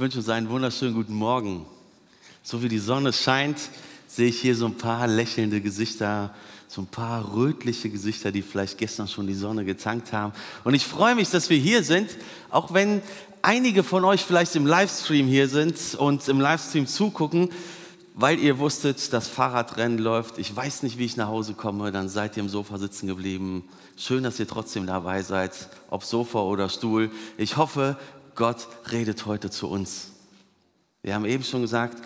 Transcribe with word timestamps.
wünsche 0.00 0.16
uns 0.16 0.30
einen 0.30 0.48
wunderschönen 0.48 0.94
guten 0.94 1.12
Morgen. 1.12 1.66
So 2.42 2.62
wie 2.62 2.70
die 2.70 2.78
Sonne 2.78 3.12
scheint, 3.12 3.58
sehe 4.06 4.28
ich 4.28 4.40
hier 4.40 4.56
so 4.56 4.64
ein 4.64 4.78
paar 4.78 5.06
lächelnde 5.06 5.60
Gesichter, 5.60 6.34
so 6.68 6.80
ein 6.80 6.86
paar 6.86 7.34
rötliche 7.34 7.90
Gesichter, 7.90 8.32
die 8.32 8.40
vielleicht 8.40 8.78
gestern 8.78 9.08
schon 9.08 9.26
die 9.26 9.34
Sonne 9.34 9.66
getankt 9.66 10.14
haben. 10.14 10.32
Und 10.64 10.72
ich 10.72 10.86
freue 10.86 11.14
mich, 11.14 11.28
dass 11.28 11.50
wir 11.50 11.58
hier 11.58 11.82
sind, 11.84 12.16
auch 12.48 12.72
wenn 12.72 13.02
einige 13.42 13.82
von 13.82 14.06
euch 14.06 14.22
vielleicht 14.22 14.56
im 14.56 14.64
Livestream 14.64 15.26
hier 15.26 15.48
sind 15.48 15.76
und 15.98 16.26
im 16.28 16.40
Livestream 16.40 16.86
zugucken, 16.86 17.50
weil 18.14 18.38
ihr 18.38 18.58
wusstet, 18.58 19.12
das 19.12 19.28
Fahrradrennen 19.28 19.98
läuft. 19.98 20.38
Ich 20.38 20.56
weiß 20.56 20.82
nicht, 20.82 20.96
wie 20.96 21.04
ich 21.04 21.18
nach 21.18 21.28
Hause 21.28 21.52
komme, 21.52 21.92
dann 21.92 22.08
seid 22.08 22.38
ihr 22.38 22.42
im 22.42 22.48
Sofa 22.48 22.78
sitzen 22.78 23.06
geblieben. 23.06 23.64
Schön, 23.98 24.22
dass 24.22 24.40
ihr 24.40 24.48
trotzdem 24.48 24.86
dabei 24.86 25.22
seid, 25.22 25.68
ob 25.90 26.04
Sofa 26.04 26.40
oder 26.40 26.70
Stuhl. 26.70 27.10
Ich 27.36 27.58
hoffe, 27.58 27.98
Gott 28.40 28.68
redet 28.90 29.26
heute 29.26 29.50
zu 29.50 29.68
uns. 29.68 30.12
Wir 31.02 31.14
haben 31.14 31.26
eben 31.26 31.44
schon 31.44 31.60
gesagt, 31.60 32.02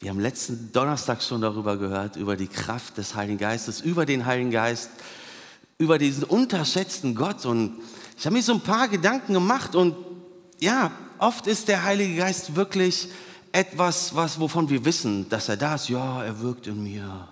wir 0.00 0.10
haben 0.10 0.18
letzten 0.18 0.72
Donnerstag 0.72 1.22
schon 1.22 1.40
darüber 1.40 1.76
gehört, 1.76 2.16
über 2.16 2.34
die 2.34 2.48
Kraft 2.48 2.98
des 2.98 3.14
Heiligen 3.14 3.38
Geistes, 3.38 3.80
über 3.80 4.04
den 4.04 4.26
Heiligen 4.26 4.50
Geist, 4.50 4.90
über 5.78 5.98
diesen 5.98 6.24
unterschätzten 6.24 7.14
Gott. 7.14 7.46
Und 7.46 7.78
ich 8.18 8.26
habe 8.26 8.34
mir 8.34 8.42
so 8.42 8.54
ein 8.54 8.60
paar 8.60 8.88
Gedanken 8.88 9.34
gemacht 9.34 9.76
und 9.76 9.94
ja, 10.58 10.90
oft 11.18 11.46
ist 11.46 11.68
der 11.68 11.84
Heilige 11.84 12.16
Geist 12.16 12.56
wirklich 12.56 13.06
etwas, 13.52 14.16
was, 14.16 14.40
wovon 14.40 14.68
wir 14.68 14.84
wissen, 14.84 15.28
dass 15.28 15.48
er 15.48 15.58
da 15.58 15.76
ist. 15.76 15.88
Ja, 15.88 16.24
er 16.24 16.40
wirkt 16.40 16.66
in 16.66 16.82
mir. 16.82 17.28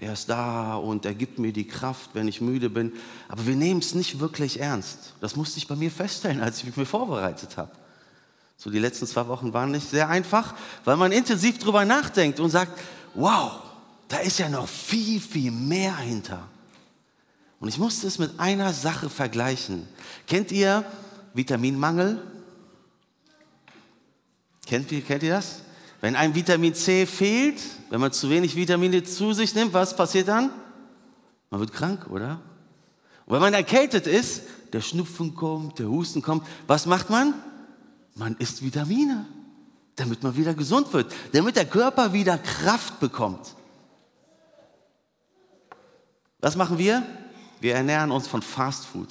Er 0.00 0.12
ist 0.12 0.28
da 0.28 0.76
und 0.76 1.04
er 1.04 1.14
gibt 1.14 1.40
mir 1.40 1.52
die 1.52 1.66
Kraft, 1.66 2.10
wenn 2.14 2.28
ich 2.28 2.40
müde 2.40 2.70
bin. 2.70 2.92
Aber 3.26 3.44
wir 3.46 3.56
nehmen 3.56 3.80
es 3.80 3.94
nicht 3.94 4.20
wirklich 4.20 4.60
ernst. 4.60 5.14
Das 5.20 5.34
musste 5.34 5.58
ich 5.58 5.66
bei 5.66 5.74
mir 5.74 5.90
feststellen, 5.90 6.40
als 6.40 6.62
ich 6.62 6.76
mich 6.76 6.88
vorbereitet 6.88 7.56
habe. 7.56 7.72
So 8.56 8.70
die 8.70 8.78
letzten 8.78 9.08
zwei 9.08 9.26
Wochen 9.26 9.52
waren 9.52 9.72
nicht 9.72 9.90
sehr 9.90 10.08
einfach, 10.08 10.54
weil 10.84 10.96
man 10.96 11.10
intensiv 11.10 11.58
drüber 11.58 11.84
nachdenkt 11.84 12.38
und 12.38 12.50
sagt, 12.50 12.78
wow, 13.14 13.52
da 14.06 14.18
ist 14.18 14.38
ja 14.38 14.48
noch 14.48 14.68
viel, 14.68 15.20
viel 15.20 15.50
mehr 15.50 15.96
hinter. 15.96 16.46
Und 17.58 17.68
ich 17.68 17.78
musste 17.78 18.06
es 18.06 18.18
mit 18.18 18.38
einer 18.38 18.72
Sache 18.72 19.10
vergleichen. 19.10 19.88
Kennt 20.28 20.52
ihr 20.52 20.84
Vitaminmangel? 21.34 22.22
Kennt 24.64 24.92
ihr, 24.92 25.02
kennt 25.02 25.24
ihr 25.24 25.34
das? 25.34 25.62
Wenn 26.00 26.14
ein 26.14 26.34
Vitamin 26.34 26.74
C 26.74 27.06
fehlt, 27.06 27.60
wenn 27.90 28.00
man 28.00 28.12
zu 28.12 28.30
wenig 28.30 28.54
Vitamine 28.54 29.02
zu 29.02 29.32
sich 29.32 29.54
nimmt, 29.54 29.72
was 29.72 29.96
passiert 29.96 30.28
dann? 30.28 30.50
Man 31.50 31.60
wird 31.60 31.72
krank, 31.72 32.06
oder? 32.10 32.40
Und 33.26 33.34
wenn 33.34 33.40
man 33.40 33.54
erkältet 33.54 34.06
ist, 34.06 34.42
der 34.72 34.80
Schnupfen 34.80 35.34
kommt, 35.34 35.78
der 35.78 35.88
Husten 35.88 36.22
kommt, 36.22 36.46
was 36.66 36.86
macht 36.86 37.10
man? 37.10 37.34
Man 38.14 38.36
isst 38.36 38.62
Vitamine, 38.62 39.26
damit 39.96 40.22
man 40.22 40.36
wieder 40.36 40.54
gesund 40.54 40.92
wird, 40.92 41.12
damit 41.32 41.56
der 41.56 41.66
Körper 41.66 42.12
wieder 42.12 42.38
Kraft 42.38 43.00
bekommt. 43.00 43.54
Was 46.40 46.54
machen 46.54 46.78
wir? 46.78 47.02
Wir 47.60 47.74
ernähren 47.74 48.12
uns 48.12 48.28
von 48.28 48.42
Fast 48.42 48.86
Food. 48.86 49.08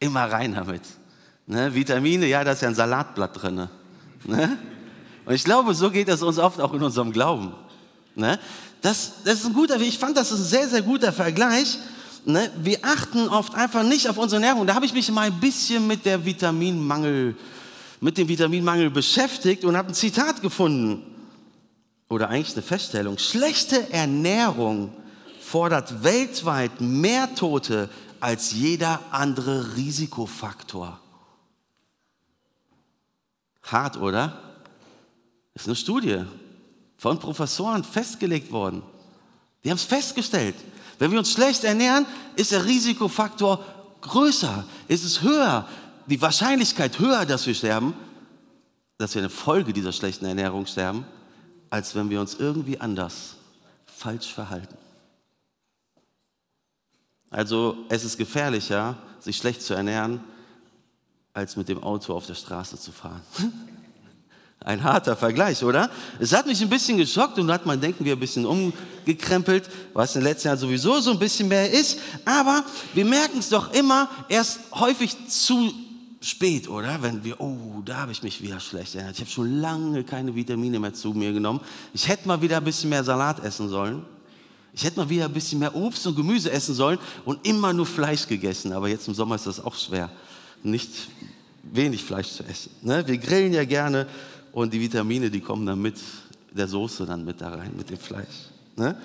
Immer 0.00 0.24
rein 0.32 0.54
damit. 0.54 0.82
Ne? 1.46 1.74
Vitamine, 1.74 2.26
ja, 2.26 2.42
da 2.42 2.52
ist 2.52 2.62
ja 2.62 2.68
ein 2.68 2.74
Salatblatt 2.74 3.42
drin. 3.42 3.68
Ne? 4.24 4.58
Und 5.30 5.36
ich 5.36 5.44
glaube, 5.44 5.74
so 5.74 5.92
geht 5.92 6.08
es 6.08 6.24
uns 6.24 6.40
oft 6.40 6.60
auch 6.60 6.74
in 6.74 6.82
unserem 6.82 7.12
Glauben. 7.12 7.54
Ne? 8.16 8.36
Das, 8.82 9.12
das 9.22 9.34
ist 9.34 9.46
ein 9.46 9.52
guter, 9.52 9.80
ich 9.80 9.96
fand, 9.96 10.16
das 10.16 10.32
ist 10.32 10.40
ein 10.40 10.44
sehr, 10.44 10.68
sehr 10.68 10.82
guter 10.82 11.12
Vergleich. 11.12 11.78
Ne? 12.24 12.50
Wir 12.60 12.80
achten 12.82 13.28
oft 13.28 13.54
einfach 13.54 13.84
nicht 13.84 14.08
auf 14.08 14.18
unsere 14.18 14.42
Ernährung. 14.42 14.66
Da 14.66 14.74
habe 14.74 14.86
ich 14.86 14.92
mich 14.92 15.08
mal 15.12 15.28
ein 15.28 15.38
bisschen 15.38 15.86
mit 15.86 16.04
der 16.04 16.24
Vitaminmangel, 16.24 17.36
mit 18.00 18.18
dem 18.18 18.26
Vitaminmangel 18.26 18.90
beschäftigt 18.90 19.64
und 19.64 19.76
habe 19.76 19.90
ein 19.90 19.94
Zitat 19.94 20.42
gefunden. 20.42 21.04
Oder 22.08 22.28
eigentlich 22.28 22.56
eine 22.56 22.62
Feststellung. 22.62 23.16
Schlechte 23.16 23.88
Ernährung 23.92 24.92
fordert 25.40 26.02
weltweit 26.02 26.80
mehr 26.80 27.32
Tote 27.36 27.88
als 28.18 28.50
jeder 28.50 28.98
andere 29.12 29.76
Risikofaktor. 29.76 30.98
Hart, 33.62 33.96
oder? 33.96 34.49
Das 35.54 35.62
ist 35.62 35.68
eine 35.68 35.76
Studie 35.76 36.24
von 36.96 37.18
Professoren 37.18 37.84
festgelegt 37.84 38.52
worden. 38.52 38.82
Die 39.64 39.70
haben 39.70 39.76
es 39.76 39.84
festgestellt. 39.84 40.54
Wenn 40.98 41.10
wir 41.10 41.18
uns 41.18 41.32
schlecht 41.32 41.64
ernähren, 41.64 42.06
ist 42.36 42.52
der 42.52 42.64
Risikofaktor 42.64 43.64
größer, 44.02 44.64
ist 44.88 45.04
es 45.04 45.22
höher, 45.22 45.66
die 46.06 46.20
Wahrscheinlichkeit 46.20 46.98
höher, 46.98 47.24
dass 47.24 47.46
wir 47.46 47.54
sterben, 47.54 47.94
dass 48.98 49.14
wir 49.14 49.22
eine 49.22 49.30
Folge 49.30 49.72
dieser 49.72 49.92
schlechten 49.92 50.26
Ernährung 50.26 50.66
sterben, 50.66 51.06
als 51.70 51.94
wenn 51.94 52.10
wir 52.10 52.20
uns 52.20 52.34
irgendwie 52.34 52.80
anders 52.80 53.36
falsch 53.86 54.32
verhalten. 54.32 54.76
Also 57.30 57.76
es 57.88 58.04
ist 58.04 58.18
gefährlicher, 58.18 58.96
sich 59.20 59.36
schlecht 59.36 59.62
zu 59.62 59.74
ernähren, 59.74 60.20
als 61.32 61.56
mit 61.56 61.68
dem 61.68 61.82
Auto 61.82 62.14
auf 62.14 62.26
der 62.26 62.34
Straße 62.34 62.78
zu 62.78 62.92
fahren. 62.92 63.22
Ein 64.62 64.84
harter 64.84 65.16
Vergleich, 65.16 65.64
oder? 65.64 65.90
Es 66.18 66.34
hat 66.34 66.46
mich 66.46 66.60
ein 66.60 66.68
bisschen 66.68 66.98
geschockt 66.98 67.38
und 67.38 67.50
hat 67.50 67.64
mein 67.64 67.80
Denken 67.80 68.04
wieder 68.04 68.16
ein 68.16 68.20
bisschen 68.20 68.44
umgekrempelt, 68.44 69.70
was 69.94 70.14
in 70.14 70.20
den 70.20 70.28
letzten 70.28 70.48
Jahren 70.48 70.58
sowieso 70.58 71.00
so 71.00 71.12
ein 71.12 71.18
bisschen 71.18 71.48
mehr 71.48 71.70
ist. 71.70 71.98
Aber 72.26 72.62
wir 72.92 73.06
merken 73.06 73.38
es 73.38 73.48
doch 73.48 73.72
immer 73.72 74.10
erst 74.28 74.60
häufig 74.72 75.16
zu 75.28 75.72
spät, 76.20 76.68
oder? 76.68 77.00
Wenn 77.00 77.24
wir, 77.24 77.40
oh, 77.40 77.80
da 77.86 77.98
habe 77.98 78.12
ich 78.12 78.22
mich 78.22 78.42
wieder 78.42 78.60
schlecht 78.60 78.94
erinnert. 78.94 79.14
Ich 79.14 79.20
habe 79.20 79.30
schon 79.30 79.60
lange 79.60 80.04
keine 80.04 80.34
Vitamine 80.34 80.78
mehr 80.78 80.92
zu 80.92 81.14
mir 81.14 81.32
genommen. 81.32 81.60
Ich 81.94 82.06
hätte 82.06 82.28
mal 82.28 82.42
wieder 82.42 82.58
ein 82.58 82.64
bisschen 82.64 82.90
mehr 82.90 83.02
Salat 83.02 83.42
essen 83.42 83.70
sollen. 83.70 84.02
Ich 84.74 84.84
hätte 84.84 84.98
mal 84.98 85.08
wieder 85.08 85.24
ein 85.24 85.32
bisschen 85.32 85.58
mehr 85.58 85.74
Obst 85.74 86.06
und 86.06 86.16
Gemüse 86.16 86.50
essen 86.50 86.74
sollen 86.74 86.98
und 87.24 87.46
immer 87.46 87.72
nur 87.72 87.86
Fleisch 87.86 88.26
gegessen. 88.26 88.74
Aber 88.74 88.88
jetzt 88.88 89.08
im 89.08 89.14
Sommer 89.14 89.36
ist 89.36 89.46
das 89.46 89.64
auch 89.64 89.74
schwer, 89.74 90.10
nicht 90.62 90.90
wenig 91.62 92.04
Fleisch 92.04 92.28
zu 92.28 92.44
essen. 92.44 92.70
Ne? 92.82 93.06
Wir 93.06 93.18
grillen 93.18 93.52
ja 93.52 93.64
gerne 93.64 94.06
und 94.52 94.72
die 94.72 94.80
Vitamine, 94.80 95.30
die 95.30 95.40
kommen 95.40 95.66
dann 95.66 95.80
mit 95.80 95.96
der 96.52 96.68
Soße 96.68 97.06
dann 97.06 97.24
mit 97.24 97.40
da 97.40 97.50
rein, 97.50 97.72
mit 97.76 97.90
dem 97.90 97.98
Fleisch. 97.98 98.50
Ne? 98.76 98.96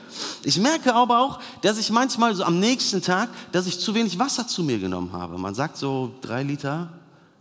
Ich 0.44 0.58
merke 0.58 0.94
aber 0.94 1.20
auch, 1.20 1.40
dass 1.62 1.78
ich 1.78 1.92
manchmal 1.92 2.34
so 2.34 2.44
am 2.44 2.60
nächsten 2.60 3.02
Tag, 3.02 3.30
dass 3.52 3.68
ich 3.68 3.80
zu 3.80 3.94
wenig 3.94 4.18
Wasser 4.18 4.48
zu 4.48 4.64
mir 4.64 4.80
genommen 4.80 5.12
habe. 5.12 5.38
Man 5.38 5.54
sagt 5.54 5.78
so 5.78 6.14
drei 6.22 6.44
Liter 6.44 6.90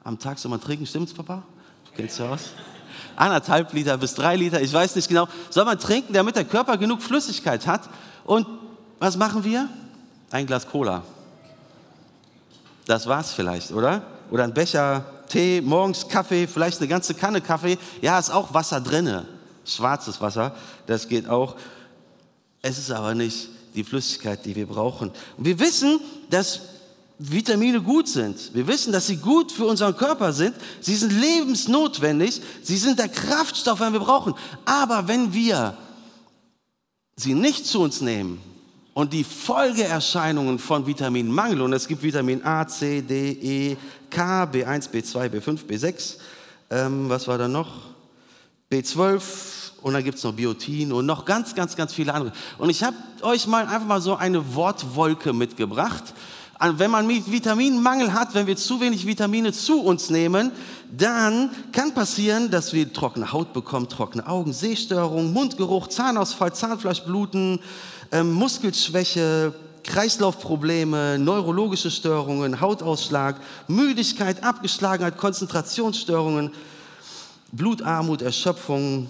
am 0.03 0.19
Tag 0.19 0.39
soll 0.39 0.51
man 0.51 0.61
trinken, 0.61 0.87
stimmt's, 0.87 1.15
Papa? 1.15 1.43
Du 1.87 1.93
kennst 1.97 2.19
ja 2.19 2.29
aus. 2.29 2.51
Anderthalb 3.17 3.73
Liter 3.73 3.97
bis 3.97 4.15
drei 4.15 4.37
Liter, 4.37 4.61
ich 4.61 4.73
weiß 4.73 4.97
nicht 4.97 5.09
genau, 5.09 5.29
soll 5.49 5.65
man 5.65 5.79
trinken, 5.79 6.13
damit 6.13 6.37
der 6.37 6.45
Körper 6.45 6.77
genug 6.77 7.01
Flüssigkeit 7.01 7.67
hat. 7.67 7.89
Und 8.25 8.47
was 8.99 9.17
machen 9.17 9.45
wir? 9.45 9.69
Ein 10.31 10.47
Glas 10.47 10.69
Cola. 10.69 11.03
Das 12.87 13.07
war's 13.07 13.33
vielleicht, 13.33 13.73
oder? 13.73 14.03
Oder 14.31 14.45
ein 14.45 14.53
Becher 14.53 15.07
Tee, 15.29 15.61
morgens 15.61 16.09
Kaffee, 16.09 16.47
vielleicht 16.47 16.79
eine 16.79 16.89
ganze 16.89 17.15
Kanne 17.15 17.41
Kaffee. 17.41 17.79
Ja, 18.01 18.19
ist 18.19 18.31
auch 18.31 18.55
Wasser 18.55 18.81
drinne. 18.81 19.27
Schwarzes 19.65 20.21
Wasser, 20.21 20.55
das 20.87 21.09
geht 21.09 21.29
auch. 21.29 21.57
Es 22.63 22.79
ist 22.79 22.91
aber 22.91 23.15
nicht 23.15 23.49
die 23.75 23.85
Flüssigkeit, 23.85 24.45
die 24.45 24.55
wir 24.55 24.67
brauchen. 24.67 25.11
Und 25.37 25.45
wir 25.45 25.59
wissen, 25.59 26.01
dass 26.31 26.61
Vitamine 27.19 27.81
gut 27.81 28.09
sind. 28.09 28.55
Wir 28.55 28.67
wissen, 28.67 28.93
dass 28.93 29.07
sie 29.07 29.17
gut 29.17 29.53
für 29.53 29.67
unseren 29.67 29.97
Körper 29.97 30.33
sind. 30.33 30.55
Sie 30.81 30.95
sind 30.95 31.13
lebensnotwendig. 31.13 32.41
Sie 32.63 32.77
sind 32.77 32.99
der 32.99 33.09
Kraftstoff, 33.09 33.79
den 33.79 33.93
wir 33.93 34.01
brauchen. 34.01 34.35
Aber 34.65 35.09
wenn 35.09 35.33
wir 35.33 35.77
sie 37.17 37.35
nicht 37.35 37.67
zu 37.67 37.81
uns 37.81 38.01
nehmen, 38.01 38.41
und 38.95 39.13
die 39.13 39.25
Folgeerscheinungen 39.25 40.61
von 40.61 40.87
Vitaminmangel, 40.87 41.61
und 41.61 41.73
es 41.73 41.89
gibt 41.89 42.03
Vitamin 42.03 42.45
A, 42.45 42.67
C, 42.67 43.03
D, 43.03 43.33
E, 43.33 43.77
K, 44.15 44.45
B1, 44.45 44.91
B2, 44.91 45.29
B5, 45.29 45.67
B6, 45.67 46.19
ähm, 46.71 47.09
was 47.09 47.27
war 47.27 47.37
da 47.37 47.49
noch? 47.49 47.69
B12 48.71 49.21
und 49.83 49.93
dann 49.93 50.05
gibt 50.05 50.19
es 50.19 50.25
noch 50.25 50.33
Biotin 50.33 50.93
und 50.93 51.05
noch 51.05 51.25
ganz, 51.25 51.53
ganz, 51.55 51.75
ganz 51.75 51.93
viele 51.93 52.15
andere. 52.15 52.33
Und 52.59 52.71
ich 52.71 52.85
habe 52.85 52.97
euch 53.23 53.49
mal 53.49 53.65
einfach 53.67 53.87
mal 53.87 54.01
so 54.01 54.15
eine 54.15 54.55
Wortwolke 54.55 55.33
mitgebracht. 55.33 56.15
Wenn 56.61 56.93
man 56.93 57.09
Vitaminmangel 57.09 58.13
hat, 58.15 58.35
wenn 58.35 58.47
wir 58.47 58.57
zu 58.57 58.81
wenig 58.81 59.05
Vitamine 59.05 59.53
zu 59.53 59.83
uns 59.83 60.09
nehmen, 60.11 60.53
dann 60.97 61.51
kann 61.73 61.93
passieren, 61.93 62.53
dass 62.53 62.73
wir 62.73 62.93
trockene 62.93 63.33
Haut 63.33 63.53
bekommen, 63.53 63.89
trockene 63.89 64.29
Augen, 64.29 64.53
Sehstörungen, 64.53 65.33
Mundgeruch, 65.33 65.89
Zahnausfall, 65.89 66.55
Zahnfleischbluten, 66.55 67.59
ähm, 68.13 68.33
Muskelschwäche, 68.33 69.53
Kreislaufprobleme, 69.85 71.19
neurologische 71.19 71.91
Störungen, 71.91 72.61
Hautausschlag, 72.61 73.41
Müdigkeit, 73.69 74.43
Abgeschlagenheit, 74.43 75.17
Konzentrationsstörungen, 75.17 76.51
Blutarmut, 77.53 78.23
Erschöpfung, 78.23 79.09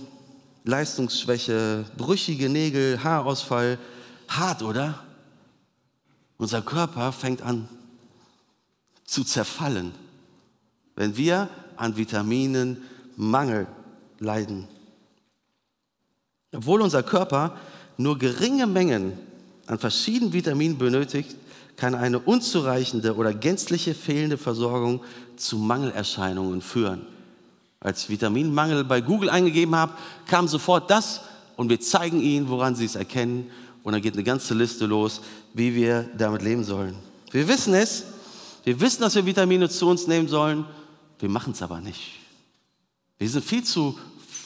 Leistungsschwäche, 0.64 1.84
brüchige 1.96 2.48
Nägel, 2.48 3.02
Haarausfall. 3.02 3.78
Hart, 4.28 4.62
oder? 4.62 4.98
Unser 6.36 6.62
Körper 6.62 7.12
fängt 7.12 7.42
an 7.42 7.68
zu 9.04 9.22
zerfallen, 9.22 9.92
wenn 10.96 11.16
wir 11.16 11.48
an 11.76 11.96
Vitaminen 11.96 12.82
Mangel 13.16 13.66
leiden. 14.18 14.66
Obwohl 16.52 16.82
unser 16.82 17.02
Körper 17.02 17.56
nur 17.96 18.18
geringe 18.18 18.66
Mengen 18.66 19.18
an 19.66 19.78
verschiedenen 19.78 20.32
Vitaminen 20.32 20.78
benötigt, 20.78 21.36
kann 21.76 21.94
eine 21.94 22.18
unzureichende 22.18 23.16
oder 23.16 23.32
gänzliche 23.34 23.94
fehlende 23.94 24.38
Versorgung 24.38 25.02
zu 25.36 25.58
Mangelerscheinungen 25.58 26.60
führen. 26.60 27.02
Als 27.80 28.08
Vitaminmangel 28.08 28.84
bei 28.84 29.00
Google 29.00 29.28
eingegeben 29.28 29.74
habe, 29.74 29.92
kam 30.26 30.48
sofort 30.48 30.90
das 30.90 31.20
und 31.56 31.68
wir 31.68 31.80
zeigen 31.80 32.20
Ihnen, 32.20 32.48
woran 32.48 32.74
Sie 32.76 32.84
es 32.84 32.94
erkennen. 32.94 33.50
Und 33.82 33.92
dann 33.92 34.00
geht 34.00 34.14
eine 34.14 34.22
ganze 34.22 34.54
Liste 34.54 34.86
los, 34.86 35.20
wie 35.52 35.74
wir 35.74 36.08
damit 36.16 36.42
leben 36.42 36.64
sollen. 36.64 36.96
Wir 37.30 37.46
wissen 37.48 37.74
es, 37.74 38.04
wir 38.64 38.80
wissen, 38.80 39.02
dass 39.02 39.14
wir 39.14 39.26
Vitamine 39.26 39.68
zu 39.68 39.86
uns 39.86 40.06
nehmen 40.06 40.28
sollen, 40.28 40.64
wir 41.18 41.28
machen 41.28 41.52
es 41.52 41.60
aber 41.60 41.80
nicht. 41.80 42.12
Wir 43.18 43.28
sind 43.28 43.44
viel 43.44 43.62
zu 43.62 43.98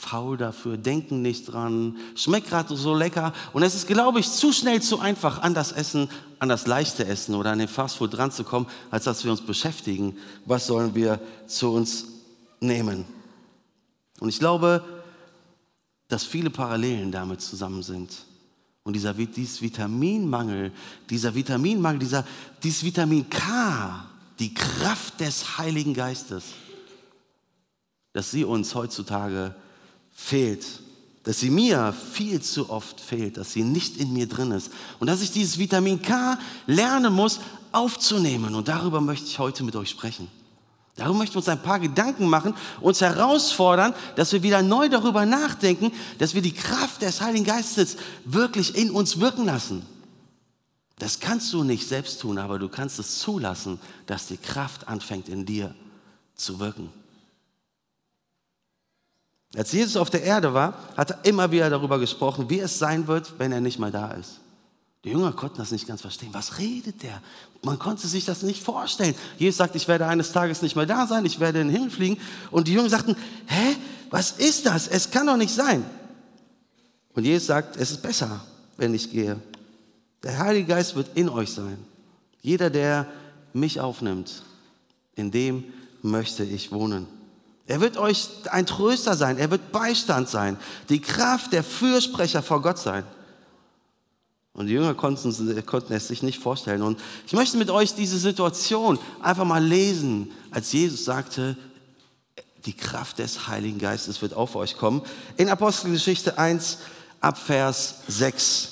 faul 0.09 0.37
dafür, 0.37 0.77
denken 0.77 1.23
nicht 1.23 1.53
dran, 1.53 1.97
schmeckt 2.15 2.49
gerade 2.49 2.75
so 2.77 2.95
lecker. 2.95 3.33
Und 3.53 3.63
es 3.63 3.75
ist, 3.75 3.87
glaube 3.87 4.21
ich, 4.21 4.31
zu 4.31 4.53
schnell, 4.53 4.81
zu 4.81 5.01
einfach 5.01 5.43
an 5.43 5.55
das 5.55 5.73
Essen, 5.73 6.09
an 6.39 6.49
das 6.49 6.67
leichte 6.67 7.07
Essen 7.07 7.35
oder 7.35 7.51
an 7.51 7.59
den 7.59 7.69
Fastfood 7.69 8.17
dran 8.17 8.31
zu 8.31 8.45
kommen, 8.45 8.67
als 8.91 9.05
dass 9.05 9.25
wir 9.25 9.31
uns 9.31 9.43
beschäftigen, 9.43 10.17
was 10.47 10.67
sollen 10.67 10.95
wir 10.95 11.21
zu 11.47 11.71
uns 11.73 12.07
nehmen. 12.61 13.05
Und 14.21 14.31
ich 14.31 14.39
glaube, 14.39 14.83
dass 16.09 16.25
viele 16.25 16.51
Parallelen 16.51 17.13
damit 17.13 17.41
zusammen 17.43 17.83
sind. 17.83 18.11
Und 18.85 18.95
dieser 18.95 19.13
dieses 19.13 19.61
Vitaminmangel, 19.61 20.73
dieser 21.11 21.35
Vitaminmangel, 21.35 21.99
dieser, 21.99 22.25
dieses 22.63 22.83
Vitamin 22.83 23.29
K, 23.29 24.07
die 24.39 24.55
Kraft 24.55 25.21
des 25.21 25.59
Heiligen 25.59 25.93
Geistes, 25.93 26.45
dass 28.15 28.31
sie 28.31 28.45
uns 28.45 28.75
heutzutage 28.75 29.55
fehlt, 30.19 30.67
dass 31.23 31.39
sie 31.39 31.49
mir 31.49 31.95
viel 32.13 32.43
zu 32.43 32.71
oft 32.71 33.01
fehlt, 33.01 33.37
dass 33.37 33.53
sie 33.53 33.63
nicht 33.63 33.97
in 33.97 34.13
mir 34.13 34.27
drin 34.27 34.51
ist 34.51 34.71
und 34.99 35.07
dass 35.07 35.23
ich 35.23 35.31
dieses 35.31 35.59
Vitamin 35.59 36.03
K 36.03 36.39
lernen 36.67 37.13
muss 37.13 37.39
aufzunehmen. 37.71 38.55
Und 38.55 38.67
darüber 38.67 39.01
möchte 39.01 39.27
ich 39.27 39.39
heute 39.39 39.63
mit 39.63 39.77
euch 39.77 39.91
sprechen. 39.91 40.29
Darum 40.97 41.19
möchten 41.19 41.35
wir 41.35 41.39
uns 41.39 41.49
ein 41.49 41.63
paar 41.63 41.79
Gedanken 41.79 42.29
machen, 42.29 42.55
uns 42.81 43.01
herausfordern, 43.01 43.95
dass 44.17 44.33
wir 44.33 44.43
wieder 44.43 44.63
neu 44.63 44.89
darüber 44.89 45.25
nachdenken, 45.25 45.93
dass 46.19 46.35
wir 46.35 46.43
die 46.43 46.53
Kraft 46.55 47.03
des 47.03 47.21
Heiligen 47.21 47.45
Geistes 47.45 47.97
wirklich 48.25 48.75
in 48.75 48.91
uns 48.91 49.21
wirken 49.21 49.45
lassen. 49.45 49.87
Das 50.99 51.21
kannst 51.21 51.53
du 51.53 51.63
nicht 51.63 51.87
selbst 51.87 52.21
tun, 52.21 52.39
aber 52.39 52.59
du 52.59 52.69
kannst 52.69 52.99
es 52.99 53.21
zulassen, 53.21 53.79
dass 54.07 54.27
die 54.27 54.37
Kraft 54.37 54.89
anfängt 54.89 55.29
in 55.29 55.47
dir 55.47 55.73
zu 56.35 56.59
wirken. 56.59 56.91
Als 59.57 59.73
Jesus 59.73 59.97
auf 59.97 60.11
der 60.11 60.23
Erde 60.23 60.53
war, 60.53 60.75
hat 60.97 61.11
er 61.11 61.25
immer 61.25 61.51
wieder 61.51 61.71
darüber 61.71 61.99
gesprochen, 61.99 62.51
wie 62.51 62.61
es 62.61 62.79
sein 62.79 63.07
wird, 63.07 63.39
wenn 63.39 63.53
er 63.53 63.61
nicht 63.61 63.79
mehr 63.79 63.91
da 63.91 64.13
ist. 64.13 64.41
Die 65.05 65.11
Jünger 65.11 65.33
konnten 65.33 65.59
das 65.59 65.71
nicht 65.71 65.87
ganz 65.87 66.01
verstehen. 66.03 66.31
Was 66.33 66.59
redet 66.59 67.03
der? 67.03 67.23
Man 67.63 67.79
konnte 67.79 68.07
sich 68.07 68.25
das 68.25 68.43
nicht 68.43 68.63
vorstellen. 68.63 69.15
Jesus 69.39 69.59
sagt, 69.59 69.75
ich 69.77 69.89
werde 69.89 70.07
eines 70.07 70.33
Tages 70.33 70.61
nicht 70.61 70.77
mehr 70.77 70.87
da 70.87 71.07
sein, 71.07 71.25
ich 71.25 71.41
werde 71.41 71.61
in 71.61 71.69
den 71.69 71.75
Himmel 71.75 71.91
fliegen. 71.91 72.21
Und 72.51 72.69
die 72.69 72.73
Jünger 72.73 72.91
sagten, 72.91 73.17
hä, 73.47 73.77
was 74.11 74.33
ist 74.33 74.67
das? 74.67 74.89
Es 74.89 75.11
kann 75.11 75.27
doch 75.27 75.37
nicht 75.37 75.55
sein. 75.55 75.85
Und 77.15 77.25
Jesus 77.25 77.47
sagt, 77.47 77.77
es 77.77 77.91
ist 77.91 78.03
besser, 78.03 78.45
wenn 78.77 78.93
ich 78.93 79.11
gehe. 79.11 79.41
Der 80.23 80.39
Heilige 80.39 80.67
Geist 80.67 80.95
wird 80.95 81.17
in 81.17 81.29
euch 81.29 81.53
sein. 81.53 81.79
Jeder, 82.43 82.69
der 82.71 83.07
mich 83.53 83.81
aufnimmt, 83.81 84.43
in 85.15 85.31
dem 85.31 85.65
möchte 86.03 86.45
ich 86.45 86.71
wohnen. 86.71 87.07
Er 87.69 87.83
wird 87.83 87.99
euch 87.99 88.29
ein 88.51 88.65
Tröster 88.65 89.15
sein, 89.15 89.37
er 89.37 89.51
wird 89.51 89.73
Beistand 89.73 90.31
sein, 90.31 90.57
die 90.89 91.01
Kraft 91.01 91.53
der 91.53 91.63
Fürsprecher 91.63 92.43
vor 92.43 92.63
Gott 92.63 92.79
sein. 92.79 93.05
Und 94.55 94.67
die 94.67 94.73
Jünger 94.73 94.95
konnten, 94.95 95.67
konnten, 95.67 95.93
es 95.93 96.09
sich 96.09 96.23
nicht 96.23 96.43
vorstellen. 96.43 96.81
Und 96.81 96.99
ich 97.27 97.35
möchte 97.35 97.59
mit 97.59 97.71
euch 97.71 97.95
diese 97.95 98.19
Situation 98.19 98.99
einfach 99.23 99.45
mal 99.45 99.63
lesen, 99.63 100.33
als 100.51 100.73
Jesus 100.73 101.05
sagte, 101.05 101.57
die 102.65 102.73
Kraft 102.73 103.19
des 103.19 103.49
Heiligen 103.49 103.79
Geistes 103.79 104.23
wird 104.23 104.33
auf 104.33 104.57
euch 104.57 104.79
kommen. 104.79 105.03
In 105.37 105.51
Apostelgeschichte 105.51 106.39
1 106.39 106.79
ab 107.21 107.37
Vers 107.37 107.97
6. 108.09 108.69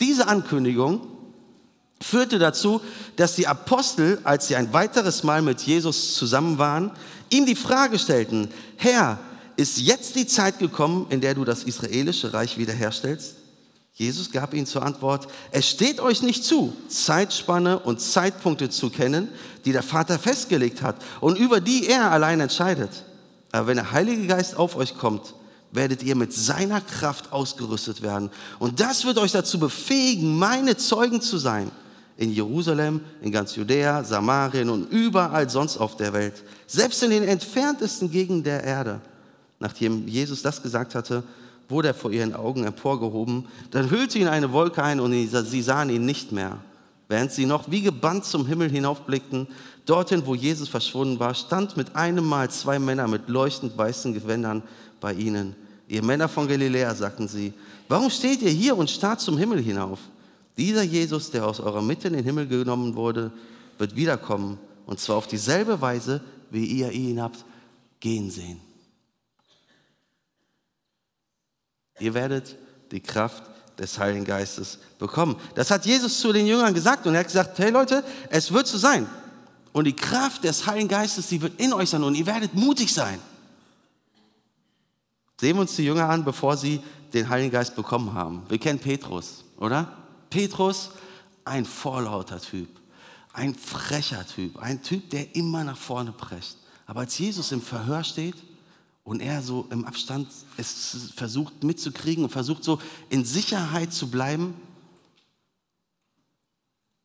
Diese 0.00 0.26
Ankündigung 0.26 1.06
führte 2.02 2.38
dazu, 2.40 2.80
dass 3.16 3.36
die 3.36 3.46
Apostel, 3.46 4.18
als 4.24 4.48
sie 4.48 4.56
ein 4.56 4.72
weiteres 4.72 5.22
Mal 5.22 5.40
mit 5.40 5.62
Jesus 5.62 6.14
zusammen 6.16 6.58
waren, 6.58 6.90
ihm 7.30 7.46
die 7.46 7.54
Frage 7.54 7.98
stellten, 7.98 8.48
Herr, 8.76 9.18
ist 9.56 9.78
jetzt 9.78 10.16
die 10.16 10.26
Zeit 10.26 10.58
gekommen, 10.58 11.06
in 11.10 11.20
der 11.20 11.34
du 11.34 11.44
das 11.44 11.64
israelische 11.64 12.32
Reich 12.32 12.58
wiederherstellst? 12.58 13.36
Jesus 13.92 14.32
gab 14.32 14.54
ihnen 14.54 14.66
zur 14.66 14.82
Antwort, 14.82 15.28
es 15.52 15.68
steht 15.68 16.00
euch 16.00 16.20
nicht 16.20 16.44
zu, 16.44 16.76
Zeitspanne 16.88 17.78
und 17.78 18.00
Zeitpunkte 18.00 18.68
zu 18.68 18.90
kennen, 18.90 19.28
die 19.64 19.70
der 19.70 19.84
Vater 19.84 20.18
festgelegt 20.18 20.82
hat 20.82 20.96
und 21.20 21.38
über 21.38 21.60
die 21.60 21.86
er 21.86 22.10
allein 22.10 22.40
entscheidet. 22.40 22.90
Aber 23.52 23.68
wenn 23.68 23.76
der 23.76 23.92
Heilige 23.92 24.26
Geist 24.26 24.56
auf 24.56 24.74
euch 24.74 24.98
kommt, 24.98 25.34
werdet 25.70 26.02
ihr 26.02 26.16
mit 26.16 26.32
seiner 26.32 26.80
Kraft 26.80 27.32
ausgerüstet 27.32 28.02
werden. 28.02 28.30
Und 28.58 28.80
das 28.80 29.04
wird 29.04 29.18
euch 29.18 29.30
dazu 29.30 29.60
befähigen, 29.60 30.36
meine 30.36 30.76
Zeugen 30.76 31.20
zu 31.20 31.38
sein 31.38 31.70
in 32.16 32.30
Jerusalem, 32.30 33.00
in 33.22 33.32
ganz 33.32 33.56
Judäa, 33.56 34.04
Samarien 34.04 34.68
und 34.70 34.90
überall 34.90 35.48
sonst 35.50 35.76
auf 35.76 35.96
der 35.96 36.12
Welt, 36.12 36.44
selbst 36.66 37.02
in 37.02 37.10
den 37.10 37.24
entferntesten 37.24 38.10
Gegenden 38.10 38.44
der 38.44 38.62
Erde. 38.62 39.00
Nachdem 39.58 40.06
Jesus 40.06 40.42
das 40.42 40.62
gesagt 40.62 40.94
hatte, 40.94 41.24
wurde 41.68 41.88
er 41.88 41.94
vor 41.94 42.10
ihren 42.10 42.34
Augen 42.34 42.64
emporgehoben, 42.64 43.46
dann 43.70 43.90
hüllte 43.90 44.18
ihn 44.18 44.28
eine 44.28 44.52
Wolke 44.52 44.82
ein 44.82 45.00
und 45.00 45.12
sie 45.12 45.62
sahen 45.62 45.90
ihn 45.90 46.04
nicht 46.04 46.30
mehr. 46.32 46.58
Während 47.08 47.32
sie 47.32 47.46
noch 47.46 47.70
wie 47.70 47.82
gebannt 47.82 48.24
zum 48.24 48.46
Himmel 48.46 48.70
hinaufblickten, 48.70 49.46
dorthin, 49.86 50.26
wo 50.26 50.34
Jesus 50.34 50.68
verschwunden 50.68 51.18
war, 51.18 51.34
stand 51.34 51.76
mit 51.76 51.96
einem 51.96 52.24
Mal 52.24 52.50
zwei 52.50 52.78
Männer 52.78 53.08
mit 53.08 53.28
leuchtend 53.28 53.76
weißen 53.76 54.14
Gewändern 54.14 54.62
bei 55.00 55.12
ihnen. 55.12 55.54
Ihr 55.88 56.02
Männer 56.02 56.28
von 56.28 56.48
Galiläa, 56.48 56.94
sagten 56.94 57.28
sie, 57.28 57.52
warum 57.88 58.08
steht 58.08 58.40
ihr 58.40 58.50
hier 58.50 58.76
und 58.76 58.88
starrt 58.88 59.20
zum 59.20 59.36
Himmel 59.36 59.60
hinauf? 59.60 59.98
Dieser 60.56 60.82
Jesus, 60.82 61.30
der 61.30 61.46
aus 61.46 61.60
eurer 61.60 61.82
Mitte 61.82 62.08
in 62.08 62.14
den 62.14 62.24
Himmel 62.24 62.46
genommen 62.46 62.94
wurde, 62.94 63.32
wird 63.78 63.96
wiederkommen. 63.96 64.58
Und 64.86 65.00
zwar 65.00 65.16
auf 65.16 65.26
dieselbe 65.26 65.80
Weise, 65.80 66.20
wie 66.50 66.66
ihr 66.66 66.92
ihn 66.92 67.20
habt 67.20 67.44
gehen 68.00 68.30
sehen. 68.30 68.60
Ihr 71.98 72.12
werdet 72.12 72.56
die 72.90 73.00
Kraft 73.00 73.42
des 73.78 73.98
Heiligen 73.98 74.24
Geistes 74.24 74.78
bekommen. 74.98 75.36
Das 75.54 75.70
hat 75.70 75.86
Jesus 75.86 76.20
zu 76.20 76.32
den 76.32 76.46
Jüngern 76.46 76.74
gesagt 76.74 77.06
und 77.06 77.14
er 77.14 77.20
hat 77.20 77.26
gesagt, 77.26 77.58
hey 77.58 77.70
Leute, 77.70 78.04
es 78.30 78.52
wird 78.52 78.66
so 78.66 78.78
sein. 78.78 79.08
Und 79.72 79.84
die 79.84 79.96
Kraft 79.96 80.44
des 80.44 80.66
Heiligen 80.66 80.88
Geistes, 80.88 81.28
die 81.28 81.40
wird 81.40 81.58
in 81.58 81.72
euch 81.72 81.90
sein 81.90 82.04
und 82.04 82.14
ihr 82.14 82.26
werdet 82.26 82.54
mutig 82.54 82.92
sein. 82.92 83.18
Sehen 85.40 85.56
wir 85.56 85.62
uns 85.62 85.74
die 85.74 85.84
Jünger 85.84 86.08
an, 86.08 86.24
bevor 86.24 86.56
sie 86.56 86.80
den 87.12 87.28
Heiligen 87.28 87.50
Geist 87.50 87.74
bekommen 87.74 88.12
haben. 88.12 88.42
Wir 88.48 88.58
kennen 88.58 88.78
Petrus, 88.78 89.44
oder? 89.56 90.03
Petrus, 90.34 90.90
ein 91.44 91.64
vorlauter 91.64 92.40
Typ, 92.40 92.68
ein 93.32 93.54
frecher 93.54 94.26
Typ, 94.26 94.56
ein 94.56 94.82
Typ, 94.82 95.08
der 95.10 95.36
immer 95.36 95.62
nach 95.62 95.76
vorne 95.76 96.10
prescht. 96.10 96.56
Aber 96.86 97.00
als 97.00 97.16
Jesus 97.16 97.52
im 97.52 97.62
Verhör 97.62 98.02
steht 98.02 98.34
und 99.04 99.22
er 99.22 99.42
so 99.42 99.68
im 99.70 99.84
Abstand 99.84 100.26
es 100.56 101.12
versucht 101.14 101.62
mitzukriegen 101.62 102.24
und 102.24 102.30
versucht 102.30 102.64
so 102.64 102.80
in 103.10 103.24
Sicherheit 103.24 103.92
zu 103.92 104.10
bleiben, 104.10 104.60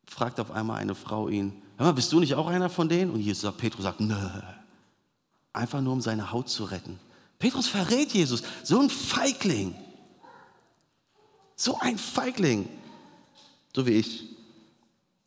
fragt 0.07 0.39
auf 0.39 0.49
einmal 0.49 0.79
eine 0.79 0.95
Frau 0.95 1.29
ihn, 1.29 1.53
hör 1.77 1.85
mal, 1.85 1.93
bist 1.93 2.11
du 2.11 2.19
nicht 2.19 2.33
auch 2.33 2.47
einer 2.47 2.71
von 2.71 2.89
denen? 2.89 3.11
Und 3.11 3.19
Jesus 3.19 3.43
sagt, 3.43 3.59
Petrus 3.59 3.83
sagt, 3.83 3.99
nö, 3.99 4.17
einfach 5.53 5.81
nur 5.81 5.93
um 5.93 6.01
seine 6.01 6.31
Haut 6.31 6.49
zu 6.49 6.63
retten. 6.63 6.99
Petrus 7.37 7.67
verrät 7.67 8.11
Jesus, 8.11 8.41
so 8.63 8.79
ein 8.79 8.89
Feigling. 8.89 9.75
So 11.55 11.77
ein 11.79 11.99
Feigling. 11.99 12.67
So 13.75 13.85
wie 13.85 13.91
ich. 13.91 14.23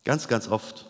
Ganz, 0.04 0.28
ganz 0.28 0.49
oft. 0.49 0.87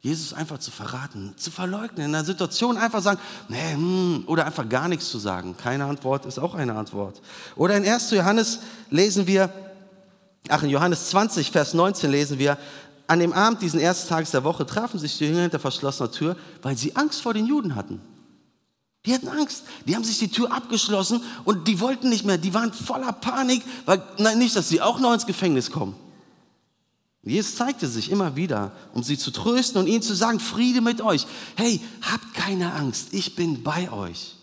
Jesus 0.00 0.34
einfach 0.34 0.58
zu 0.58 0.70
verraten, 0.70 1.32
zu 1.38 1.50
verleugnen, 1.50 2.06
in 2.06 2.14
einer 2.14 2.26
Situation 2.26 2.76
einfach 2.76 3.02
sagen, 3.02 3.18
nee, 3.48 3.72
hm, 3.72 4.24
oder 4.26 4.44
einfach 4.44 4.68
gar 4.68 4.86
nichts 4.86 5.08
zu 5.08 5.18
sagen. 5.18 5.56
Keine 5.56 5.86
Antwort 5.86 6.26
ist 6.26 6.38
auch 6.38 6.54
eine 6.54 6.74
Antwort. 6.74 7.22
Oder 7.56 7.78
in 7.78 7.88
1. 7.88 8.10
Johannes 8.10 8.58
lesen 8.90 9.26
wir, 9.26 9.50
ach, 10.48 10.62
in 10.62 10.68
Johannes 10.68 11.08
20, 11.08 11.50
Vers 11.50 11.72
19 11.72 12.10
lesen 12.10 12.38
wir, 12.38 12.58
an 13.06 13.18
dem 13.18 13.32
Abend 13.32 13.62
diesen 13.62 13.80
ersten 13.80 14.10
Tages 14.10 14.30
der 14.30 14.44
Woche 14.44 14.66
trafen 14.66 15.00
sich 15.00 15.16
die 15.16 15.24
Jünger 15.24 15.42
hinter 15.42 15.58
verschlossener 15.58 16.10
Tür, 16.10 16.36
weil 16.60 16.76
sie 16.76 16.94
Angst 16.96 17.22
vor 17.22 17.32
den 17.32 17.46
Juden 17.46 17.74
hatten. 17.74 18.00
Die 19.06 19.12
hatten 19.12 19.28
Angst. 19.28 19.64
Die 19.86 19.94
haben 19.94 20.04
sich 20.04 20.18
die 20.18 20.30
Tür 20.30 20.50
abgeschlossen 20.52 21.22
und 21.44 21.68
die 21.68 21.80
wollten 21.80 22.08
nicht 22.08 22.24
mehr. 22.24 22.38
Die 22.38 22.54
waren 22.54 22.72
voller 22.72 23.12
Panik, 23.12 23.62
weil 23.84 24.02
nein, 24.18 24.38
nicht, 24.38 24.56
dass 24.56 24.68
sie 24.68 24.80
auch 24.80 24.98
noch 24.98 25.12
ins 25.12 25.26
Gefängnis 25.26 25.70
kommen. 25.70 25.94
Jesus 27.22 27.56
zeigte 27.56 27.88
sich 27.88 28.10
immer 28.10 28.36
wieder, 28.36 28.72
um 28.92 29.02
sie 29.02 29.16
zu 29.16 29.30
trösten 29.30 29.80
und 29.80 29.86
ihnen 29.86 30.02
zu 30.02 30.14
sagen, 30.14 30.40
Friede 30.40 30.82
mit 30.82 31.00
euch. 31.00 31.26
Hey, 31.56 31.80
habt 32.02 32.34
keine 32.34 32.74
Angst, 32.74 33.08
ich 33.12 33.34
bin 33.34 33.62
bei 33.62 33.90
euch. 33.90 34.36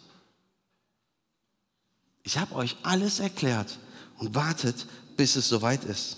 Ich 2.24 2.38
habe 2.38 2.56
euch 2.56 2.76
alles 2.84 3.20
erklärt 3.20 3.78
und 4.18 4.34
wartet, 4.34 4.88
bis 5.16 5.36
es 5.36 5.48
soweit 5.48 5.84
ist. 5.86 6.18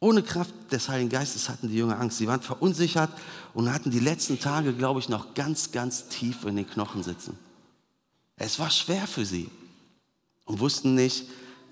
Ohne 0.00 0.22
Kraft 0.22 0.54
des 0.70 0.88
Heiligen 0.88 1.10
Geistes 1.10 1.48
hatten 1.48 1.68
die 1.68 1.76
Jünger 1.76 1.98
Angst. 1.98 2.18
Sie 2.18 2.28
waren 2.28 2.40
verunsichert 2.40 3.10
und 3.52 3.72
hatten 3.72 3.90
die 3.90 3.98
letzten 3.98 4.38
Tage, 4.38 4.72
glaube 4.72 5.00
ich, 5.00 5.08
noch 5.08 5.34
ganz, 5.34 5.72
ganz 5.72 6.06
tief 6.08 6.44
in 6.44 6.54
den 6.54 6.68
Knochen 6.68 7.02
sitzen. 7.02 7.36
Es 8.38 8.58
war 8.58 8.70
schwer 8.70 9.06
für 9.06 9.24
sie 9.24 9.50
und 10.44 10.60
wussten 10.60 10.94
nicht, 10.94 11.24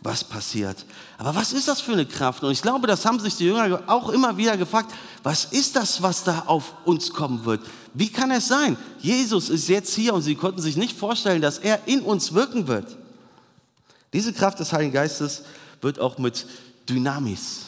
was 0.02 0.22
passiert. 0.22 0.84
Aber 1.18 1.34
was 1.34 1.52
ist 1.52 1.68
das 1.68 1.80
für 1.80 1.92
eine 1.92 2.06
Kraft? 2.06 2.42
Und 2.42 2.52
ich 2.52 2.62
glaube, 2.62 2.86
das 2.86 3.04
haben 3.06 3.18
sich 3.18 3.36
die 3.36 3.46
Jünger 3.46 3.82
auch 3.86 4.08
immer 4.10 4.36
wieder 4.36 4.56
gefragt. 4.56 4.92
Was 5.22 5.46
ist 5.46 5.74
das, 5.76 6.02
was 6.02 6.24
da 6.24 6.44
auf 6.46 6.74
uns 6.84 7.12
kommen 7.12 7.44
wird? 7.44 7.62
Wie 7.94 8.08
kann 8.08 8.30
es 8.30 8.46
sein? 8.46 8.76
Jesus 9.00 9.48
ist 9.48 9.68
jetzt 9.68 9.94
hier 9.94 10.14
und 10.14 10.22
sie 10.22 10.34
konnten 10.34 10.60
sich 10.60 10.76
nicht 10.76 10.96
vorstellen, 10.96 11.40
dass 11.40 11.58
er 11.58 11.86
in 11.86 12.02
uns 12.02 12.34
wirken 12.34 12.68
wird. 12.68 12.96
Diese 14.12 14.32
Kraft 14.32 14.60
des 14.60 14.72
Heiligen 14.72 14.92
Geistes 14.92 15.42
wird 15.80 15.98
auch 15.98 16.18
mit 16.18 16.46
Dynamis 16.88 17.66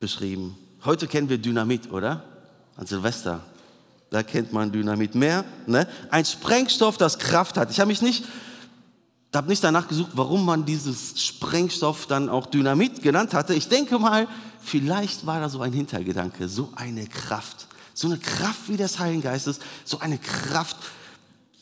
beschrieben. 0.00 0.56
Heute 0.84 1.06
kennen 1.06 1.28
wir 1.28 1.38
Dynamit, 1.38 1.90
oder? 1.90 2.24
An 2.76 2.86
Silvester. 2.86 3.42
Da 4.10 4.22
kennt 4.22 4.52
man 4.52 4.70
Dynamit 4.70 5.14
mehr. 5.14 5.44
Ne? 5.66 5.86
Ein 6.10 6.24
Sprengstoff, 6.24 6.96
das 6.96 7.18
Kraft 7.18 7.56
hat. 7.56 7.70
Ich 7.70 7.80
habe 7.80 7.88
mich 7.88 8.02
nicht, 8.02 8.24
habe 9.34 9.48
nicht 9.48 9.62
danach 9.62 9.88
gesucht, 9.88 10.12
warum 10.14 10.44
man 10.44 10.64
dieses 10.64 11.20
Sprengstoff 11.20 12.06
dann 12.06 12.28
auch 12.28 12.46
Dynamit 12.46 13.02
genannt 13.02 13.34
hatte. 13.34 13.54
Ich 13.54 13.68
denke 13.68 13.98
mal, 13.98 14.28
vielleicht 14.60 15.26
war 15.26 15.40
da 15.40 15.48
so 15.48 15.60
ein 15.60 15.72
Hintergedanke, 15.72 16.48
so 16.48 16.72
eine 16.76 17.06
Kraft. 17.06 17.66
So 17.94 18.06
eine 18.08 18.18
Kraft 18.18 18.68
wie 18.68 18.76
des 18.76 18.98
Heiligen 18.98 19.22
Geistes, 19.22 19.58
so 19.84 19.98
eine 20.00 20.18
Kraft, 20.18 20.76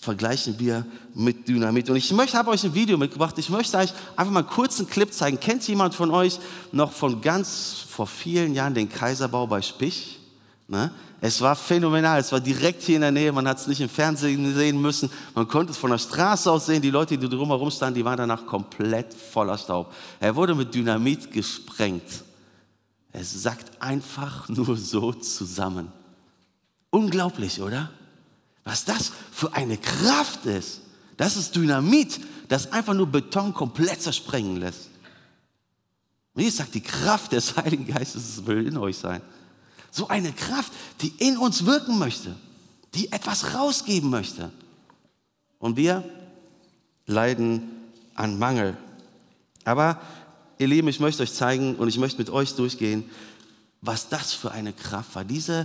vergleichen 0.04 0.58
wir 0.58 0.84
mit 1.14 1.48
Dynamit. 1.48 1.90
Und 1.90 1.96
ich 1.96 2.12
möchte, 2.12 2.36
habe 2.36 2.50
euch 2.50 2.62
ein 2.62 2.74
Video 2.74 2.98
mitgebracht. 2.98 3.36
Ich 3.38 3.48
möchte 3.48 3.78
euch 3.78 3.92
einfach 4.16 4.32
mal 4.32 4.44
einen 4.46 4.88
Clip 4.90 5.12
zeigen. 5.12 5.40
Kennt 5.40 5.66
jemand 5.66 5.94
von 5.94 6.10
euch 6.10 6.38
noch 6.72 6.92
von 6.92 7.20
ganz 7.20 7.84
vor 7.88 8.06
vielen 8.06 8.54
Jahren 8.54 8.74
den 8.74 8.88
Kaiserbau 8.88 9.46
bei 9.46 9.62
Spich? 9.62 10.20
Ne? 10.68 10.90
Es 11.26 11.40
war 11.40 11.57
phänomenal. 11.57 12.21
Es 12.21 12.33
war 12.33 12.40
direkt 12.40 12.83
hier 12.83 12.97
in 12.97 13.00
der 13.00 13.11
Nähe. 13.11 13.33
Man 13.33 13.49
hat 13.49 13.57
es 13.57 13.66
nicht 13.66 13.81
im 13.81 13.88
Fernsehen 13.88 14.54
sehen 14.54 14.78
müssen. 14.78 15.09
Man 15.35 15.49
konnte 15.49 15.73
es 15.73 15.78
von 15.78 15.90
der 15.90 15.97
Straße 15.97 16.52
aus 16.52 16.66
sehen. 16.66 16.83
Die 16.83 16.90
Leute, 16.90 17.16
die 17.16 17.31
drumherum 17.31 17.71
standen, 17.71 17.95
die 17.95 18.04
waren 18.04 18.19
danach 18.19 18.45
komplett 18.45 19.14
voller 19.14 19.57
Staub. 19.57 19.90
Er 20.21 20.37
wurde 20.37 20.54
mit 20.54 20.75
Dynamit 20.75 21.33
gesprengt. 21.33 22.04
Es 23.11 23.43
sackt 23.43 23.81
einfach 23.81 24.47
nur 24.50 24.76
so 24.76 25.14
zusammen. 25.14 25.90
Unglaublich, 26.90 27.59
oder? 27.62 27.88
Was 28.62 28.85
das 28.85 29.11
für 29.33 29.50
eine 29.54 29.78
Kraft 29.78 30.45
ist. 30.45 30.83
Das 31.16 31.38
ist 31.38 31.57
Dynamit, 31.57 32.21
das 32.49 32.71
einfach 32.71 32.93
nur 32.93 33.07
Beton 33.07 33.54
komplett 33.54 34.02
zersprengen 34.02 34.59
lässt. 34.59 34.90
Ich 36.35 36.54
sage, 36.54 36.69
die 36.75 36.83
Kraft 36.83 37.33
des 37.33 37.57
Heiligen 37.57 37.87
Geistes 37.87 38.45
will 38.45 38.66
in 38.66 38.76
euch 38.76 38.99
sein. 38.99 39.23
So 39.96 40.08
eine 40.08 40.32
Kraft, 40.32 40.72
die 41.02 41.14
in 41.18 41.38
uns 41.38 41.66
wirken 41.66 42.00
möchte, 42.00 42.34
die 42.94 43.12
etwas 43.12 43.54
rausgeben 43.54 44.10
möchte. 44.10 44.50
Und 45.60 45.76
wir 45.76 46.02
leiden 47.06 47.62
an 48.16 48.36
Mangel. 48.36 48.76
Aber 49.64 50.00
ihr 50.58 50.66
Lieben, 50.66 50.88
ich 50.88 50.98
möchte 50.98 51.22
euch 51.22 51.32
zeigen 51.32 51.76
und 51.76 51.86
ich 51.86 51.98
möchte 51.98 52.18
mit 52.18 52.28
euch 52.28 52.56
durchgehen, 52.56 53.08
was 53.82 54.08
das 54.08 54.32
für 54.32 54.50
eine 54.50 54.72
Kraft 54.72 55.14
war. 55.14 55.24
Diese 55.24 55.64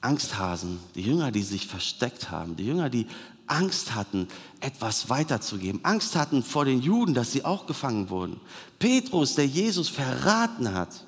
Angsthasen, 0.00 0.78
die 0.94 1.02
Jünger, 1.02 1.30
die 1.30 1.42
sich 1.42 1.66
versteckt 1.66 2.30
haben, 2.30 2.56
die 2.56 2.64
Jünger, 2.64 2.88
die 2.88 3.08
Angst 3.46 3.94
hatten, 3.94 4.26
etwas 4.60 5.10
weiterzugeben, 5.10 5.84
Angst 5.84 6.16
hatten 6.16 6.42
vor 6.42 6.64
den 6.64 6.80
Juden, 6.80 7.12
dass 7.12 7.32
sie 7.32 7.44
auch 7.44 7.66
gefangen 7.66 8.08
wurden. 8.08 8.40
Petrus, 8.78 9.34
der 9.34 9.46
Jesus 9.46 9.90
verraten 9.90 10.72
hat, 10.72 11.04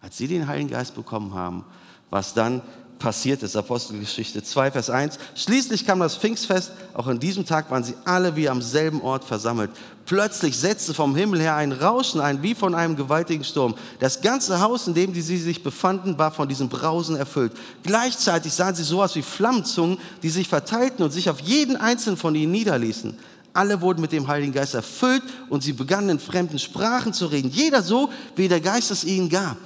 als 0.00 0.16
sie 0.16 0.28
den 0.28 0.46
Heiligen 0.46 0.70
Geist 0.70 0.94
bekommen 0.94 1.34
haben, 1.34 1.64
was 2.10 2.34
dann 2.34 2.62
passiert 2.98 3.42
ist. 3.42 3.56
Apostelgeschichte 3.56 4.42
2, 4.42 4.72
Vers 4.72 4.90
1. 4.90 5.18
Schließlich 5.34 5.86
kam 5.86 6.00
das 6.00 6.16
Pfingstfest. 6.16 6.72
Auch 6.94 7.06
an 7.06 7.20
diesem 7.20 7.46
Tag 7.46 7.70
waren 7.70 7.84
sie 7.84 7.94
alle 8.04 8.36
wie 8.36 8.48
am 8.48 8.60
selben 8.60 9.00
Ort 9.02 9.24
versammelt. 9.24 9.70
Plötzlich 10.04 10.56
setzte 10.56 10.94
vom 10.94 11.14
Himmel 11.14 11.40
her 11.40 11.54
ein 11.54 11.72
Rauschen 11.72 12.20
ein, 12.20 12.42
wie 12.42 12.54
von 12.54 12.74
einem 12.74 12.96
gewaltigen 12.96 13.44
Sturm. 13.44 13.74
Das 14.00 14.20
ganze 14.20 14.60
Haus, 14.60 14.86
in 14.86 14.94
dem 14.94 15.14
sie 15.14 15.36
sich 15.36 15.62
befanden, 15.62 16.18
war 16.18 16.30
von 16.30 16.48
diesem 16.48 16.68
Brausen 16.68 17.16
erfüllt. 17.16 17.52
Gleichzeitig 17.82 18.52
sahen 18.52 18.74
sie 18.74 18.84
sowas 18.84 19.14
wie 19.16 19.22
Flammenzungen, 19.22 19.98
die 20.22 20.30
sich 20.30 20.48
verteilten 20.48 21.04
und 21.04 21.12
sich 21.12 21.30
auf 21.30 21.40
jeden 21.40 21.76
einzelnen 21.76 22.16
von 22.16 22.34
ihnen 22.34 22.52
niederließen. 22.52 23.16
Alle 23.52 23.80
wurden 23.80 24.00
mit 24.00 24.12
dem 24.12 24.28
Heiligen 24.28 24.52
Geist 24.52 24.74
erfüllt 24.74 25.22
und 25.48 25.62
sie 25.62 25.72
begannen 25.72 26.10
in 26.10 26.20
fremden 26.20 26.58
Sprachen 26.58 27.12
zu 27.12 27.26
reden. 27.26 27.50
Jeder 27.50 27.82
so, 27.82 28.10
wie 28.36 28.48
der 28.48 28.60
Geist 28.60 28.90
es 28.90 29.04
ihnen 29.04 29.28
gab. 29.28 29.56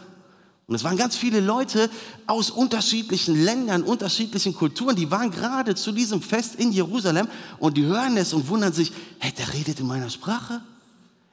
Und 0.73 0.77
es 0.77 0.85
waren 0.85 0.97
ganz 0.97 1.17
viele 1.17 1.41
Leute 1.41 1.91
aus 2.27 2.49
unterschiedlichen 2.49 3.45
Ländern, 3.45 3.83
unterschiedlichen 3.83 4.55
Kulturen, 4.55 4.97
die 4.97 5.11
waren 5.11 5.31
gerade 5.31 5.75
zu 5.75 5.93
diesem 5.93 6.23
Fest 6.23 6.55
in 6.55 6.73
Jerusalem 6.73 7.29
und 7.59 7.77
die 7.77 7.85
hören 7.85 8.17
es 8.17 8.33
und 8.33 8.49
wundern 8.49 8.73
sich, 8.73 8.91
hey, 9.19 9.31
der 9.33 9.53
redet 9.53 9.81
in 9.81 9.87
meiner 9.87 10.09
Sprache. 10.09 10.63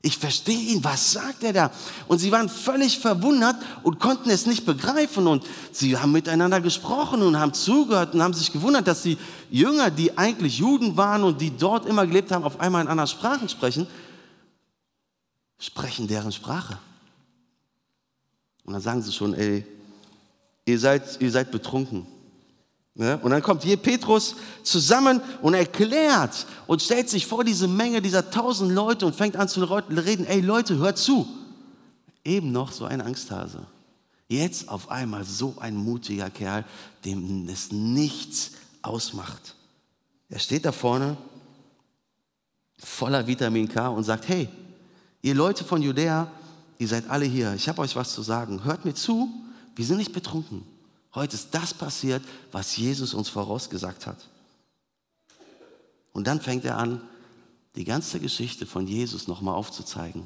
Ich 0.02 0.18
verstehe 0.18 0.60
ihn, 0.60 0.84
was 0.84 1.14
sagt 1.14 1.44
er 1.44 1.54
da? 1.54 1.72
Und 2.10 2.20
sie 2.20 2.34
waren 2.34 2.50
völlig 2.50 3.00
verwundert 3.00 3.56
und 3.84 4.02
konnten 4.02 4.30
es 4.30 4.46
nicht 4.46 4.66
begreifen. 4.66 5.26
Und 5.26 5.46
sie 5.72 5.96
haben 5.96 6.12
miteinander 6.12 6.60
gesprochen 6.60 7.22
und 7.22 7.40
haben 7.40 7.54
zugehört 7.54 8.14
und 8.14 8.22
haben 8.22 8.34
sich 8.34 8.52
gewundert, 8.52 8.88
dass 8.88 9.04
die 9.04 9.18
Jünger, 9.50 9.90
die 9.90 10.18
eigentlich 10.18 10.58
Juden 10.58 10.98
waren 10.98 11.24
und 11.24 11.40
die 11.40 11.56
dort 11.56 11.86
immer 11.86 12.06
gelebt 12.06 12.34
haben, 12.34 12.44
auf 12.44 12.60
einmal 12.60 12.82
in 12.82 12.90
anderen 12.90 13.08
Sprachen 13.08 13.48
sprechen, 13.48 13.88
sprechen 15.60 16.10
deren 16.10 16.34
Sprache. 16.34 16.78
Und 18.70 18.74
dann 18.74 18.84
sagen 18.84 19.02
sie 19.02 19.12
schon, 19.12 19.34
ey, 19.34 19.66
ihr 20.64 20.78
seid, 20.78 21.20
ihr 21.20 21.32
seid 21.32 21.50
betrunken. 21.50 22.06
Ja? 22.94 23.16
Und 23.16 23.32
dann 23.32 23.42
kommt 23.42 23.64
hier 23.64 23.78
Petrus 23.78 24.36
zusammen 24.62 25.22
und 25.42 25.56
erklärt 25.56 26.46
und 26.68 26.80
stellt 26.80 27.10
sich 27.10 27.26
vor 27.26 27.44
diese 27.44 27.68
Menge 27.68 28.00
dieser 28.00 28.30
tausend 28.30 28.72
Leute 28.72 29.08
und 29.08 29.16
fängt 29.16 29.38
an 29.38 29.50
zu 29.50 29.64
reden, 29.64 30.28
ey 30.28 30.42
Leute, 30.42 30.78
hört 30.78 31.00
zu. 31.00 31.28
Eben 32.24 32.52
noch 32.52 32.72
so 32.72 32.86
ein 32.86 33.02
Angsthase. 33.02 33.66
Jetzt 34.28 34.70
auf 34.70 34.92
einmal 34.92 35.24
so 35.24 35.56
ein 35.60 35.76
mutiger 35.76 36.30
Kerl, 36.30 36.64
dem 37.06 37.50
es 37.50 37.72
nichts 37.72 38.52
ausmacht. 38.84 39.56
Er 40.30 40.38
steht 40.38 40.64
da 40.64 40.72
vorne 40.72 41.18
voller 42.78 43.26
Vitamin 43.26 43.68
K 43.68 43.88
und 43.88 44.04
sagt, 44.04 44.28
hey, 44.28 44.48
ihr 45.24 45.34
Leute 45.34 45.64
von 45.64 45.82
Judäa, 45.82 46.28
ihr 46.80 46.88
seid 46.88 47.10
alle 47.10 47.26
hier, 47.26 47.54
ich 47.54 47.70
habe 47.70 47.82
euch 47.82 47.96
was 47.96 48.14
zu 48.14 48.24
sagen. 48.24 48.64
Hört 48.64 48.86
mir 48.86 48.96
zu, 48.96 49.30
wir 49.76 49.86
sind 49.86 49.98
nicht 49.98 50.14
betrunken. 50.14 50.64
Heute 51.14 51.36
ist 51.36 51.50
das 51.52 51.74
passiert, 51.74 52.24
was 52.52 52.76
Jesus 52.78 53.14
uns 53.14 53.30
vorausgesagt 53.30 54.08
hat. 54.08 54.18
Und 56.14 56.26
dann 56.26 56.42
fängt 56.42 56.66
er 56.66 56.78
an, 56.78 57.02
die 57.76 57.84
ganze 57.84 58.20
Geschichte 58.20 58.66
von 58.66 58.88
Jesus 58.88 59.28
nochmal 59.28 59.56
aufzuzeigen. 59.56 60.24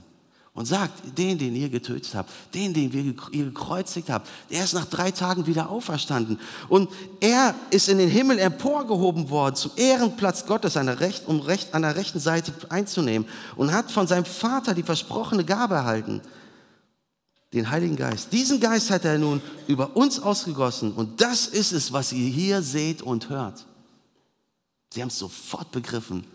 Und 0.55 0.67
sagt, 0.67 1.17
den, 1.17 1.39
den 1.39 1.55
ihr 1.55 1.69
getötet 1.69 2.13
habt, 2.13 2.29
den, 2.53 2.75
den 2.75 2.93
ihr 3.31 3.45
gekreuzigt 3.45 4.11
habt, 4.11 4.29
der 4.51 4.63
ist 4.63 4.75
nach 4.75 4.85
drei 4.85 5.09
Tagen 5.09 5.47
wieder 5.47 5.71
auferstanden. 5.71 6.39
Und 6.69 6.91
er 7.21 7.55
ist 7.71 7.89
in 7.89 7.97
den 7.97 8.09
Himmel 8.09 8.37
emporgehoben 8.37 9.31
worden, 9.31 9.55
zum 9.55 9.71
Ehrenplatz 9.77 10.45
Gottes, 10.45 10.77
an 10.77 10.85
der, 10.85 10.99
Recht, 10.99 11.27
um 11.27 11.39
recht, 11.39 11.73
an 11.73 11.81
der 11.81 11.95
rechten 11.95 12.19
Seite 12.19 12.53
einzunehmen. 12.69 13.27
Und 13.55 13.73
hat 13.73 13.91
von 13.91 14.05
seinem 14.05 14.25
Vater 14.25 14.75
die 14.75 14.83
versprochene 14.83 15.43
Gabe 15.43 15.73
erhalten 15.73 16.21
den 17.53 17.69
Heiligen 17.69 17.95
Geist. 17.95 18.33
Diesen 18.33 18.59
Geist 18.59 18.89
hat 18.89 19.05
er 19.05 19.17
nun 19.17 19.41
über 19.67 19.95
uns 19.95 20.19
ausgegossen 20.19 20.93
und 20.93 21.21
das 21.21 21.47
ist 21.47 21.71
es, 21.71 21.93
was 21.93 22.11
ihr 22.11 22.27
hier 22.27 22.61
seht 22.61 23.01
und 23.01 23.29
hört. 23.29 23.65
Sie 24.93 25.01
haben 25.01 25.09
es 25.09 25.19
sofort 25.19 25.71
begriffen. 25.71 26.25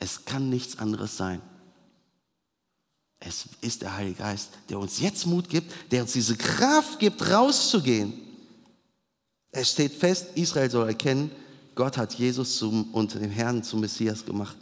Es 0.00 0.24
kann 0.24 0.48
nichts 0.48 0.78
anderes 0.78 1.16
sein. 1.16 1.40
Es 3.20 3.46
ist 3.60 3.82
der 3.82 3.96
Heilige 3.96 4.18
Geist, 4.18 4.50
der 4.68 4.78
uns 4.78 5.00
jetzt 5.00 5.26
Mut 5.26 5.48
gibt, 5.48 5.72
der 5.90 6.02
uns 6.02 6.12
diese 6.12 6.36
Kraft 6.36 7.00
gibt, 7.00 7.28
rauszugehen. 7.28 8.12
Es 9.50 9.72
steht 9.72 9.92
fest, 9.92 10.28
Israel 10.36 10.70
soll 10.70 10.86
erkennen, 10.86 11.30
Gott 11.74 11.96
hat 11.96 12.14
Jesus 12.14 12.58
zum, 12.58 12.92
und 12.92 13.14
den 13.14 13.30
Herrn 13.30 13.62
zum 13.62 13.80
Messias 13.80 14.24
gemacht. 14.24 14.56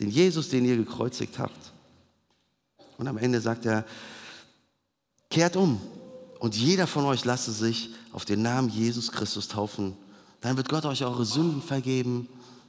Den 0.00 0.10
Jesus, 0.10 0.48
den 0.48 0.64
ihr 0.64 0.76
gekreuzigt 0.76 1.38
habt. 1.38 1.72
Und 2.98 3.06
am 3.06 3.16
Ende 3.16 3.40
sagt 3.40 3.64
er, 3.64 3.84
Kehrt 5.32 5.56
um 5.56 5.80
und 6.40 6.54
jeder 6.54 6.86
von 6.86 7.06
euch 7.06 7.24
lasse 7.24 7.52
sich 7.52 7.88
auf 8.12 8.26
den 8.26 8.42
Namen 8.42 8.68
Jesus 8.68 9.10
Christus 9.10 9.48
taufen. 9.48 9.96
Dann 10.42 10.58
wird 10.58 10.68
Gott 10.68 10.84
euch 10.84 11.02
eure 11.02 11.24
Sünden 11.24 11.62
vergeben. 11.62 12.28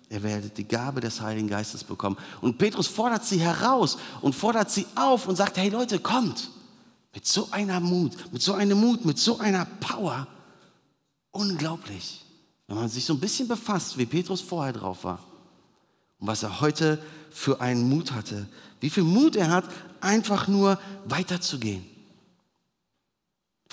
Ihr 0.10 0.24
werdet 0.24 0.58
die 0.58 0.64
Gabe 0.64 1.02
des 1.02 1.20
Heiligen 1.20 1.50
Geistes 1.50 1.84
bekommen. 1.84 2.16
Und 2.40 2.58
Petrus 2.58 2.88
fordert 2.88 3.26
sie 3.26 3.42
heraus 3.42 3.98
und 4.22 4.34
fordert 4.34 4.72
sie 4.72 4.86
auf 4.96 5.28
und 5.28 5.36
sagt, 5.36 5.58
hey 5.58 5.68
Leute, 5.68 6.00
kommt. 6.00 6.52
Mit 7.14 7.28
so 7.28 7.50
einer 7.52 7.82
Mut, 7.82 8.32
mit 8.32 8.42
so 8.42 8.54
einem 8.54 8.80
Mut, 8.80 9.04
mit 9.04 9.20
so 9.20 9.40
einer 9.40 9.66
Power. 9.82 10.26
Unglaublich. 11.32 12.24
Wenn 12.68 12.78
man 12.78 12.88
sich 12.88 13.04
so 13.04 13.14
ein 13.14 13.20
bisschen 13.20 13.50
befasst, 13.50 13.98
wie 13.98 14.06
Petrus 14.06 14.40
vorher 14.40 14.72
drauf 14.72 15.04
war. 15.04 15.20
und 16.18 16.28
was 16.28 16.44
er 16.44 16.62
heute 16.62 16.98
für 17.30 17.60
einen 17.60 17.90
Mut 17.90 18.14
hatte. 18.14 18.48
Wie 18.80 18.90
viel 18.90 19.04
Mut 19.04 19.36
er 19.36 19.50
hat, 19.52 19.66
einfach 20.00 20.48
nur 20.48 20.80
weiterzugehen. 21.04 21.92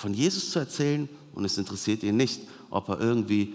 Von 0.01 0.15
Jesus 0.15 0.49
zu 0.49 0.57
erzählen 0.57 1.07
und 1.35 1.45
es 1.45 1.59
interessiert 1.59 2.01
ihn 2.01 2.17
nicht, 2.17 2.41
ob 2.71 2.89
er 2.89 2.99
irgendwie 2.99 3.53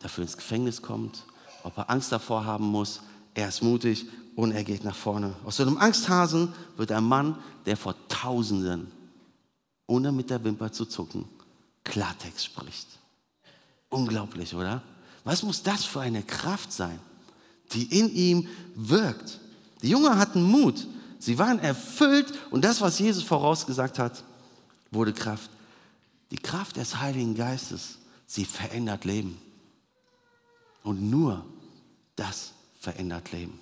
dafür 0.00 0.22
ins 0.22 0.36
Gefängnis 0.36 0.82
kommt, 0.82 1.22
ob 1.62 1.78
er 1.78 1.88
Angst 1.88 2.10
davor 2.10 2.44
haben 2.44 2.64
muss. 2.64 3.00
Er 3.32 3.46
ist 3.46 3.62
mutig 3.62 4.06
und 4.34 4.50
er 4.50 4.64
geht 4.64 4.82
nach 4.82 4.96
vorne. 4.96 5.36
Aus 5.44 5.58
so 5.58 5.62
einem 5.62 5.78
Angsthasen 5.78 6.52
wird 6.76 6.90
ein 6.90 7.04
Mann, 7.04 7.38
der 7.64 7.76
vor 7.76 7.94
Tausenden, 8.08 8.90
ohne 9.86 10.10
mit 10.10 10.30
der 10.30 10.42
Wimper 10.42 10.72
zu 10.72 10.84
zucken, 10.84 11.26
Klartext 11.84 12.44
spricht. 12.44 12.88
Unglaublich, 13.88 14.52
oder? 14.52 14.82
Was 15.22 15.44
muss 15.44 15.62
das 15.62 15.84
für 15.84 16.00
eine 16.00 16.24
Kraft 16.24 16.72
sein, 16.72 16.98
die 17.70 18.00
in 18.00 18.12
ihm 18.12 18.48
wirkt? 18.74 19.38
Die 19.80 19.90
Jünger 19.90 20.18
hatten 20.18 20.42
Mut, 20.42 20.88
sie 21.20 21.38
waren 21.38 21.60
erfüllt 21.60 22.32
und 22.50 22.64
das, 22.64 22.80
was 22.80 22.98
Jesus 22.98 23.22
vorausgesagt 23.22 24.00
hat, 24.00 24.24
wurde 24.90 25.12
Kraft. 25.12 25.50
Die 26.34 26.42
Kraft 26.42 26.78
des 26.78 26.98
Heiligen 26.98 27.36
Geistes, 27.36 27.98
sie 28.26 28.44
verändert 28.44 29.04
Leben. 29.04 29.40
Und 30.82 31.00
nur 31.08 31.46
das 32.16 32.54
verändert 32.80 33.30
Leben. 33.30 33.56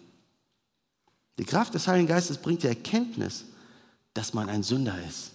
Die 1.36 1.44
Kraft 1.44 1.74
des 1.74 1.86
Heiligen 1.86 2.08
Geistes 2.08 2.38
bringt 2.38 2.62
die 2.62 2.68
Erkenntnis, 2.68 3.44
dass 4.14 4.32
man 4.32 4.48
ein 4.48 4.62
Sünder 4.62 4.96
ist. 5.06 5.32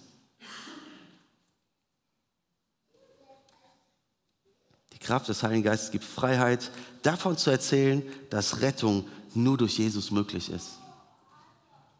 Die 4.92 4.98
Kraft 4.98 5.28
des 5.28 5.40
Heiligen 5.44 5.62
Geistes 5.62 5.92
gibt 5.92 6.04
Freiheit, 6.04 6.72
davon 7.02 7.38
zu 7.38 7.50
erzählen, 7.50 8.02
dass 8.30 8.62
Rettung 8.62 9.06
nur 9.32 9.56
durch 9.56 9.78
Jesus 9.78 10.10
möglich 10.10 10.50
ist. 10.50 10.77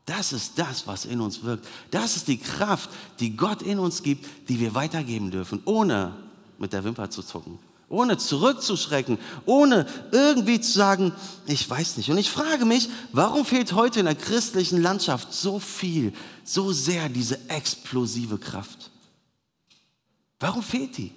Das 0.08 0.32
ist 0.32 0.58
das, 0.58 0.86
was 0.86 1.04
in 1.04 1.20
uns 1.20 1.42
wirkt. 1.42 1.68
Das 1.90 2.16
ist 2.16 2.28
die 2.28 2.38
Kraft, 2.38 2.88
die 3.20 3.36
Gott 3.36 3.60
in 3.60 3.78
uns 3.78 4.02
gibt, 4.02 4.24
die 4.48 4.58
wir 4.58 4.74
weitergeben 4.74 5.30
dürfen, 5.30 5.60
ohne 5.66 6.14
mit 6.56 6.72
der 6.72 6.82
Wimper 6.82 7.10
zu 7.10 7.22
zucken, 7.22 7.58
ohne 7.90 8.16
zurückzuschrecken, 8.16 9.18
ohne 9.44 9.86
irgendwie 10.10 10.62
zu 10.62 10.72
sagen, 10.72 11.12
ich 11.46 11.68
weiß 11.68 11.98
nicht. 11.98 12.10
Und 12.10 12.16
ich 12.16 12.30
frage 12.30 12.64
mich, 12.64 12.88
warum 13.12 13.44
fehlt 13.44 13.74
heute 13.74 14.00
in 14.00 14.06
der 14.06 14.14
christlichen 14.14 14.80
Landschaft 14.80 15.34
so 15.34 15.58
viel, 15.58 16.14
so 16.42 16.72
sehr 16.72 17.10
diese 17.10 17.38
explosive 17.50 18.38
Kraft? 18.38 18.90
Warum 20.40 20.62
fehlt 20.62 20.96
die? 20.96 21.12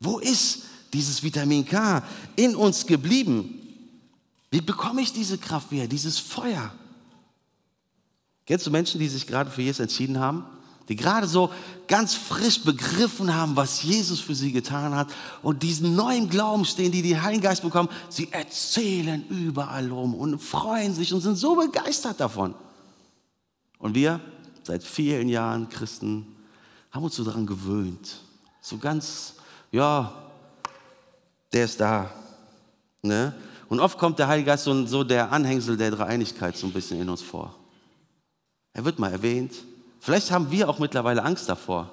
Wo 0.00 0.20
ist 0.20 0.62
dieses 0.94 1.22
Vitamin 1.22 1.66
K 1.66 2.02
in 2.36 2.56
uns 2.56 2.86
geblieben? 2.86 3.58
Wie 4.50 4.62
bekomme 4.62 5.02
ich 5.02 5.12
diese 5.12 5.36
Kraft 5.36 5.70
wieder, 5.70 5.86
dieses 5.86 6.18
Feuer? 6.18 6.72
Kennst 8.46 8.66
du 8.66 8.70
Menschen, 8.70 8.98
die 8.98 9.08
sich 9.08 9.26
gerade 9.26 9.50
für 9.50 9.62
Jesus 9.62 9.80
entschieden 9.80 10.18
haben? 10.18 10.44
Die 10.88 10.96
gerade 10.96 11.28
so 11.28 11.50
ganz 11.86 12.14
frisch 12.14 12.62
begriffen 12.62 13.34
haben, 13.34 13.54
was 13.54 13.82
Jesus 13.82 14.20
für 14.20 14.34
sie 14.34 14.50
getan 14.50 14.96
hat 14.96 15.08
und 15.42 15.62
diesen 15.62 15.94
neuen 15.94 16.28
Glauben 16.28 16.64
stehen, 16.64 16.90
die 16.90 17.02
den 17.02 17.22
Heiligen 17.22 17.42
Geist 17.42 17.62
bekommen. 17.62 17.88
Sie 18.08 18.32
erzählen 18.32 19.24
überall 19.28 19.88
rum 19.90 20.14
und 20.14 20.40
freuen 20.40 20.92
sich 20.92 21.14
und 21.14 21.20
sind 21.20 21.36
so 21.36 21.54
begeistert 21.54 22.18
davon. 22.18 22.54
Und 23.78 23.94
wir, 23.94 24.20
seit 24.64 24.82
vielen 24.82 25.28
Jahren 25.28 25.68
Christen, 25.68 26.26
haben 26.90 27.04
uns 27.04 27.14
so 27.14 27.24
daran 27.24 27.46
gewöhnt. 27.46 28.20
So 28.60 28.76
ganz, 28.76 29.34
ja, 29.70 30.12
der 31.52 31.64
ist 31.64 31.80
da. 31.80 32.10
Ne? 33.02 33.34
Und 33.68 33.80
oft 33.80 33.98
kommt 33.98 34.18
der 34.18 34.28
Heilige 34.28 34.46
Geist 34.46 34.64
so, 34.64 34.86
so 34.86 35.04
der 35.04 35.32
Anhängsel 35.32 35.76
der 35.76 35.92
Dreieinigkeit 35.92 36.56
so 36.56 36.66
ein 36.66 36.72
bisschen 36.72 37.00
in 37.00 37.08
uns 37.08 37.22
vor. 37.22 37.54
Er 38.74 38.84
wird 38.84 38.98
mal 38.98 39.12
erwähnt. 39.12 39.52
Vielleicht 40.00 40.30
haben 40.30 40.50
wir 40.50 40.68
auch 40.68 40.78
mittlerweile 40.78 41.22
Angst 41.22 41.48
davor. 41.48 41.90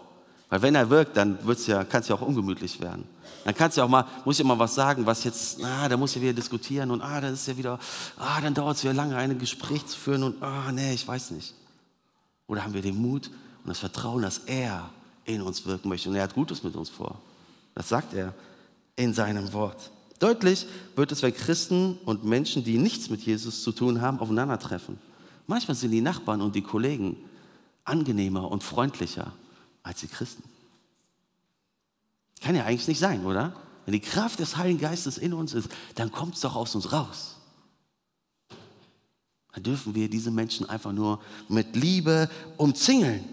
Weil 0.49 0.63
wenn 0.63 0.75
er 0.75 0.89
wirkt, 0.89 1.15
dann 1.15 1.37
ja, 1.67 1.83
kann 1.83 2.01
es 2.01 2.07
ja 2.07 2.15
auch 2.15 2.21
ungemütlich 2.21 2.81
werden. 2.81 3.03
Dann 3.45 3.53
kannst 3.53 3.77
ja 3.77 3.83
auch 3.83 3.89
mal, 3.89 4.05
muss 4.25 4.39
ja 4.39 4.45
mal 4.45 4.57
was 4.57 4.73
sagen, 4.73 5.05
was 5.05 5.23
jetzt, 5.23 5.63
ah, 5.63 5.87
da 5.87 5.95
muss 5.95 6.15
ja 6.15 6.21
wieder 6.21 6.33
diskutieren 6.33 6.89
und 6.91 7.01
ah, 7.01 7.21
dann 7.21 7.33
ist 7.33 7.47
ja 7.47 7.55
wieder, 7.55 7.79
ah, 8.17 8.41
dann 8.41 8.53
dauert 8.53 8.77
es 8.77 8.83
wieder 8.83 8.93
lange, 8.93 9.15
ein 9.15 9.37
Gespräch 9.37 9.85
zu 9.85 9.97
führen 9.97 10.23
und 10.23 10.41
ah, 10.41 10.71
nee, 10.71 10.93
ich 10.93 11.07
weiß 11.07 11.31
nicht. 11.31 11.53
Oder 12.47 12.63
haben 12.63 12.73
wir 12.73 12.81
den 12.81 12.99
Mut 12.99 13.27
und 13.63 13.69
das 13.69 13.79
Vertrauen, 13.79 14.23
dass 14.23 14.39
er 14.39 14.89
in 15.25 15.41
uns 15.41 15.65
wirken 15.65 15.87
möchte 15.87 16.09
und 16.09 16.15
er 16.15 16.23
hat 16.23 16.33
Gutes 16.33 16.63
mit 16.63 16.75
uns 16.75 16.89
vor. 16.89 17.21
Das 17.75 17.87
sagt 17.87 18.15
er 18.15 18.33
in 18.95 19.13
seinem 19.13 19.53
Wort. 19.53 19.91
Deutlich 20.17 20.65
wird 20.95 21.11
es, 21.11 21.21
wenn 21.21 21.33
Christen 21.33 21.97
und 22.05 22.25
Menschen, 22.25 22.63
die 22.63 22.77
nichts 22.77 23.09
mit 23.09 23.21
Jesus 23.21 23.61
zu 23.63 23.71
tun 23.71 24.01
haben, 24.01 24.19
aufeinandertreffen. 24.19 24.97
Manchmal 25.49 25.73
sind 25.73 25.89
die 25.89 26.01
Nachbarn 26.01 26.41
und 26.41 26.53
die 26.53 26.61
Kollegen 26.61 27.17
angenehmer 27.83 28.51
und 28.51 28.63
freundlicher 28.63 29.33
als 29.81 30.01
die 30.01 30.07
Christen. 30.07 30.43
Kann 32.39 32.55
ja 32.55 32.65
eigentlich 32.65 32.87
nicht 32.87 32.99
sein, 32.99 33.25
oder? 33.25 33.55
Wenn 33.83 33.93
die 33.93 33.99
Kraft 33.99 34.37
des 34.37 34.57
Heiligen 34.57 34.79
Geistes 34.79 35.17
in 35.17 35.33
uns 35.33 35.55
ist, 35.55 35.69
dann 35.95 36.11
kommt 36.11 36.35
es 36.35 36.41
doch 36.41 36.55
aus 36.55 36.75
uns 36.75 36.91
raus. 36.91 37.37
Dann 39.51 39.63
dürfen 39.63 39.95
wir 39.95 40.07
diese 40.07 40.29
Menschen 40.29 40.69
einfach 40.69 40.91
nur 40.91 41.19
mit 41.47 41.75
Liebe 41.75 42.29
umzingeln. 42.57 43.25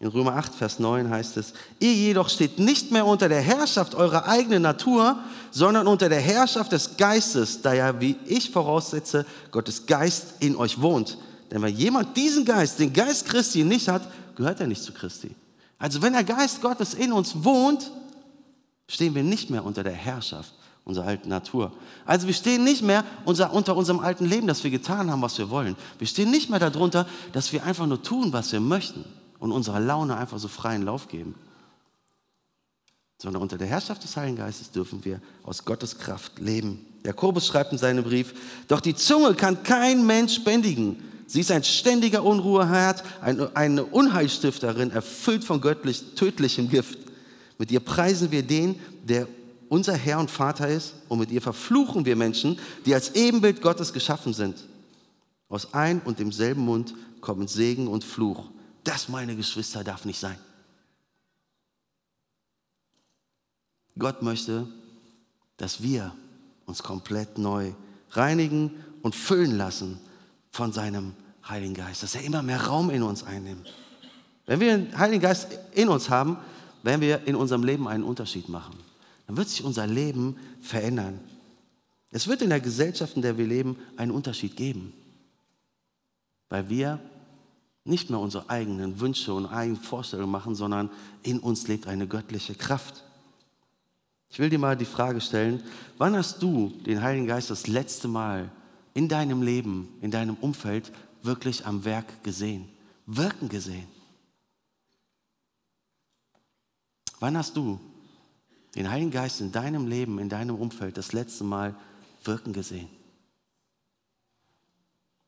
In 0.00 0.08
Römer 0.08 0.34
8, 0.36 0.54
Vers 0.54 0.78
9 0.78 1.10
heißt 1.10 1.36
es, 1.36 1.52
ihr 1.78 1.92
jedoch 1.92 2.30
steht 2.30 2.58
nicht 2.58 2.90
mehr 2.90 3.04
unter 3.04 3.28
der 3.28 3.42
Herrschaft 3.42 3.94
eurer 3.94 4.26
eigenen 4.26 4.62
Natur, 4.62 5.18
sondern 5.50 5.86
unter 5.86 6.08
der 6.08 6.20
Herrschaft 6.20 6.72
des 6.72 6.96
Geistes, 6.96 7.60
da 7.60 7.74
ja, 7.74 8.00
wie 8.00 8.16
ich 8.24 8.50
voraussetze, 8.50 9.26
Gottes 9.50 9.84
Geist 9.84 10.36
in 10.40 10.56
euch 10.56 10.80
wohnt. 10.80 11.18
Denn 11.50 11.60
wenn 11.60 11.76
jemand 11.76 12.16
diesen 12.16 12.46
Geist, 12.46 12.78
den 12.78 12.94
Geist 12.94 13.26
Christi 13.26 13.62
nicht 13.62 13.88
hat, 13.88 14.10
gehört 14.36 14.58
er 14.60 14.66
nicht 14.66 14.82
zu 14.82 14.92
Christi. 14.92 15.36
Also 15.78 16.00
wenn 16.00 16.14
der 16.14 16.24
Geist 16.24 16.62
Gottes 16.62 16.94
in 16.94 17.12
uns 17.12 17.44
wohnt, 17.44 17.90
stehen 18.88 19.14
wir 19.14 19.22
nicht 19.22 19.50
mehr 19.50 19.66
unter 19.66 19.82
der 19.82 19.92
Herrschaft 19.92 20.54
unserer 20.86 21.08
alten 21.08 21.28
Natur. 21.28 21.72
Also 22.06 22.26
wir 22.26 22.32
stehen 22.32 22.64
nicht 22.64 22.80
mehr 22.80 23.04
unter, 23.26 23.52
unter 23.52 23.76
unserem 23.76 24.00
alten 24.00 24.24
Leben, 24.24 24.46
dass 24.46 24.64
wir 24.64 24.70
getan 24.70 25.10
haben, 25.10 25.20
was 25.20 25.36
wir 25.36 25.50
wollen. 25.50 25.76
Wir 25.98 26.06
stehen 26.06 26.30
nicht 26.30 26.48
mehr 26.48 26.58
darunter, 26.58 27.06
dass 27.34 27.52
wir 27.52 27.64
einfach 27.64 27.86
nur 27.86 28.02
tun, 28.02 28.32
was 28.32 28.50
wir 28.50 28.60
möchten 28.60 29.04
und 29.40 29.50
unserer 29.50 29.80
Laune 29.80 30.16
einfach 30.16 30.38
so 30.38 30.46
freien 30.46 30.82
Lauf 30.82 31.08
geben. 31.08 31.34
Sondern 33.18 33.42
unter 33.42 33.58
der 33.58 33.66
Herrschaft 33.66 34.04
des 34.04 34.16
Heiligen 34.16 34.36
Geistes 34.36 34.70
dürfen 34.70 35.04
wir 35.04 35.20
aus 35.42 35.64
Gottes 35.64 35.98
Kraft 35.98 36.38
leben. 36.38 36.86
Jakobus 37.04 37.46
schreibt 37.46 37.72
in 37.72 37.78
seinem 37.78 38.04
Brief, 38.04 38.34
doch 38.68 38.80
die 38.80 38.94
Zunge 38.94 39.34
kann 39.34 39.62
kein 39.62 40.06
Mensch 40.06 40.44
bändigen. 40.44 41.02
Sie 41.26 41.40
ist 41.40 41.50
ein 41.50 41.64
ständiger 41.64 42.22
Unruheherd, 42.22 43.02
eine 43.54 43.84
Unheilstifterin, 43.84 44.90
erfüllt 44.90 45.44
von 45.44 45.60
göttlich 45.60 46.14
tödlichem 46.16 46.68
Gift. 46.68 46.98
Mit 47.56 47.70
ihr 47.70 47.80
preisen 47.80 48.30
wir 48.30 48.42
den, 48.42 48.78
der 49.04 49.28
unser 49.68 49.94
Herr 49.94 50.18
und 50.18 50.30
Vater 50.30 50.68
ist, 50.68 50.94
und 51.08 51.20
mit 51.20 51.30
ihr 51.30 51.40
verfluchen 51.40 52.04
wir 52.04 52.16
Menschen, 52.16 52.58
die 52.84 52.94
als 52.94 53.14
Ebenbild 53.14 53.62
Gottes 53.62 53.92
geschaffen 53.92 54.34
sind. 54.34 54.56
Aus 55.48 55.72
ein 55.72 56.00
und 56.04 56.18
demselben 56.18 56.64
Mund 56.64 56.94
kommen 57.20 57.46
Segen 57.46 57.86
und 57.86 58.02
Fluch. 58.02 58.50
Das, 58.84 59.08
meine 59.08 59.36
Geschwister, 59.36 59.84
darf 59.84 60.04
nicht 60.04 60.18
sein. 60.18 60.38
Gott 63.98 64.22
möchte, 64.22 64.66
dass 65.56 65.82
wir 65.82 66.14
uns 66.64 66.82
komplett 66.82 67.38
neu 67.38 67.72
reinigen 68.10 68.72
und 69.02 69.14
füllen 69.14 69.56
lassen 69.56 70.00
von 70.50 70.72
seinem 70.72 71.14
Heiligen 71.48 71.74
Geist, 71.74 72.02
dass 72.02 72.14
er 72.14 72.22
immer 72.22 72.42
mehr 72.42 72.66
Raum 72.66 72.90
in 72.90 73.02
uns 73.02 73.22
einnimmt. 73.24 73.72
Wenn 74.46 74.60
wir 74.60 74.76
den 74.76 74.98
Heiligen 74.98 75.22
Geist 75.22 75.48
in 75.72 75.88
uns 75.88 76.10
haben, 76.10 76.38
werden 76.82 77.00
wir 77.00 77.26
in 77.26 77.36
unserem 77.36 77.62
Leben 77.62 77.86
einen 77.88 78.04
Unterschied 78.04 78.48
machen. 78.48 78.74
Dann 79.26 79.36
wird 79.36 79.48
sich 79.48 79.62
unser 79.62 79.86
Leben 79.86 80.36
verändern. 80.60 81.20
Es 82.10 82.26
wird 82.26 82.42
in 82.42 82.50
der 82.50 82.60
Gesellschaft, 82.60 83.16
in 83.16 83.22
der 83.22 83.38
wir 83.38 83.46
leben, 83.46 83.76
einen 83.96 84.10
Unterschied 84.10 84.56
geben, 84.56 84.92
weil 86.48 86.68
wir 86.68 86.98
nicht 87.84 88.10
mehr 88.10 88.20
unsere 88.20 88.50
eigenen 88.50 89.00
Wünsche 89.00 89.32
und 89.32 89.46
eigenen 89.46 89.80
Vorstellungen 89.80 90.30
machen, 90.30 90.54
sondern 90.54 90.90
in 91.22 91.38
uns 91.38 91.66
lebt 91.68 91.86
eine 91.86 92.06
göttliche 92.06 92.54
Kraft. 92.54 93.04
Ich 94.28 94.38
will 94.38 94.50
dir 94.50 94.58
mal 94.58 94.76
die 94.76 94.84
Frage 94.84 95.20
stellen, 95.20 95.62
wann 95.98 96.16
hast 96.16 96.42
du 96.42 96.68
den 96.86 97.02
Heiligen 97.02 97.26
Geist 97.26 97.50
das 97.50 97.66
letzte 97.66 98.06
Mal 98.06 98.50
in 98.94 99.08
deinem 99.08 99.42
Leben, 99.42 99.88
in 100.00 100.10
deinem 100.10 100.36
Umfeld 100.36 100.92
wirklich 101.22 101.66
am 101.66 101.84
Werk 101.84 102.22
gesehen, 102.22 102.68
wirken 103.06 103.48
gesehen? 103.48 103.88
Wann 107.18 107.36
hast 107.36 107.56
du 107.56 107.80
den 108.74 108.88
Heiligen 108.88 109.10
Geist 109.10 109.40
in 109.40 109.52
deinem 109.52 109.86
Leben, 109.86 110.18
in 110.18 110.28
deinem 110.28 110.56
Umfeld 110.56 110.96
das 110.96 111.12
letzte 111.12 111.44
Mal 111.44 111.74
wirken 112.24 112.52
gesehen? 112.52 112.88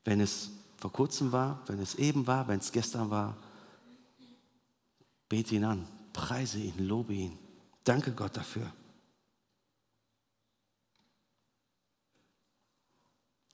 Wenn 0.05 0.21
es 0.21 0.51
vor 0.83 0.91
kurzem 0.91 1.31
war, 1.31 1.61
wenn 1.69 1.79
es 1.79 1.95
eben 1.95 2.27
war, 2.27 2.49
wenn 2.49 2.59
es 2.59 2.73
gestern 2.73 3.09
war. 3.09 3.37
Bete 5.29 5.55
ihn 5.55 5.63
an, 5.63 5.87
preise 6.13 6.59
ihn, 6.59 6.75
lobe 6.77 7.13
ihn. 7.13 7.39
Danke 7.85 8.11
Gott 8.11 8.37
dafür. 8.37 8.67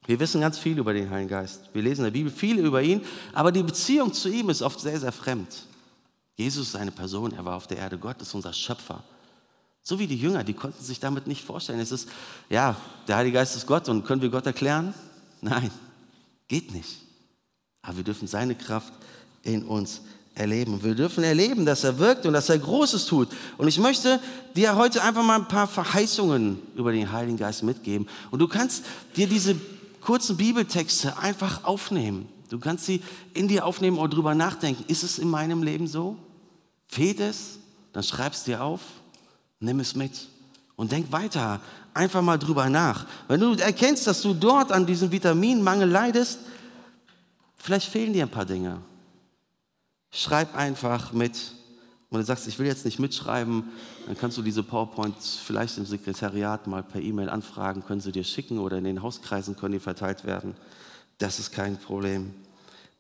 Wir 0.07 0.19
wissen 0.19 0.41
ganz 0.41 0.59
viel 0.59 0.79
über 0.79 0.95
den 0.95 1.11
Heiligen 1.11 1.29
Geist. 1.29 1.69
Wir 1.75 1.83
lesen 1.83 2.01
in 2.01 2.05
der 2.05 2.19
Bibel 2.19 2.33
viel 2.33 2.61
über 2.61 2.81
ihn, 2.81 3.05
aber 3.35 3.53
die 3.53 3.63
Beziehung 3.63 4.15
zu 4.15 4.31
ihm 4.31 4.49
ist 4.49 4.63
oft 4.63 4.81
sehr, 4.81 4.99
sehr 4.99 5.13
fremd. 5.13 5.67
Jesus 6.35 6.69
ist 6.69 6.77
eine 6.77 6.93
Person, 6.93 7.35
er 7.35 7.45
war 7.45 7.57
auf 7.57 7.67
der 7.67 7.77
Erde. 7.77 7.99
Gott 7.99 8.23
ist 8.23 8.33
unser 8.33 8.55
Schöpfer. 8.55 9.05
So 9.83 9.99
wie 9.99 10.07
die 10.07 10.19
Jünger, 10.19 10.45
die 10.45 10.55
konnten 10.55 10.83
sich 10.83 10.99
damit 10.99 11.27
nicht 11.27 11.45
vorstellen. 11.45 11.81
Es 11.81 11.93
ist, 11.93 12.09
ja, 12.49 12.75
der 13.07 13.17
Heilige 13.17 13.35
Geist 13.35 13.55
ist 13.55 13.67
Gott 13.67 13.87
und 13.91 14.07
können 14.07 14.23
wir 14.23 14.31
Gott 14.31 14.47
erklären? 14.47 14.95
Nein, 15.43 15.71
geht 16.49 16.73
nicht. 16.73 17.08
Aber 17.83 17.97
wir 17.99 18.05
dürfen 18.05 18.29
seine 18.29 18.55
Kraft 18.55 18.93
in 19.43 19.63
uns 19.65 20.03
erleben. 20.35 20.83
Wir 20.83 20.95
dürfen 20.95 21.25
erleben, 21.25 21.67
dass 21.67 21.85
er 21.85 21.99
wirkt 21.99 22.27
und 22.27 22.33
dass 22.33 22.49
er 22.49 22.59
Großes 22.59 23.07
tut. 23.07 23.29
Und 23.57 23.69
ich 23.69 23.79
möchte 23.79 24.21
dir 24.55 24.77
heute 24.77 25.03
einfach 25.03 25.25
mal 25.25 25.37
ein 25.37 25.49
paar 25.49 25.67
Verheißungen 25.67 26.61
über 26.77 26.93
den 26.93 27.11
Heiligen 27.11 27.37
Geist 27.37 27.63
mitgeben. 27.63 28.09
Und 28.31 28.39
du 28.39 28.49
kannst 28.49 28.85
dir 29.17 29.27
diese 29.27 29.57
kurzen 30.01 30.37
Bibeltexte 30.37 31.19
einfach 31.19 31.65
aufnehmen. 31.65 32.29
Du 32.51 32.59
kannst 32.59 32.87
sie 32.87 33.03
in 33.35 33.49
dir 33.49 33.67
aufnehmen 33.67 33.99
und 33.99 34.11
drüber 34.15 34.35
nachdenken. 34.35 34.85
Ist 34.89 35.03
es 35.03 35.19
in 35.19 35.29
meinem 35.29 35.63
Leben 35.63 35.87
so? 35.87 36.17
Fehlt 36.87 37.21
es? 37.21 37.59
Dann 37.93 38.03
schreib 38.03 38.33
es 38.33 38.45
dir 38.45 38.63
auf, 38.63 38.81
nimm 39.61 39.81
es 39.81 39.95
mit 39.95 40.13
und 40.77 40.93
denk 40.93 41.11
weiter. 41.13 41.61
Einfach 41.93 42.23
mal 42.23 42.39
drüber 42.39 42.71
nach. 42.71 43.07
Wenn 43.27 43.41
du 43.41 43.55
erkennst, 43.55 44.07
dass 44.07 44.23
du 44.23 44.33
dort 44.33 44.71
an 44.73 44.87
diesem 44.87 45.11
Vitaminmangel 45.11 45.89
leidest, 45.89 46.39
vielleicht 47.59 47.89
fehlen 47.89 48.13
dir 48.13 48.25
ein 48.25 48.31
paar 48.31 48.45
Dinge. 48.45 48.81
Schreib 50.11 50.57
einfach 50.57 51.13
mit. 51.13 51.53
Und 52.11 52.21
du 52.21 52.25
sagst, 52.25 52.49
ich 52.49 52.59
will 52.59 52.67
jetzt 52.67 52.87
nicht 52.87 52.99
mitschreiben, 52.99 53.65
dann 54.07 54.17
kannst 54.17 54.39
du 54.39 54.43
diese 54.43 54.63
PowerPoints 54.63 55.39
vielleicht 55.45 55.77
im 55.77 55.85
Sekretariat 55.85 56.67
mal 56.67 56.83
per 56.83 57.03
E-Mail 57.03 57.29
anfragen, 57.29 57.85
können 57.85 58.01
sie 58.01 58.13
dir 58.13 58.25
schicken 58.25 58.59
oder 58.59 58.79
in 58.79 58.85
den 58.85 59.03
Hauskreisen 59.03 59.57
können 59.57 59.75
die 59.75 59.79
verteilt 59.79 60.25
werden. 60.25 60.55
Das 61.19 61.39
ist 61.39 61.53
kein 61.53 61.77
Problem. 61.77 62.33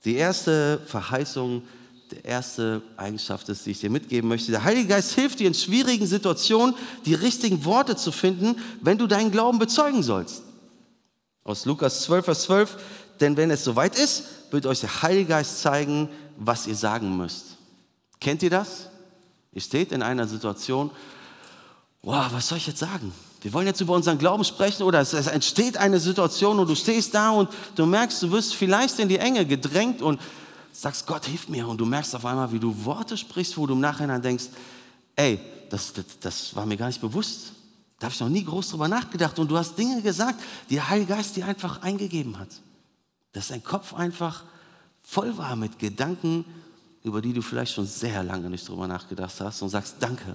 Die 0.04 0.16
erste 0.16 0.80
Verheißung, 0.84 1.62
die 2.10 2.20
erste 2.22 2.82
Eigenschaft 2.98 3.48
ist, 3.48 3.64
die 3.64 3.70
ich 3.70 3.80
dir 3.80 3.90
mitgeben 3.90 4.28
möchte. 4.28 4.50
Der 4.50 4.64
Heilige 4.64 4.88
Geist 4.88 5.12
hilft 5.12 5.40
dir 5.40 5.46
in 5.46 5.54
schwierigen 5.54 6.06
Situationen, 6.06 6.74
die 7.06 7.14
richtigen 7.14 7.64
Worte 7.64 7.96
zu 7.96 8.12
finden, 8.12 8.56
wenn 8.82 8.98
du 8.98 9.06
deinen 9.06 9.30
Glauben 9.30 9.58
bezeugen 9.58 10.02
sollst. 10.02 10.42
Aus 11.44 11.64
Lukas 11.64 12.02
12, 12.02 12.24
Vers 12.26 12.42
12. 12.42 12.76
Denn 13.20 13.36
wenn 13.36 13.50
es 13.50 13.64
soweit 13.64 13.98
ist, 13.98 14.24
wird 14.50 14.66
euch 14.66 14.80
der 14.80 15.02
Heilige 15.02 15.26
Geist 15.26 15.60
zeigen, 15.60 16.08
was 16.36 16.66
ihr 16.66 16.76
sagen 16.76 17.16
müsst. 17.16 17.56
Kennt 18.20 18.42
ihr 18.42 18.50
das? 18.50 18.88
Ihr 19.52 19.60
steht 19.60 19.92
in 19.92 20.02
einer 20.02 20.26
Situation, 20.26 20.90
wow, 22.02 22.26
was 22.30 22.48
soll 22.48 22.58
ich 22.58 22.66
jetzt 22.66 22.78
sagen? 22.78 23.12
Wir 23.40 23.52
wollen 23.52 23.66
jetzt 23.66 23.80
über 23.80 23.94
unseren 23.94 24.18
Glauben 24.18 24.44
sprechen 24.44 24.82
oder 24.82 25.00
es, 25.00 25.12
entsteht 25.12 25.76
eine 25.76 26.00
Situation 26.00 26.58
und 26.58 26.68
du 26.68 26.74
stehst 26.74 27.14
da 27.14 27.30
und 27.30 27.48
du 27.76 27.86
merkst, 27.86 28.22
du 28.22 28.30
wirst 28.32 28.54
vielleicht 28.54 28.98
in 28.98 29.08
die 29.08 29.18
Enge 29.18 29.46
gedrängt 29.46 30.02
und 30.02 30.20
sagst, 30.72 31.06
Gott, 31.06 31.26
hilf 31.26 31.48
mir. 31.48 31.66
Und 31.68 31.78
du 31.78 31.86
merkst 31.86 32.14
auf 32.14 32.24
einmal, 32.24 32.50
wie 32.52 32.58
du 32.58 32.84
Worte 32.84 33.16
sprichst, 33.16 33.56
wo 33.56 33.66
du 33.66 33.74
im 33.74 33.80
Nachhinein 33.80 34.22
denkst, 34.22 34.46
ey, 35.14 35.40
das, 35.70 35.92
das, 35.92 36.04
das 36.20 36.56
war 36.56 36.66
mir 36.66 36.76
gar 36.76 36.88
nicht 36.88 37.00
bewusst. 37.00 37.52
Da 37.98 38.06
habe 38.06 38.14
ich 38.14 38.20
noch 38.20 38.28
nie 38.28 38.44
groß 38.44 38.70
drüber 38.70 38.88
nachgedacht. 38.88 39.38
Und 39.38 39.50
du 39.50 39.56
hast 39.56 39.76
Dinge 39.76 40.02
gesagt, 40.02 40.40
die 40.70 40.74
der 40.74 40.88
Heilige 40.88 41.14
Geist 41.14 41.36
dir 41.36 41.46
einfach 41.46 41.82
eingegeben 41.82 42.38
hat. 42.38 42.48
Dass 43.38 43.48
dein 43.48 43.62
Kopf 43.62 43.94
einfach 43.94 44.42
voll 45.00 45.38
war 45.38 45.54
mit 45.54 45.78
Gedanken, 45.78 46.44
über 47.04 47.22
die 47.22 47.32
du 47.32 47.40
vielleicht 47.40 47.72
schon 47.72 47.86
sehr 47.86 48.24
lange 48.24 48.50
nicht 48.50 48.68
drüber 48.68 48.88
nachgedacht 48.88 49.32
hast 49.38 49.62
und 49.62 49.68
sagst, 49.68 49.94
danke, 50.00 50.34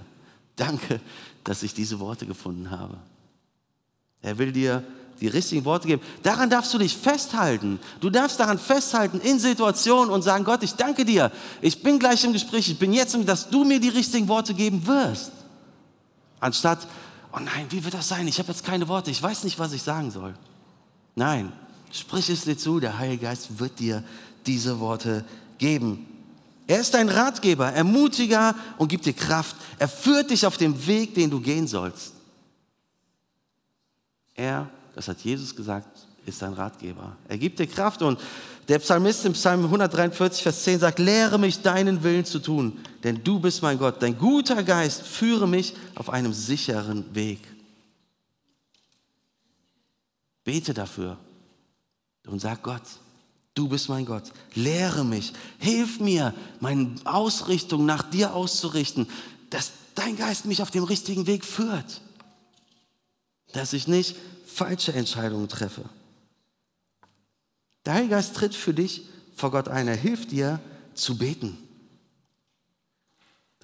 danke, 0.56 1.02
dass 1.44 1.62
ich 1.62 1.74
diese 1.74 2.00
Worte 2.00 2.24
gefunden 2.24 2.70
habe. 2.70 2.96
Er 4.22 4.38
will 4.38 4.52
dir 4.52 4.82
die 5.20 5.26
richtigen 5.26 5.66
Worte 5.66 5.86
geben. 5.86 6.00
Daran 6.22 6.48
darfst 6.48 6.72
du 6.72 6.78
dich 6.78 6.96
festhalten. 6.96 7.78
Du 8.00 8.08
darfst 8.08 8.40
daran 8.40 8.58
festhalten 8.58 9.20
in 9.20 9.38
Situationen 9.38 10.10
und 10.10 10.22
sagen, 10.22 10.44
Gott, 10.44 10.62
ich 10.62 10.72
danke 10.72 11.04
dir. 11.04 11.30
Ich 11.60 11.82
bin 11.82 11.98
gleich 11.98 12.24
im 12.24 12.32
Gespräch. 12.32 12.70
Ich 12.70 12.78
bin 12.78 12.94
jetzt, 12.94 13.14
dass 13.28 13.50
du 13.50 13.64
mir 13.64 13.80
die 13.80 13.90
richtigen 13.90 14.28
Worte 14.28 14.54
geben 14.54 14.86
wirst. 14.86 15.30
Anstatt, 16.40 16.88
oh 17.34 17.38
nein, 17.38 17.66
wie 17.68 17.84
wird 17.84 17.92
das 17.92 18.08
sein? 18.08 18.26
Ich 18.28 18.38
habe 18.38 18.48
jetzt 18.50 18.64
keine 18.64 18.88
Worte. 18.88 19.10
Ich 19.10 19.22
weiß 19.22 19.44
nicht, 19.44 19.58
was 19.58 19.74
ich 19.74 19.82
sagen 19.82 20.10
soll. 20.10 20.32
Nein, 21.14 21.52
sprich 21.94 22.28
es 22.28 22.44
dir 22.44 22.58
zu. 22.58 22.80
Der 22.80 22.98
Heilige 22.98 23.24
Geist 23.24 23.58
wird 23.58 23.78
dir 23.78 24.02
diese 24.46 24.80
Worte 24.80 25.24
geben. 25.58 26.06
Er 26.66 26.80
ist 26.80 26.94
dein 26.94 27.08
Ratgeber, 27.08 27.72
Ermutiger 27.72 28.54
und 28.78 28.88
gibt 28.88 29.06
dir 29.06 29.12
Kraft. 29.12 29.56
Er 29.78 29.88
führt 29.88 30.30
dich 30.30 30.46
auf 30.46 30.56
dem 30.56 30.86
Weg, 30.86 31.14
den 31.14 31.30
du 31.30 31.40
gehen 31.40 31.66
sollst. 31.66 32.14
Er, 34.34 34.68
das 34.94 35.08
hat 35.08 35.20
Jesus 35.20 35.54
gesagt, 35.54 36.06
ist 36.26 36.40
dein 36.40 36.54
Ratgeber. 36.54 37.16
Er 37.28 37.38
gibt 37.38 37.58
dir 37.58 37.66
Kraft 37.66 38.02
und 38.02 38.18
der 38.66 38.78
Psalmist 38.78 39.26
im 39.26 39.34
Psalm 39.34 39.64
143, 39.64 40.42
Vers 40.42 40.64
10 40.64 40.80
sagt, 40.80 40.98
lehre 40.98 41.38
mich 41.38 41.60
deinen 41.60 42.02
Willen 42.02 42.24
zu 42.24 42.38
tun, 42.38 42.78
denn 43.02 43.22
du 43.22 43.38
bist 43.38 43.60
mein 43.60 43.78
Gott. 43.78 44.02
Dein 44.02 44.18
guter 44.18 44.62
Geist 44.62 45.02
führe 45.02 45.46
mich 45.46 45.74
auf 45.94 46.08
einem 46.08 46.32
sicheren 46.32 47.14
Weg. 47.14 47.40
Bete 50.44 50.72
dafür 50.72 51.18
und 52.26 52.40
sag 52.40 52.62
Gott, 52.62 52.82
Du 53.54 53.68
bist 53.68 53.88
mein 53.88 54.04
Gott. 54.04 54.32
Lehre 54.54 55.04
mich. 55.04 55.32
Hilf 55.58 56.00
mir, 56.00 56.34
meine 56.58 56.96
Ausrichtung 57.04 57.86
nach 57.86 58.02
dir 58.10 58.34
auszurichten, 58.34 59.08
dass 59.50 59.70
dein 59.94 60.16
Geist 60.16 60.44
mich 60.44 60.60
auf 60.60 60.72
dem 60.72 60.82
richtigen 60.82 61.28
Weg 61.28 61.44
führt. 61.44 62.00
Dass 63.52 63.72
ich 63.72 63.86
nicht 63.86 64.16
falsche 64.46 64.92
Entscheidungen 64.92 65.48
treffe. 65.48 65.84
Heilige 67.86 68.10
Geist 68.10 68.34
tritt 68.34 68.56
für 68.56 68.74
dich 68.74 69.02
vor 69.36 69.52
Gott 69.52 69.68
ein. 69.68 69.86
Er 69.86 69.96
hilft 69.96 70.32
dir 70.32 70.58
zu 70.94 71.16
beten. 71.16 71.56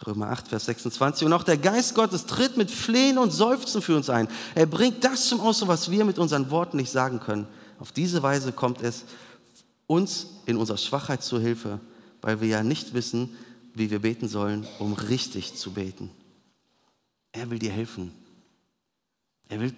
Römer 0.07 0.31
8, 0.31 0.49
Vers 0.49 0.67
26. 0.67 1.27
Und 1.27 1.33
auch 1.33 1.43
der 1.43 1.59
Geist 1.59 1.95
Gottes 1.95 2.27
tritt 2.27 2.57
mit 2.57 2.71
Flehen 2.71 3.19
und 3.19 3.33
Seufzen 3.33 3.83
für 3.83 3.97
uns 3.97 4.09
ein. 4.09 4.29
Er 4.55 4.67
bringt 4.67 5.05
das 5.05 5.27
zum 5.27 5.41
Ausdruck, 5.41 5.69
was 5.69 5.91
wir 5.91 6.05
mit 6.05 6.19
unseren 6.19 6.51
Worten 6.51 6.77
nicht 6.77 6.91
sagen 6.91 7.19
können. 7.19 7.47
Auf 7.81 7.93
diese 7.93 8.23
Weise 8.23 8.53
kommt 8.53 8.83
es 8.83 9.05
uns 9.87 10.27
in 10.45 10.59
unserer 10.59 10.77
Schwachheit 10.77 11.23
zur 11.23 11.41
Hilfe, 11.41 11.81
weil 12.21 12.41
wir 12.43 12.49
ja 12.49 12.63
nicht 12.63 12.93
wissen, 12.93 13.35
wie 13.75 13.91
wir 13.91 14.01
beten 14.01 14.29
sollen, 14.29 14.67
um 14.79 14.93
richtig 14.93 15.55
zu 15.55 15.73
beten. 15.73 16.11
Er 17.33 17.49
will 17.51 17.59
dir 17.59 17.73
helfen. 17.73 18.13
Er 19.49 19.61
will, 19.61 19.75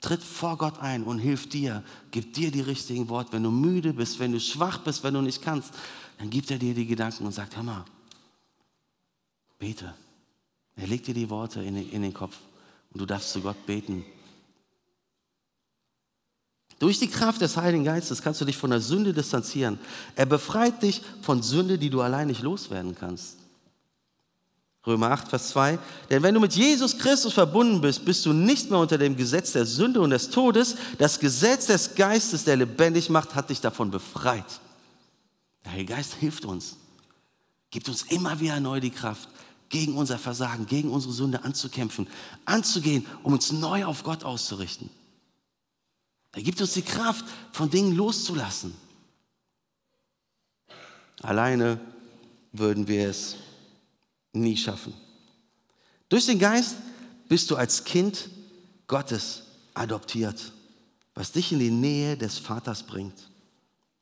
tritt 0.00 0.22
vor 0.22 0.56
Gott 0.58 0.78
ein 0.78 1.02
und 1.02 1.18
hilft 1.18 1.52
dir, 1.52 1.82
gibt 2.12 2.36
dir 2.36 2.52
die 2.52 2.60
richtigen 2.60 3.08
Worte. 3.08 3.32
Wenn 3.32 3.42
du 3.42 3.50
müde 3.50 3.92
bist, 3.92 4.20
wenn 4.20 4.32
du 4.32 4.38
schwach 4.38 4.78
bist, 4.78 5.02
wenn 5.02 5.14
du 5.14 5.20
nicht 5.20 5.42
kannst, 5.42 5.74
dann 6.18 6.30
gibt 6.30 6.52
er 6.52 6.58
dir 6.58 6.72
die 6.72 6.86
Gedanken 6.86 7.26
und 7.26 7.32
sagt, 7.32 7.56
hör 7.56 7.64
mal, 7.64 7.84
bete. 9.58 9.92
Er 10.76 10.86
legt 10.86 11.08
dir 11.08 11.14
die 11.14 11.28
Worte 11.28 11.62
in 11.62 11.76
in 11.90 12.02
den 12.02 12.14
Kopf 12.14 12.38
und 12.92 13.00
du 13.00 13.06
darfst 13.06 13.32
zu 13.32 13.40
Gott 13.40 13.66
beten 13.66 14.04
durch 16.80 16.98
die 16.98 17.08
Kraft 17.08 17.42
des 17.42 17.58
Heiligen 17.58 17.84
Geistes 17.84 18.22
kannst 18.22 18.40
du 18.40 18.46
dich 18.46 18.56
von 18.56 18.70
der 18.70 18.80
Sünde 18.80 19.12
distanzieren. 19.12 19.78
Er 20.16 20.24
befreit 20.24 20.82
dich 20.82 21.02
von 21.20 21.42
Sünde, 21.42 21.76
die 21.76 21.90
du 21.90 22.00
allein 22.00 22.26
nicht 22.26 22.40
loswerden 22.40 22.96
kannst. 22.98 23.36
Römer 24.86 25.10
8, 25.10 25.28
Vers 25.28 25.50
2. 25.50 25.78
Denn 26.08 26.22
wenn 26.22 26.32
du 26.32 26.40
mit 26.40 26.54
Jesus 26.54 26.96
Christus 26.96 27.34
verbunden 27.34 27.82
bist, 27.82 28.06
bist 28.06 28.24
du 28.24 28.32
nicht 28.32 28.70
mehr 28.70 28.78
unter 28.78 28.96
dem 28.96 29.14
Gesetz 29.14 29.52
der 29.52 29.66
Sünde 29.66 30.00
und 30.00 30.08
des 30.08 30.30
Todes. 30.30 30.76
Das 30.96 31.20
Gesetz 31.20 31.66
des 31.66 31.96
Geistes, 31.96 32.44
der 32.44 32.56
lebendig 32.56 33.10
macht, 33.10 33.34
hat 33.34 33.50
dich 33.50 33.60
davon 33.60 33.90
befreit. 33.90 34.60
Der 35.66 35.72
Heilige 35.72 35.92
Geist 35.92 36.14
hilft 36.14 36.46
uns, 36.46 36.76
gibt 37.70 37.90
uns 37.90 38.04
immer 38.04 38.40
wieder 38.40 38.58
neu 38.58 38.80
die 38.80 38.90
Kraft, 38.90 39.28
gegen 39.68 39.98
unser 39.98 40.18
Versagen, 40.18 40.64
gegen 40.64 40.90
unsere 40.90 41.12
Sünde 41.12 41.44
anzukämpfen, 41.44 42.08
anzugehen, 42.46 43.04
um 43.22 43.34
uns 43.34 43.52
neu 43.52 43.84
auf 43.84 44.02
Gott 44.02 44.24
auszurichten. 44.24 44.88
Er 46.32 46.42
gibt 46.42 46.60
uns 46.60 46.74
die 46.74 46.82
Kraft, 46.82 47.24
von 47.52 47.70
Dingen 47.70 47.94
loszulassen. 47.96 48.74
Alleine 51.22 51.80
würden 52.52 52.86
wir 52.86 53.08
es 53.08 53.36
nie 54.32 54.56
schaffen. 54.56 54.94
Durch 56.08 56.26
den 56.26 56.38
Geist 56.38 56.76
bist 57.28 57.50
du 57.50 57.56
als 57.56 57.84
Kind 57.84 58.28
Gottes 58.86 59.42
adoptiert, 59.74 60.52
was 61.14 61.32
dich 61.32 61.52
in 61.52 61.58
die 61.58 61.70
Nähe 61.70 62.16
des 62.16 62.38
Vaters 62.38 62.82
bringt. 62.82 63.30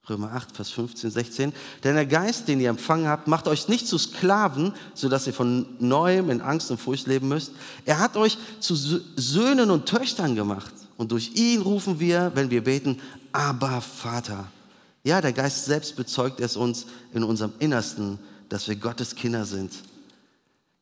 Römer 0.08 0.32
8, 0.32 0.56
Vers 0.56 0.70
15, 0.70 1.10
16. 1.10 1.52
Denn 1.84 1.94
der 1.94 2.06
Geist, 2.06 2.48
den 2.48 2.60
ihr 2.60 2.70
empfangen 2.70 3.08
habt, 3.08 3.28
macht 3.28 3.46
euch 3.46 3.68
nicht 3.68 3.86
zu 3.86 3.98
Sklaven, 3.98 4.72
sodass 4.94 5.26
ihr 5.26 5.34
von 5.34 5.76
neuem 5.80 6.30
in 6.30 6.40
Angst 6.40 6.70
und 6.70 6.80
Furcht 6.80 7.06
leben 7.06 7.28
müsst. 7.28 7.52
Er 7.84 7.98
hat 7.98 8.16
euch 8.16 8.38
zu 8.60 8.74
Söhnen 8.74 9.70
und 9.70 9.86
Töchtern 9.86 10.34
gemacht. 10.34 10.72
Und 10.98 11.12
durch 11.12 11.30
ihn 11.36 11.62
rufen 11.62 12.00
wir, 12.00 12.32
wenn 12.34 12.50
wir 12.50 12.64
beten, 12.64 13.00
aber 13.32 13.80
Vater. 13.80 14.50
Ja, 15.04 15.20
der 15.20 15.32
Geist 15.32 15.64
selbst 15.64 15.94
bezeugt 15.94 16.40
es 16.40 16.56
uns 16.56 16.86
in 17.14 17.22
unserem 17.22 17.52
Innersten, 17.60 18.18
dass 18.48 18.66
wir 18.68 18.74
Gottes 18.74 19.14
Kinder 19.14 19.46
sind. 19.46 19.72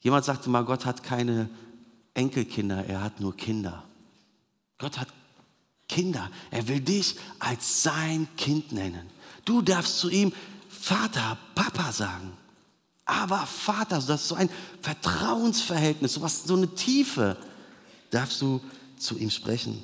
Jemand 0.01 0.25
sagte 0.25 0.49
mal, 0.49 0.65
Gott 0.65 0.87
hat 0.87 1.03
keine 1.03 1.51
Enkelkinder, 2.15 2.87
er 2.87 3.03
hat 3.03 3.21
nur 3.21 3.37
Kinder. 3.37 3.85
Gott 4.79 4.99
hat 4.99 5.09
Kinder. 5.87 6.31
Er 6.51 6.67
will 6.67 6.81
dich 6.81 7.17
als 7.39 7.83
sein 7.83 8.27
Kind 8.39 8.73
nennen. 8.73 9.11
Du 9.45 9.61
darfst 9.61 9.99
zu 9.99 10.09
ihm 10.09 10.33
Vater, 10.69 11.37
Papa 11.55 11.93
sagen. 11.93 12.33
Aber 13.05 13.47
Vater, 13.47 13.97
das 13.97 14.23
ist 14.23 14.29
so 14.29 14.35
ein 14.35 14.49
Vertrauensverhältnis, 14.81 16.15
so, 16.15 16.23
was, 16.23 16.45
so 16.45 16.57
eine 16.57 16.75
Tiefe, 16.75 17.37
darfst 18.11 18.41
du 18.41 18.63
zu 18.99 19.19
ihm 19.19 19.31
sprechen. 19.31 19.83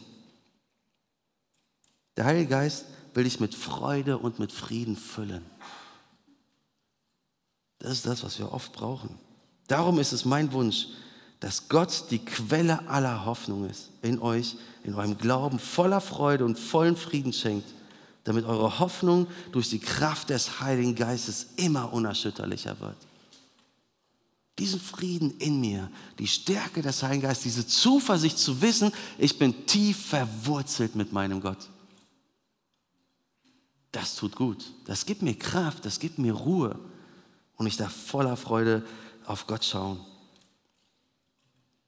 Der 2.16 2.24
Heilige 2.24 2.48
Geist 2.48 2.86
will 3.14 3.24
dich 3.24 3.40
mit 3.40 3.54
Freude 3.54 4.18
und 4.18 4.38
mit 4.38 4.52
Frieden 4.52 4.96
füllen. 4.96 5.44
Das 7.78 7.92
ist 7.92 8.06
das, 8.06 8.22
was 8.22 8.38
wir 8.38 8.52
oft 8.52 8.72
brauchen. 8.72 9.18
Darum 9.66 9.98
ist 9.98 10.12
es 10.12 10.24
mein 10.24 10.52
Wunsch, 10.52 10.88
dass 11.40 11.68
Gott 11.68 12.04
die 12.10 12.24
Quelle 12.24 12.88
aller 12.88 13.24
Hoffnung 13.24 13.68
ist, 13.68 13.90
in 14.02 14.20
euch, 14.20 14.56
in 14.84 14.94
eurem 14.94 15.18
Glauben 15.18 15.58
voller 15.58 16.00
Freude 16.00 16.44
und 16.44 16.58
vollen 16.58 16.96
Frieden 16.96 17.32
schenkt, 17.32 17.68
damit 18.24 18.44
eure 18.44 18.78
Hoffnung 18.78 19.26
durch 19.50 19.68
die 19.68 19.80
Kraft 19.80 20.30
des 20.30 20.60
Heiligen 20.60 20.94
Geistes 20.94 21.48
immer 21.56 21.92
unerschütterlicher 21.92 22.78
wird. 22.78 22.96
Diesen 24.58 24.78
Frieden 24.78 25.36
in 25.38 25.60
mir, 25.60 25.90
die 26.18 26.28
Stärke 26.28 26.82
des 26.82 27.02
Heiligen 27.02 27.22
Geistes, 27.22 27.44
diese 27.44 27.66
Zuversicht 27.66 28.38
zu 28.38 28.60
wissen, 28.60 28.92
ich 29.18 29.38
bin 29.38 29.66
tief 29.66 30.06
verwurzelt 30.06 30.94
mit 30.94 31.12
meinem 31.12 31.40
Gott. 31.40 31.71
Das 33.92 34.16
tut 34.16 34.34
gut. 34.34 34.64
Das 34.86 35.06
gibt 35.06 35.22
mir 35.22 35.34
Kraft, 35.38 35.84
das 35.84 36.00
gibt 36.00 36.18
mir 36.18 36.32
Ruhe. 36.32 36.78
Und 37.56 37.66
ich 37.66 37.76
darf 37.76 37.94
voller 37.94 38.36
Freude 38.36 38.82
auf 39.26 39.46
Gott 39.46 39.64
schauen. 39.64 40.00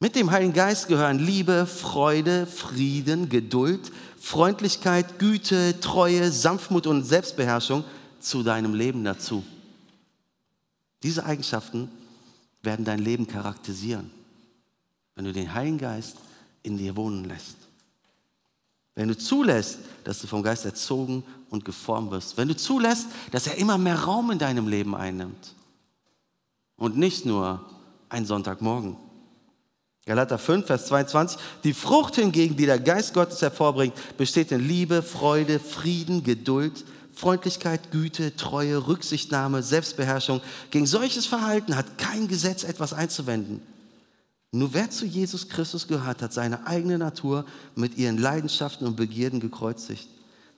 Mit 0.00 0.14
dem 0.16 0.30
Heiligen 0.30 0.52
Geist 0.52 0.88
gehören 0.88 1.18
Liebe, 1.18 1.66
Freude, 1.66 2.46
Frieden, 2.46 3.30
Geduld, 3.30 3.90
Freundlichkeit, 4.18 5.18
Güte, 5.18 5.80
Treue, 5.80 6.30
Sanftmut 6.30 6.86
und 6.86 7.04
Selbstbeherrschung 7.04 7.84
zu 8.20 8.42
deinem 8.42 8.74
Leben 8.74 9.02
dazu. 9.02 9.42
Diese 11.02 11.24
Eigenschaften 11.24 11.90
werden 12.62 12.84
dein 12.84 12.98
Leben 12.98 13.26
charakterisieren, 13.26 14.10
wenn 15.14 15.24
du 15.24 15.32
den 15.32 15.54
Heiligen 15.54 15.78
Geist 15.78 16.16
in 16.62 16.76
dir 16.76 16.96
wohnen 16.96 17.24
lässt. 17.24 17.56
Wenn 18.94 19.08
du 19.08 19.16
zulässt, 19.16 19.78
dass 20.04 20.20
du 20.20 20.26
vom 20.26 20.42
Geist 20.42 20.64
erzogen 20.64 21.24
und 21.50 21.64
geformt 21.64 22.10
wirst. 22.10 22.36
Wenn 22.36 22.48
du 22.48 22.56
zulässt, 22.56 23.06
dass 23.30 23.46
er 23.46 23.56
immer 23.56 23.78
mehr 23.78 24.00
Raum 24.00 24.30
in 24.30 24.38
deinem 24.38 24.68
Leben 24.68 24.94
einnimmt. 24.94 25.54
Und 26.76 26.96
nicht 26.96 27.24
nur 27.26 27.64
ein 28.08 28.26
Sonntagmorgen. 28.26 28.96
Galater 30.06 30.38
5, 30.38 30.66
Vers 30.66 30.86
22. 30.86 31.38
Die 31.62 31.72
Frucht 31.72 32.16
hingegen, 32.16 32.56
die 32.56 32.66
der 32.66 32.78
Geist 32.78 33.14
Gottes 33.14 33.40
hervorbringt, 33.40 33.94
besteht 34.18 34.52
in 34.52 34.66
Liebe, 34.66 35.02
Freude, 35.02 35.58
Frieden, 35.58 36.22
Geduld, 36.22 36.84
Freundlichkeit, 37.14 37.90
Güte, 37.90 38.36
Treue, 38.36 38.86
Rücksichtnahme, 38.86 39.62
Selbstbeherrschung. 39.62 40.40
Gegen 40.70 40.86
solches 40.86 41.26
Verhalten 41.26 41.76
hat 41.76 41.96
kein 41.96 42.28
Gesetz 42.28 42.64
etwas 42.64 42.92
einzuwenden. 42.92 43.62
Nur 44.50 44.74
wer 44.74 44.90
zu 44.90 45.06
Jesus 45.06 45.48
Christus 45.48 45.88
gehört, 45.88 46.22
hat 46.22 46.32
seine 46.32 46.66
eigene 46.66 46.98
Natur 46.98 47.44
mit 47.74 47.96
ihren 47.96 48.18
Leidenschaften 48.18 48.86
und 48.86 48.96
Begierden 48.96 49.40
gekreuzigt. 49.40 50.08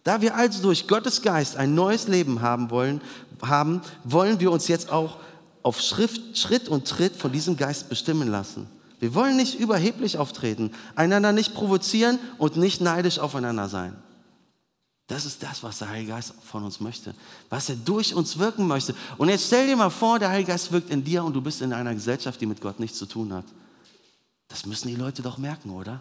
Da 0.07 0.21
wir 0.21 0.37
also 0.37 0.63
durch 0.63 0.87
Gottes 0.87 1.21
Geist 1.21 1.57
ein 1.57 1.75
neues 1.75 2.07
Leben 2.07 2.41
haben 2.41 2.71
wollen, 2.71 3.01
haben, 3.43 3.83
wollen 4.05 4.39
wir 4.39 4.53
uns 4.53 4.69
jetzt 4.69 4.89
auch 4.89 5.17
auf 5.65 5.81
Schrift, 5.81 6.39
Schritt 6.39 6.69
und 6.69 6.87
Tritt 6.87 7.17
von 7.17 7.33
diesem 7.33 7.57
Geist 7.57 7.89
bestimmen 7.89 8.29
lassen. 8.29 8.69
Wir 9.01 9.15
wollen 9.15 9.37
nicht 9.37 9.59
überheblich 9.59 10.17
auftreten, 10.17 10.71
einander 10.95 11.33
nicht 11.33 11.55
provozieren 11.55 12.21
und 12.39 12.57
nicht 12.57 12.81
neidisch 12.81 13.19
aufeinander 13.19 13.69
sein. 13.69 13.97
Das 15.09 15.25
ist 15.25 15.43
das, 15.43 15.65
was 15.65 15.79
der 15.79 15.89
Heilige 15.89 16.13
Geist 16.13 16.35
von 16.41 16.63
uns 16.63 16.79
möchte, 16.79 17.13
was 17.51 17.69
er 17.69 17.75
durch 17.75 18.15
uns 18.15 18.39
wirken 18.39 18.69
möchte. 18.69 18.95
Und 19.19 19.29
jetzt 19.29 19.49
stell 19.49 19.67
dir 19.67 19.75
mal 19.75 19.91
vor, 19.91 20.21
der 20.21 20.29
Heilige 20.29 20.53
Geist 20.53 20.71
wirkt 20.71 20.91
in 20.91 21.03
dir 21.03 21.25
und 21.25 21.33
du 21.33 21.41
bist 21.41 21.63
in 21.63 21.73
einer 21.73 21.95
Gesellschaft, 21.95 22.41
die 22.41 22.47
mit 22.47 22.61
Gott 22.61 22.79
nichts 22.79 22.97
zu 22.97 23.07
tun 23.07 23.33
hat. 23.33 23.47
Das 24.47 24.67
müssen 24.67 24.87
die 24.87 24.95
Leute 24.95 25.23
doch 25.23 25.37
merken, 25.37 25.71
oder? 25.71 26.01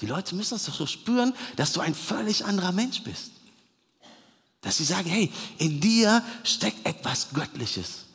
Die 0.00 0.06
Leute 0.06 0.34
müssen 0.34 0.54
das 0.54 0.64
doch 0.64 0.74
so 0.74 0.86
spüren, 0.86 1.32
dass 1.54 1.72
du 1.72 1.80
ein 1.80 1.94
völlig 1.94 2.44
anderer 2.44 2.72
Mensch 2.72 3.04
bist. 3.04 3.35
Dass 4.66 4.78
sie 4.78 4.84
sagen, 4.84 5.08
hey, 5.08 5.30
in 5.58 5.80
dir 5.80 6.24
steckt 6.42 6.84
etwas 6.84 7.30
Göttliches. 7.30 8.06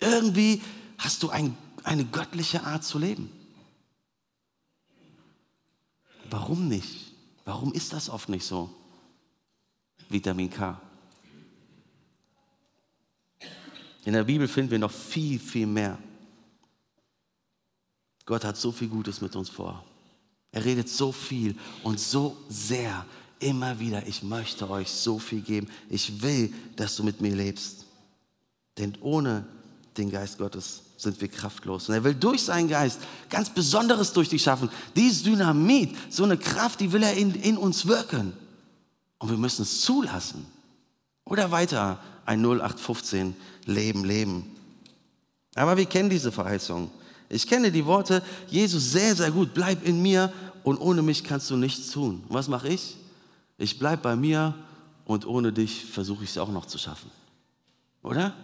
Irgendwie 0.00 0.60
hast 0.98 1.22
du 1.22 1.30
ein 1.30 1.56
eine 1.84 2.04
göttliche 2.04 2.62
Art 2.64 2.84
zu 2.84 2.98
leben. 2.98 3.30
Warum 6.30 6.68
nicht? 6.68 7.12
Warum 7.44 7.72
ist 7.72 7.92
das 7.92 8.08
oft 8.08 8.28
nicht 8.28 8.44
so? 8.44 8.70
Vitamin 10.08 10.50
K. 10.50 10.80
In 14.04 14.14
der 14.14 14.24
Bibel 14.24 14.48
finden 14.48 14.70
wir 14.70 14.78
noch 14.78 14.90
viel, 14.90 15.38
viel 15.38 15.66
mehr. 15.66 15.98
Gott 18.24 18.44
hat 18.44 18.56
so 18.56 18.72
viel 18.72 18.88
Gutes 18.88 19.20
mit 19.20 19.34
uns 19.36 19.48
vor. 19.48 19.84
Er 20.50 20.64
redet 20.64 20.88
so 20.88 21.12
viel 21.12 21.56
und 21.82 21.98
so 21.98 22.36
sehr 22.48 23.06
immer 23.42 23.78
wieder, 23.78 24.06
ich 24.06 24.22
möchte 24.22 24.68
euch 24.70 24.88
so 24.88 25.18
viel 25.18 25.40
geben. 25.40 25.68
Ich 25.88 26.22
will, 26.22 26.52
dass 26.76 26.96
du 26.96 27.02
mit 27.02 27.20
mir 27.20 27.34
lebst. 27.34 27.84
Denn 28.78 28.96
ohne 29.00 29.44
den 29.96 30.10
Geist 30.10 30.38
Gottes 30.38 30.82
sind 30.96 31.20
wir 31.20 31.28
kraftlos. 31.28 31.88
Und 31.88 31.94
er 31.94 32.04
will 32.04 32.14
durch 32.14 32.42
seinen 32.42 32.68
Geist 32.68 33.00
ganz 33.28 33.50
Besonderes 33.50 34.12
durch 34.12 34.28
dich 34.28 34.42
schaffen. 34.42 34.70
Dieses 34.96 35.22
Dynamit, 35.22 35.94
so 36.08 36.24
eine 36.24 36.38
Kraft, 36.38 36.80
die 36.80 36.92
will 36.92 37.02
er 37.02 37.14
in, 37.14 37.34
in 37.34 37.56
uns 37.56 37.86
wirken. 37.86 38.32
Und 39.18 39.30
wir 39.30 39.36
müssen 39.36 39.62
es 39.62 39.82
zulassen. 39.82 40.46
Oder 41.24 41.50
weiter 41.50 42.00
ein 42.24 42.40
0815 42.40 43.34
Leben, 43.66 44.04
Leben. 44.04 44.44
Aber 45.54 45.76
wir 45.76 45.86
kennen 45.86 46.08
diese 46.08 46.32
Verheißung. 46.32 46.90
Ich 47.28 47.46
kenne 47.46 47.72
die 47.72 47.84
Worte 47.84 48.22
Jesus 48.48 48.92
sehr, 48.92 49.14
sehr 49.14 49.30
gut. 49.30 49.54
Bleib 49.54 49.86
in 49.86 50.00
mir 50.00 50.32
und 50.64 50.78
ohne 50.78 51.02
mich 51.02 51.24
kannst 51.24 51.50
du 51.50 51.56
nichts 51.56 51.90
tun. 51.90 52.22
Und 52.28 52.34
was 52.34 52.48
mache 52.48 52.68
ich? 52.68 52.96
Ich 53.62 53.78
bleibe 53.78 54.02
bei 54.02 54.16
mir 54.16 54.56
und 55.04 55.24
ohne 55.24 55.52
dich 55.52 55.84
versuche 55.84 56.24
ich 56.24 56.30
es 56.30 56.38
auch 56.38 56.50
noch 56.50 56.66
zu 56.66 56.78
schaffen. 56.78 57.08
Oder? 58.02 58.34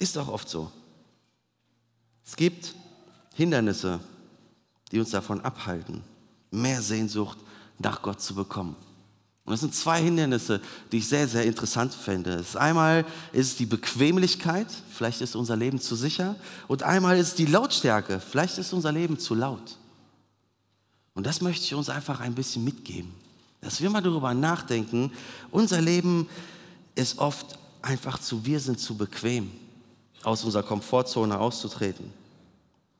Ist 0.00 0.18
auch 0.18 0.26
oft 0.26 0.48
so. 0.48 0.72
Es 2.24 2.34
gibt 2.34 2.74
Hindernisse, 3.34 4.00
die 4.90 4.98
uns 4.98 5.10
davon 5.10 5.40
abhalten, 5.40 6.02
mehr 6.50 6.82
Sehnsucht 6.82 7.38
nach 7.78 8.02
Gott 8.02 8.20
zu 8.20 8.34
bekommen. 8.34 8.74
Und 9.44 9.54
es 9.54 9.60
sind 9.60 9.72
zwei 9.72 10.02
Hindernisse, 10.02 10.60
die 10.90 10.98
ich 10.98 11.06
sehr, 11.06 11.28
sehr 11.28 11.44
interessant 11.44 11.94
finde. 11.94 12.38
Das 12.38 12.56
einmal 12.56 13.06
ist 13.32 13.52
es 13.52 13.56
die 13.56 13.66
Bequemlichkeit, 13.66 14.66
vielleicht 14.90 15.20
ist 15.20 15.36
unser 15.36 15.54
Leben 15.54 15.78
zu 15.80 15.94
sicher. 15.94 16.34
Und 16.66 16.82
einmal 16.82 17.16
ist 17.18 17.28
es 17.28 17.34
die 17.36 17.46
Lautstärke, 17.46 18.18
vielleicht 18.18 18.58
ist 18.58 18.72
unser 18.72 18.90
Leben 18.90 19.20
zu 19.20 19.36
laut. 19.36 19.78
Und 21.14 21.24
das 21.24 21.40
möchte 21.40 21.64
ich 21.64 21.74
uns 21.74 21.88
einfach 21.88 22.18
ein 22.18 22.34
bisschen 22.34 22.64
mitgeben, 22.64 23.12
dass 23.60 23.80
wir 23.80 23.90
mal 23.90 24.02
darüber 24.02 24.34
nachdenken. 24.34 25.12
Unser 25.50 25.80
Leben 25.80 26.28
ist 26.94 27.18
oft 27.18 27.58
einfach 27.82 28.18
zu, 28.18 28.44
wir 28.44 28.60
sind 28.60 28.80
zu 28.80 28.96
bequem 28.96 29.50
aus 30.22 30.44
unserer 30.44 30.62
Komfortzone 30.62 31.38
auszutreten. 31.38 32.12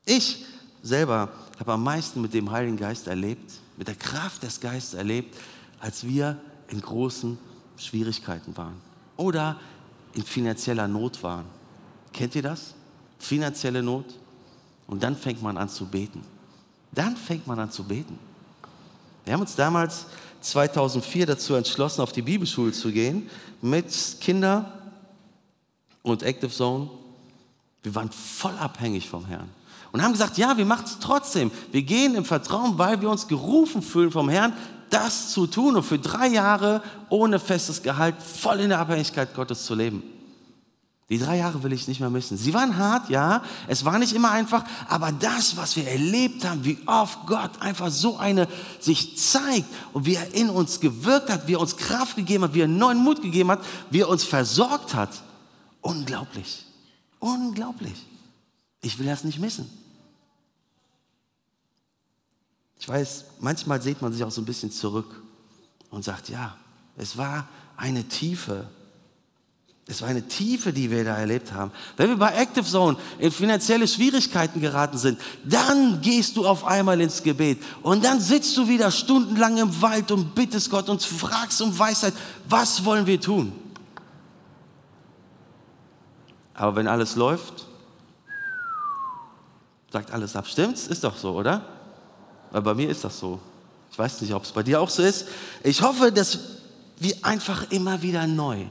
Ich 0.05 0.45
selber 0.81 1.29
habe 1.59 1.73
am 1.73 1.83
meisten 1.83 2.21
mit 2.21 2.33
dem 2.33 2.51
Heiligen 2.51 2.77
Geist 2.77 3.07
erlebt, 3.07 3.51
mit 3.75 3.87
der 3.87 3.95
Kraft 3.95 4.43
des 4.43 4.59
Geistes 4.59 4.93
erlebt, 4.93 5.35
als 5.79 6.05
wir 6.05 6.39
in 6.69 6.81
großen 6.81 7.37
Schwierigkeiten 7.77 8.55
waren 8.57 8.79
oder 9.17 9.59
in 10.13 10.23
finanzieller 10.23 10.87
Not 10.87 11.21
waren. 11.23 11.45
Kennt 12.13 12.35
ihr 12.35 12.41
das? 12.41 12.73
Finanzielle 13.19 13.83
Not. 13.83 14.05
Und 14.87 15.03
dann 15.03 15.15
fängt 15.15 15.41
man 15.41 15.57
an 15.57 15.69
zu 15.69 15.85
beten. 15.85 16.21
Dann 16.91 17.17
fängt 17.17 17.45
man 17.45 17.59
an 17.59 17.71
zu 17.71 17.83
beten. 17.83 18.17
Wir 19.25 19.33
haben 19.33 19.41
uns 19.41 19.55
damals 19.55 20.05
2004 20.41 21.25
dazu 21.25 21.55
entschlossen, 21.55 22.01
auf 22.01 22.11
die 22.11 22.21
Bibelschule 22.21 22.71
zu 22.71 22.91
gehen 22.91 23.29
mit 23.61 23.85
Kinder 24.21 24.71
und 26.03 26.23
Active 26.23 26.51
Zone 26.51 26.89
wir 27.87 27.95
waren 27.95 28.11
voll 28.11 28.57
abhängig 28.59 29.07
vom 29.07 29.25
Herrn. 29.25 29.49
Und 29.93 30.03
haben 30.03 30.11
gesagt, 30.11 30.37
ja, 30.37 30.57
wir 30.57 30.65
machen 30.65 30.83
es 30.85 30.99
trotzdem. 30.99 31.51
Wir 31.71 31.83
gehen 31.83 32.15
im 32.15 32.25
Vertrauen, 32.25 32.77
weil 32.77 33.01
wir 33.01 33.09
uns 33.09 33.29
gerufen 33.29 33.81
fühlen 33.81 34.11
vom 34.11 34.27
Herrn, 34.27 34.51
das 34.89 35.31
zu 35.31 35.47
tun 35.47 35.77
und 35.77 35.83
für 35.83 35.97
drei 35.97 36.27
Jahre 36.27 36.81
ohne 37.09 37.39
festes 37.39 37.81
Gehalt 37.81 38.15
voll 38.21 38.59
in 38.59 38.69
der 38.69 38.79
Abhängigkeit 38.79 39.33
Gottes 39.33 39.65
zu 39.65 39.73
leben. 39.73 40.03
Die 41.09 41.19
drei 41.19 41.37
Jahre 41.37 41.63
will 41.63 41.71
ich 41.71 41.87
nicht 41.87 42.01
mehr 42.01 42.09
missen. 42.09 42.37
Sie 42.37 42.53
waren 42.53 42.77
hart, 42.77 43.09
ja, 43.09 43.41
es 43.67 43.85
war 43.85 43.97
nicht 43.97 44.13
immer 44.13 44.29
einfach, 44.31 44.65
aber 44.89 45.13
das, 45.13 45.55
was 45.55 45.77
wir 45.77 45.87
erlebt 45.87 46.43
haben, 46.43 46.65
wie 46.65 46.77
oft 46.85 47.25
Gott 47.27 47.61
einfach 47.61 47.89
so 47.89 48.17
eine 48.17 48.47
sich 48.81 49.17
zeigt 49.17 49.67
und 49.93 50.05
wie 50.05 50.15
er 50.15 50.33
in 50.33 50.49
uns 50.49 50.81
gewirkt 50.81 51.29
hat, 51.29 51.47
wie 51.47 51.53
er 51.53 51.61
uns 51.61 51.77
Kraft 51.77 52.17
gegeben 52.17 52.43
hat, 52.43 52.53
wie 52.53 52.61
er 52.61 52.67
neuen 52.67 52.97
Mut 52.97 53.21
gegeben 53.21 53.51
hat, 53.51 53.63
wie 53.89 54.01
er 54.01 54.09
uns 54.09 54.25
versorgt 54.25 54.93
hat, 54.95 55.23
unglaublich. 55.81 56.65
Unglaublich. 57.19 58.05
Ich 58.81 58.99
will 58.99 59.05
das 59.05 59.23
nicht 59.23 59.39
missen. 59.39 59.69
Ich 62.79 62.87
weiß, 62.87 63.25
manchmal 63.39 63.81
sieht 63.81 64.01
man 64.01 64.11
sich 64.11 64.23
auch 64.23 64.31
so 64.31 64.41
ein 64.41 64.45
bisschen 64.45 64.71
zurück 64.71 65.21
und 65.89 66.03
sagt, 66.03 66.29
ja, 66.29 66.57
es 66.97 67.17
war 67.17 67.47
eine 67.77 68.03
Tiefe. 68.03 68.69
Es 69.89 70.01
war 70.01 70.09
eine 70.09 70.27
Tiefe, 70.27 70.73
die 70.73 70.91
wir 70.91 71.05
da 71.05 71.15
erlebt 71.15 71.53
haben. 71.53 71.71
Wenn 71.95 72.09
wir 72.09 72.17
bei 72.17 72.33
Active 72.33 72.65
Zone 72.65 72.97
in 73.19 73.31
finanzielle 73.31 73.87
Schwierigkeiten 73.87 74.59
geraten 74.59 74.97
sind, 74.97 75.17
dann 75.45 76.01
gehst 76.01 76.35
du 76.35 76.45
auf 76.45 76.65
einmal 76.65 76.99
ins 76.99 77.23
Gebet 77.23 77.63
und 77.83 78.03
dann 78.03 78.19
sitzt 78.19 78.57
du 78.57 78.67
wieder 78.67 78.91
stundenlang 78.91 79.57
im 79.57 79.81
Wald 79.81 80.11
und 80.11 80.35
bittest 80.35 80.69
Gott 80.69 80.89
und 80.89 81.01
fragst 81.01 81.61
um 81.61 81.77
Weisheit, 81.79 82.13
was 82.49 82.83
wollen 82.83 83.05
wir 83.05 83.21
tun? 83.21 83.53
Aber 86.53 86.75
wenn 86.75 86.87
alles 86.87 87.15
läuft, 87.15 87.65
sagt 89.93 90.11
alles 90.11 90.35
ab. 90.35 90.47
Stimmt's? 90.47 90.87
Ist 90.87 91.05
doch 91.05 91.15
so, 91.15 91.33
oder? 91.33 91.61
Weil 92.51 92.61
bei 92.61 92.73
mir 92.73 92.89
ist 92.89 93.05
das 93.05 93.17
so. 93.17 93.39
Ich 93.89 93.97
weiß 93.97 94.21
nicht, 94.21 94.33
ob 94.33 94.43
es 94.43 94.51
bei 94.51 94.63
dir 94.63 94.81
auch 94.81 94.89
so 94.89 95.01
ist. 95.01 95.27
Ich 95.63 95.81
hoffe, 95.81 96.11
dass 96.11 96.39
wir 96.99 97.15
einfach 97.21 97.71
immer 97.71 98.01
wieder 98.01 98.27
neu 98.27 98.65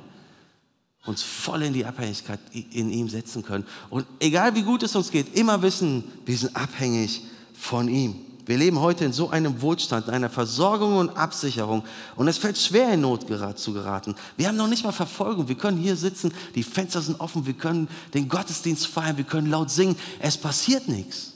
uns 1.07 1.23
voll 1.23 1.63
in 1.63 1.73
die 1.73 1.85
Abhängigkeit 1.85 2.41
in 2.53 2.91
ihm 2.91 3.09
setzen 3.09 3.43
können. 3.43 3.65
Und 3.91 4.07
egal 4.21 4.55
wie 4.55 4.63
gut 4.63 4.83
es 4.83 4.95
uns 4.97 5.11
geht, 5.11 5.35
immer 5.37 5.63
wissen, 5.63 6.05
wir 6.25 6.37
sind 6.37 6.55
abhängig 6.57 7.23
von 7.55 7.89
ihm. 7.89 8.17
Wir 8.47 8.57
leben 8.57 8.79
heute 8.79 9.05
in 9.05 9.13
so 9.13 9.31
einem 9.31 9.61
Wohlstand, 9.61 10.07
in 10.07 10.15
einer 10.15 10.31
Versorgung 10.31 10.99
und 10.99 11.17
Absicherung. 11.17 11.83
Und 12.15 12.29
es 12.29 12.39
fällt 12.39 12.57
schwer, 12.57 12.95
in 12.95 13.01
Not 13.01 13.27
zu 13.57 13.73
geraten. 13.73 14.15
Wir 14.37 14.47
haben 14.47 14.57
noch 14.57 14.69
nicht 14.69 14.85
mal 14.85 14.93
Verfolgung. 14.93 15.49
Wir 15.49 15.57
können 15.57 15.79
hier 15.79 15.97
sitzen, 15.97 16.33
die 16.55 16.63
Fenster 16.63 17.03
sind 17.03 17.19
offen, 17.19 17.45
wir 17.45 17.55
können 17.55 17.89
den 18.15 18.29
Gottesdienst 18.29 18.87
feiern, 18.87 19.17
wir 19.17 19.25
können 19.25 19.51
laut 19.51 19.71
singen. 19.71 19.97
Es 20.21 20.37
passiert 20.37 20.87
nichts. 20.87 21.33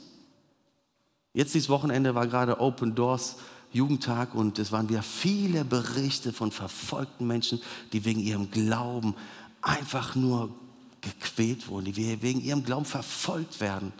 Jetzt 1.33 1.53
dieses 1.53 1.67
Wochenende 1.67 2.15
war 2.15 2.27
gerade 2.27 2.61
Open 2.61 2.95
Doors 2.95 3.35
Jugendtag 3.73 4.35
und 4.35 4.59
es 4.59 4.71
waren 4.71 4.89
wieder 4.89 5.03
viele 5.03 5.63
Berichte 5.63 6.33
von 6.33 6.51
verfolgten 6.51 7.25
Menschen, 7.25 7.61
die 7.93 8.03
wegen 8.03 8.19
ihrem 8.19 8.51
Glauben 8.51 9.15
einfach 9.61 10.15
nur 10.15 10.53
gequält 11.01 11.67
wurden, 11.67 11.85
die 11.85 12.21
wegen 12.21 12.41
ihrem 12.41 12.63
Glauben 12.63 12.85
verfolgt 12.85 13.59
werden, 13.59 13.91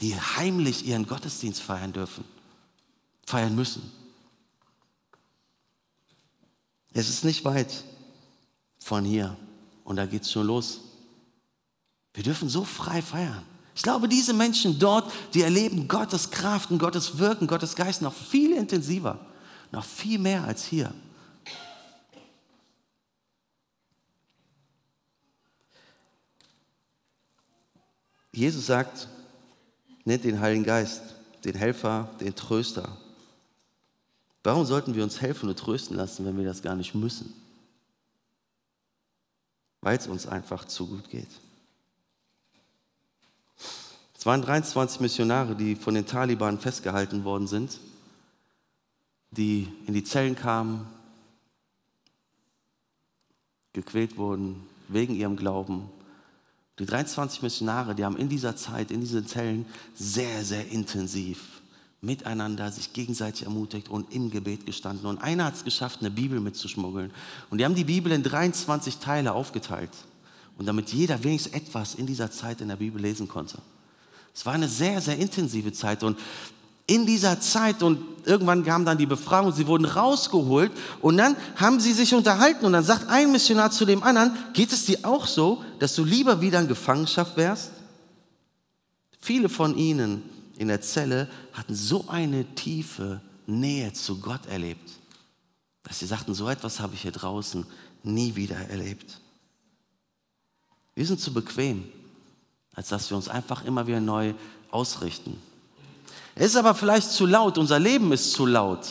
die 0.00 0.14
heimlich 0.14 0.86
ihren 0.86 1.06
Gottesdienst 1.06 1.62
feiern 1.62 1.92
dürfen, 1.92 2.24
feiern 3.24 3.54
müssen. 3.54 3.90
Es 6.92 7.08
ist 7.08 7.24
nicht 7.24 7.44
weit 7.44 7.84
von 8.78 9.04
hier 9.04 9.36
und 9.84 9.96
da 9.96 10.06
geht 10.06 10.22
es 10.22 10.32
schon 10.32 10.46
los. 10.46 10.80
Wir 12.14 12.24
dürfen 12.24 12.48
so 12.48 12.64
frei 12.64 13.02
feiern. 13.02 13.44
Ich 13.74 13.82
glaube, 13.82 14.08
diese 14.08 14.32
Menschen 14.32 14.78
dort, 14.78 15.12
die 15.34 15.42
erleben 15.42 15.86
Gottes 15.86 16.30
Kraft 16.30 16.70
und 16.70 16.78
Gottes 16.78 17.18
Wirken, 17.18 17.46
Gottes 17.46 17.76
Geist 17.76 18.00
noch 18.00 18.14
viel 18.14 18.52
intensiver, 18.52 19.18
noch 19.70 19.84
viel 19.84 20.18
mehr 20.18 20.44
als 20.44 20.64
hier. 20.64 20.94
Jesus 28.36 28.66
sagt, 28.66 29.08
nennt 30.04 30.24
den 30.24 30.40
Heiligen 30.40 30.62
Geist, 30.62 31.02
den 31.44 31.54
Helfer, 31.54 32.10
den 32.20 32.34
Tröster. 32.34 32.94
Warum 34.42 34.66
sollten 34.66 34.94
wir 34.94 35.02
uns 35.02 35.22
helfen 35.22 35.48
und 35.48 35.58
trösten 35.58 35.96
lassen, 35.96 36.26
wenn 36.26 36.36
wir 36.36 36.44
das 36.44 36.60
gar 36.60 36.76
nicht 36.76 36.94
müssen? 36.94 37.32
Weil 39.80 39.96
es 39.96 40.06
uns 40.06 40.26
einfach 40.26 40.66
zu 40.66 40.86
gut 40.86 41.08
geht. 41.08 41.30
Es 44.14 44.26
waren 44.26 44.42
23 44.42 45.00
Missionare, 45.00 45.56
die 45.56 45.74
von 45.74 45.94
den 45.94 46.04
Taliban 46.04 46.58
festgehalten 46.58 47.24
worden 47.24 47.46
sind, 47.46 47.80
die 49.30 49.66
in 49.86 49.94
die 49.94 50.04
Zellen 50.04 50.36
kamen, 50.36 50.86
gequält 53.72 54.18
wurden 54.18 54.62
wegen 54.88 55.14
ihrem 55.14 55.36
Glauben. 55.36 55.88
Die 56.78 56.86
23 56.86 57.42
Missionare, 57.42 57.94
die 57.94 58.04
haben 58.04 58.16
in 58.16 58.28
dieser 58.28 58.54
Zeit, 58.54 58.90
in 58.90 59.00
diesen 59.00 59.26
Zellen 59.26 59.66
sehr, 59.94 60.44
sehr 60.44 60.68
intensiv 60.68 61.56
miteinander 62.02 62.70
sich 62.70 62.92
gegenseitig 62.92 63.44
ermutigt 63.44 63.88
und 63.88 64.12
im 64.14 64.30
Gebet 64.30 64.66
gestanden. 64.66 65.06
Und 65.06 65.18
einer 65.18 65.46
hat 65.46 65.54
es 65.54 65.64
geschafft, 65.64 66.00
eine 66.00 66.10
Bibel 66.10 66.40
mitzuschmuggeln. 66.40 67.10
Und 67.50 67.58
die 67.58 67.64
haben 67.64 67.74
die 67.74 67.84
Bibel 67.84 68.12
in 68.12 68.22
23 68.22 68.98
Teile 68.98 69.32
aufgeteilt. 69.32 69.90
Und 70.58 70.66
damit 70.66 70.92
jeder 70.92 71.22
wenigstens 71.22 71.54
etwas 71.54 71.94
in 71.94 72.06
dieser 72.06 72.30
Zeit 72.30 72.60
in 72.60 72.68
der 72.68 72.76
Bibel 72.76 73.00
lesen 73.00 73.28
konnte. 73.28 73.58
Es 74.34 74.44
war 74.44 74.54
eine 74.54 74.68
sehr, 74.68 75.00
sehr 75.00 75.18
intensive 75.18 75.72
Zeit 75.72 76.02
und 76.02 76.18
in 76.86 77.06
dieser 77.06 77.40
Zeit 77.40 77.82
und 77.82 78.00
irgendwann 78.24 78.64
kam 78.64 78.84
dann 78.84 78.98
die 78.98 79.06
Befragung, 79.06 79.52
sie 79.52 79.66
wurden 79.66 79.84
rausgeholt 79.84 80.72
und 81.00 81.16
dann 81.16 81.36
haben 81.56 81.80
sie 81.80 81.92
sich 81.92 82.14
unterhalten 82.14 82.64
und 82.64 82.72
dann 82.72 82.84
sagt 82.84 83.08
ein 83.08 83.32
Missionar 83.32 83.70
zu 83.70 83.84
dem 83.84 84.02
anderen, 84.02 84.36
geht 84.52 84.72
es 84.72 84.84
dir 84.84 84.98
auch 85.02 85.26
so, 85.26 85.62
dass 85.78 85.94
du 85.94 86.04
lieber 86.04 86.40
wieder 86.40 86.60
in 86.60 86.68
Gefangenschaft 86.68 87.36
wärst? 87.36 87.72
Viele 89.20 89.48
von 89.48 89.76
ihnen 89.76 90.22
in 90.58 90.68
der 90.68 90.80
Zelle 90.80 91.28
hatten 91.52 91.74
so 91.74 92.06
eine 92.08 92.44
tiefe 92.54 93.20
Nähe 93.46 93.92
zu 93.92 94.20
Gott 94.20 94.46
erlebt, 94.46 94.90
dass 95.82 95.98
sie 95.98 96.06
sagten, 96.06 96.34
so 96.34 96.48
etwas 96.48 96.80
habe 96.80 96.94
ich 96.94 97.02
hier 97.02 97.12
draußen 97.12 97.66
nie 98.02 98.34
wieder 98.36 98.56
erlebt. 98.56 99.20
Wir 100.94 101.06
sind 101.06 101.20
zu 101.20 101.32
bequem 101.32 101.84
als 102.76 102.88
dass 102.88 103.10
wir 103.10 103.16
uns 103.16 103.28
einfach 103.28 103.64
immer 103.64 103.86
wieder 103.88 104.00
neu 104.00 104.34
ausrichten. 104.70 105.40
Es 106.38 106.48
ist 106.48 106.56
aber 106.56 106.74
vielleicht 106.74 107.10
zu 107.10 107.24
laut, 107.24 107.56
unser 107.56 107.78
Leben 107.78 108.12
ist 108.12 108.32
zu 108.32 108.44
laut. 108.44 108.86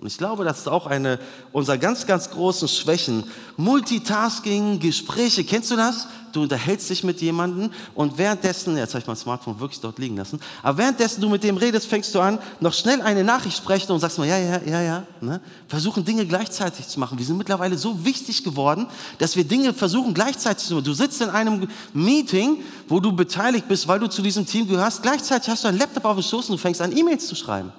Und 0.00 0.06
ich 0.06 0.16
glaube, 0.16 0.44
das 0.44 0.60
ist 0.60 0.68
auch 0.68 0.86
eine 0.86 1.18
unserer 1.52 1.76
ganz, 1.76 2.06
ganz 2.06 2.30
großen 2.30 2.68
Schwächen. 2.68 3.24
Multitasking, 3.58 4.80
Gespräche, 4.80 5.44
kennst 5.44 5.70
du 5.70 5.76
das? 5.76 6.06
Du 6.32 6.42
unterhältst 6.42 6.88
dich 6.88 7.04
mit 7.04 7.20
jemandem 7.20 7.70
und 7.94 8.16
währenddessen, 8.16 8.76
jetzt 8.76 8.94
habe 8.94 9.00
ich 9.00 9.06
mein 9.06 9.16
Smartphone 9.16 9.58
wirklich 9.58 9.80
dort 9.80 9.98
liegen 9.98 10.16
lassen, 10.16 10.40
aber 10.62 10.78
währenddessen 10.78 11.20
du 11.20 11.28
mit 11.28 11.42
dem 11.42 11.56
redest, 11.56 11.86
fängst 11.86 12.14
du 12.14 12.20
an, 12.20 12.38
noch 12.60 12.72
schnell 12.72 13.02
eine 13.02 13.24
Nachricht 13.24 13.56
sprechen 13.56 13.90
und 13.90 13.98
sagst 13.98 14.16
mal, 14.16 14.28
ja, 14.28 14.38
ja, 14.38 14.60
ja, 14.64 14.80
ja. 14.80 15.02
Ne? 15.20 15.40
Versuchen 15.66 16.04
Dinge 16.04 16.24
gleichzeitig 16.24 16.86
zu 16.86 17.00
machen. 17.00 17.18
Wir 17.18 17.26
sind 17.26 17.36
mittlerweile 17.36 17.76
so 17.76 18.04
wichtig 18.04 18.44
geworden, 18.44 18.86
dass 19.18 19.34
wir 19.34 19.44
Dinge 19.44 19.74
versuchen 19.74 20.14
gleichzeitig 20.14 20.66
zu 20.66 20.74
machen. 20.74 20.84
Du 20.84 20.94
sitzt 20.94 21.20
in 21.20 21.30
einem 21.30 21.68
Meeting, 21.92 22.62
wo 22.88 23.00
du 23.00 23.12
beteiligt 23.12 23.66
bist, 23.66 23.88
weil 23.88 23.98
du 23.98 24.06
zu 24.06 24.22
diesem 24.22 24.46
Team 24.46 24.68
gehörst. 24.68 25.02
Gleichzeitig 25.02 25.48
hast 25.50 25.64
du 25.64 25.68
einen 25.68 25.78
Laptop 25.78 26.04
auf 26.04 26.16
dem 26.16 26.22
Schoß 26.22 26.48
und 26.48 26.56
du 26.56 26.58
fängst 26.58 26.80
an, 26.80 26.96
E-Mails 26.96 27.26
zu 27.26 27.34
schreiben. 27.34 27.72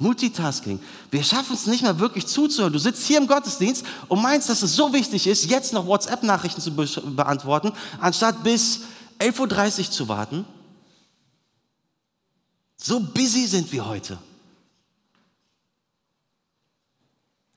Multitasking. 0.00 0.80
Wir 1.10 1.22
schaffen 1.22 1.52
es 1.52 1.66
nicht 1.66 1.82
mehr 1.82 2.00
wirklich 2.00 2.26
zuzuhören. 2.26 2.72
Du 2.72 2.78
sitzt 2.78 3.06
hier 3.06 3.18
im 3.18 3.26
Gottesdienst 3.26 3.84
und 4.08 4.22
meinst, 4.22 4.48
dass 4.48 4.62
es 4.62 4.74
so 4.74 4.94
wichtig 4.94 5.26
ist, 5.26 5.44
jetzt 5.44 5.74
noch 5.74 5.86
WhatsApp-Nachrichten 5.86 6.62
zu 6.62 6.74
be 6.74 6.86
beantworten, 6.86 7.72
anstatt 8.00 8.42
bis 8.42 8.80
11.30 9.18 9.78
Uhr 9.78 9.90
zu 9.90 10.08
warten. 10.08 10.46
So 12.78 12.98
busy 12.98 13.46
sind 13.46 13.70
wir 13.72 13.84
heute. 13.84 14.16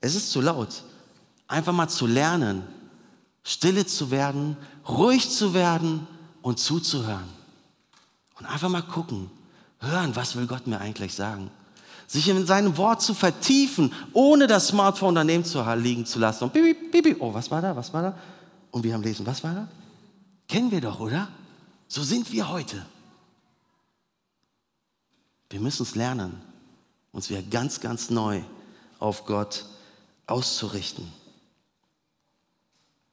Es 0.02 0.14
ist 0.14 0.30
zu 0.30 0.42
laut. 0.42 0.84
Einfach 1.48 1.72
mal 1.72 1.88
zu 1.88 2.08
lernen, 2.08 2.64
stille 3.44 3.86
zu 3.86 4.12
werden, 4.12 4.58
ruhig 4.86 5.30
zu 5.30 5.54
werden 5.54 6.06
und 6.42 6.60
zuzuhören. 6.60 7.30
Und 8.38 8.46
einfach 8.48 8.68
mal 8.68 8.82
gucken, 8.82 9.32
hören, 9.80 10.14
was 10.18 10.36
will 10.36 10.46
Gott 10.46 10.68
mir 10.68 10.82
eigentlich 10.82 11.14
sagen 11.14 11.50
sich 12.08 12.28
in 12.28 12.46
seinem 12.46 12.78
Wort 12.78 13.02
zu 13.02 13.14
vertiefen, 13.14 13.94
ohne 14.14 14.48
das 14.48 14.68
Smartphone 14.68 15.16
daneben 15.16 15.46
zu 15.46 15.62
liegen 15.76 16.06
zu 16.06 16.20
lassen. 16.20 16.46
Und 16.46 16.54
bibi, 16.54 16.74
bibi, 16.74 17.16
oh, 17.20 17.34
was 17.34 17.50
war 17.50 17.62
da, 17.62 17.76
was 17.76 17.94
war 17.94 18.02
da? 18.02 18.18
Und 18.72 18.84
wir 18.84 18.94
haben 18.94 19.04
lesen, 19.04 19.26
was 19.26 19.44
war 19.44 19.54
da? 19.54 19.68
Kennen 20.48 20.72
wir 20.72 20.82
doch, 20.82 21.00
oder? 21.00 21.28
So 21.88 22.04
sind 22.04 22.32
wir 22.32 22.50
heute. 22.50 22.86
Wir 25.50 25.60
müssen 25.60 25.84
es 25.84 25.96
lernen, 25.96 26.42
uns 27.12 27.30
wieder 27.30 27.44
ganz, 27.44 27.80
ganz 27.80 28.10
neu 28.10 28.42
auf 29.00 29.26
Gott 29.26 29.66
auszurichten. 30.26 31.12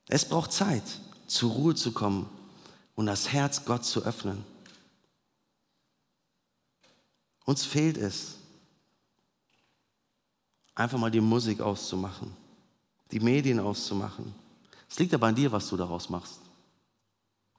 Es 0.08 0.24
braucht 0.24 0.52
Zeit, 0.52 0.82
zur 1.26 1.52
Ruhe 1.52 1.74
zu 1.74 1.92
kommen 1.92 2.28
und 2.96 3.06
das 3.06 3.32
Herz 3.32 3.64
Gott 3.64 3.84
zu 3.84 4.02
öffnen. 4.02 4.44
Uns 7.44 7.64
fehlt 7.64 7.96
es, 7.96 8.39
einfach 10.80 10.98
mal 10.98 11.10
die 11.10 11.20
Musik 11.20 11.60
auszumachen, 11.60 12.32
die 13.12 13.20
Medien 13.20 13.60
auszumachen. 13.60 14.34
Es 14.88 14.98
liegt 14.98 15.12
aber 15.14 15.26
an 15.26 15.34
dir, 15.34 15.52
was 15.52 15.68
du 15.68 15.76
daraus 15.76 16.08
machst. 16.08 16.40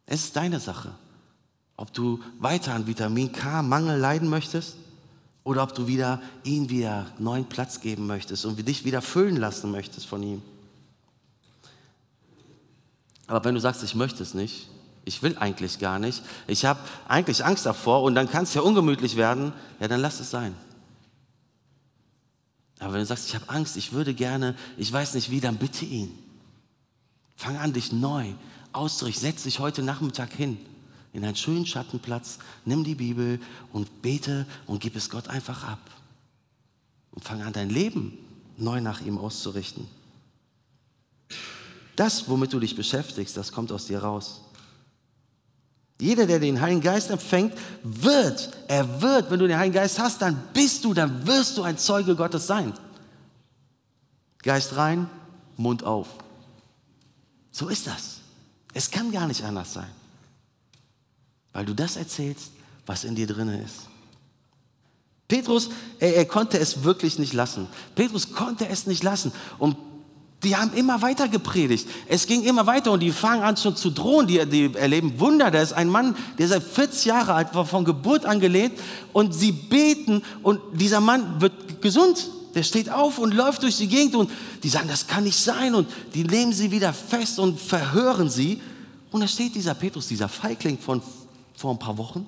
Es 0.05 0.26
ist 0.26 0.36
deine 0.36 0.59
Sache, 0.59 0.91
ob 1.78 1.93
du 1.93 2.19
weiter 2.39 2.74
an 2.74 2.88
Vitamin 2.88 3.32
K-Mangel 3.32 3.99
leiden 3.99 4.28
möchtest 4.28 4.76
oder 5.43 5.63
ob 5.63 5.74
du 5.76 5.88
wieder 5.88 6.22
ihm 6.43 6.69
wieder 6.69 7.05
neuen 7.19 7.45
Platz 7.45 7.80
geben 7.80 8.07
möchtest 8.07 8.43
und 8.45 8.67
dich 8.67 8.86
wieder 8.86 9.01
füllen 9.01 9.38
lassen 9.38 9.72
möchtest 9.72 10.07
von 10.07 10.24
ihm. 10.24 10.41
Aber 13.28 13.45
wenn 13.45 13.55
du 13.55 13.61
sagst, 13.61 13.84
ich 13.84 13.95
möchte 13.95 14.24
es 14.24 14.34
nicht, 14.34 14.67
Ich 15.03 15.24
will 15.24 15.36
eigentlich 15.38 15.80
gar 15.80 15.97
nicht. 15.99 16.24
Ich 16.47 16.65
habe 16.65 16.80
eigentlich 17.07 17.43
Angst 17.43 17.65
davor 17.65 18.03
und 18.03 18.13
dann 18.13 18.30
kann 18.30 18.43
es 18.43 18.53
ja 18.53 18.61
ungemütlich 18.61 19.15
werden. 19.15 19.51
Ja, 19.80 19.88
dann 19.88 19.99
lass 19.99 20.19
es 20.19 20.30
sein. 20.30 20.55
Aber 22.82 22.94
wenn 22.94 23.02
du 23.02 23.06
sagst, 23.06 23.28
ich 23.28 23.36
habe 23.36 23.48
Angst, 23.48 23.78
ich 23.78 23.94
würde 23.94 24.14
gerne, 24.14 24.56
ich 24.76 24.92
weiß 24.92 25.14
nicht 25.14 25.30
wie, 25.30 25.40
dann 25.40 25.58
bitte 25.58 25.86
ihn. 25.86 26.18
Fang 27.36 27.56
an, 27.58 27.74
dich 27.74 27.92
neu 27.92 28.34
auszurichten. 28.74 29.22
Setz 29.22 29.44
dich 29.44 29.60
heute 29.60 29.84
Nachmittag 29.84 30.34
hin 30.34 30.58
in 31.14 31.24
einen 31.24 31.36
schönen 31.36 31.66
Schattenplatz, 31.66 32.40
nimm 32.66 32.84
die 32.84 32.96
Bibel 32.96 33.40
und 33.72 34.02
bete 34.02 34.48
und 34.66 34.80
gib 34.80 34.96
es 34.96 35.10
Gott 35.10 35.28
einfach 35.28 35.64
ab. 35.64 35.92
Und 37.12 37.24
fang 37.24 37.42
an, 37.44 37.54
dein 37.54 37.70
Leben 37.70 38.18
neu 38.58 38.82
nach 38.82 39.02
ihm 39.02 39.18
auszurichten. 39.18 39.88
Das, 41.96 42.30
womit 42.30 42.52
du 42.54 42.60
dich 42.60 42.76
beschäftigst, 42.76 43.38
das 43.38 43.52
kommt 43.52 43.72
aus 43.72 43.86
dir 43.86 44.00
raus. 44.00 44.42
Jeder, 46.02 46.26
der 46.26 46.39
den 46.39 46.60
Heiligen 46.60 46.82
Geist 46.82 47.12
empfängt, 47.12 47.54
wird, 47.84 48.49
er 48.68 49.02
wird, 49.04 49.30
wenn 49.30 49.38
du 49.39 49.47
den 49.47 49.56
Heiligen 49.56 49.76
Geist 49.76 49.99
hast, 49.99 50.20
dann 50.20 50.36
bist 50.52 50.84
du, 50.84 50.95
dann 50.95 51.28
wirst 51.28 51.58
du 51.58 51.62
ein 51.62 51.78
Zeuge 51.78 52.16
Gottes 52.16 52.47
sein. 52.47 52.74
Geist 54.41 54.76
rein, 54.76 55.08
Mund 55.58 55.84
auf. 55.84 56.08
So 57.52 57.68
ist 57.68 57.86
das. 57.86 58.18
Es 58.74 58.89
kann 58.89 59.12
gar 59.12 59.28
nicht 59.28 59.43
anders 59.43 59.74
sein. 59.74 59.91
Weil 61.54 61.66
du 61.66 61.76
das 61.76 61.97
erzählst, 61.97 62.52
was 62.88 63.04
in 63.04 63.14
dir 63.14 63.28
drin 63.28 63.49
ist. 63.49 63.82
Petrus, 65.28 65.70
er, 65.99 66.16
er, 66.16 66.26
konnte 66.26 66.58
es 66.58 66.84
wirklich 66.84 67.20
nicht 67.20 67.34
lassen. 67.34 67.68
Petrus 67.93 68.34
konnte 68.34 68.68
es 68.68 68.88
nicht 68.88 69.04
lassen. 69.04 69.32
Und 69.60 69.78
die 70.44 70.56
haben 70.56 70.74
immer 70.74 71.02
weiter 71.02 71.28
gepredigt. 71.28 71.88
Es 72.08 72.26
ging 72.26 72.44
immer 72.44 72.66
weiter 72.66 72.92
und 72.92 73.02
die 73.02 73.12
fangen 73.12 73.44
an 73.44 73.58
schon 73.58 73.76
zu 73.76 73.92
drohen. 73.92 74.26
Die, 74.26 74.44
die 74.48 74.74
erleben 74.74 75.20
Wunder. 75.20 75.52
Da 75.52 75.62
ist 75.62 75.74
ein 75.74 75.88
Mann, 75.88 76.16
der 76.39 76.48
seit 76.48 76.64
40 76.64 77.06
Jahre 77.06 77.34
alt 77.34 77.54
war, 77.54 77.66
von 77.66 77.86
Geburt 77.86 78.26
angelehnt. 78.26 78.74
Und 79.14 79.34
sie 79.34 79.52
beten 79.52 80.24
und 80.42 80.60
dieser 80.74 81.00
Mann 81.00 81.42
wird 81.42 81.82
gesund. 81.82 82.30
Der 82.56 82.64
steht 82.64 82.89
auf 82.89 83.20
und 83.20 83.34
läuft 83.34 83.64
durch 83.64 83.78
die 83.78 83.88
Gegend 83.88 84.16
und 84.16 84.32
die 84.64 84.70
sagen, 84.70 84.88
das 84.88 85.08
kann 85.08 85.24
nicht 85.24 85.38
sein. 85.38 85.76
Und 85.76 85.88
die 86.16 86.24
nehmen 86.24 86.54
sie 86.54 86.72
wieder 86.72 86.92
fest 86.92 87.38
und 87.38 87.60
verhören 87.60 88.30
sie. 88.30 88.60
Und 89.12 89.22
da 89.22 89.28
steht 89.28 89.54
dieser 89.54 89.76
Petrus, 89.76 90.08
dieser 90.08 90.28
Feigling 90.28 90.78
von 90.78 91.02
vor 91.56 91.72
ein 91.72 91.80
paar 91.80 91.98
Wochen 91.98 92.26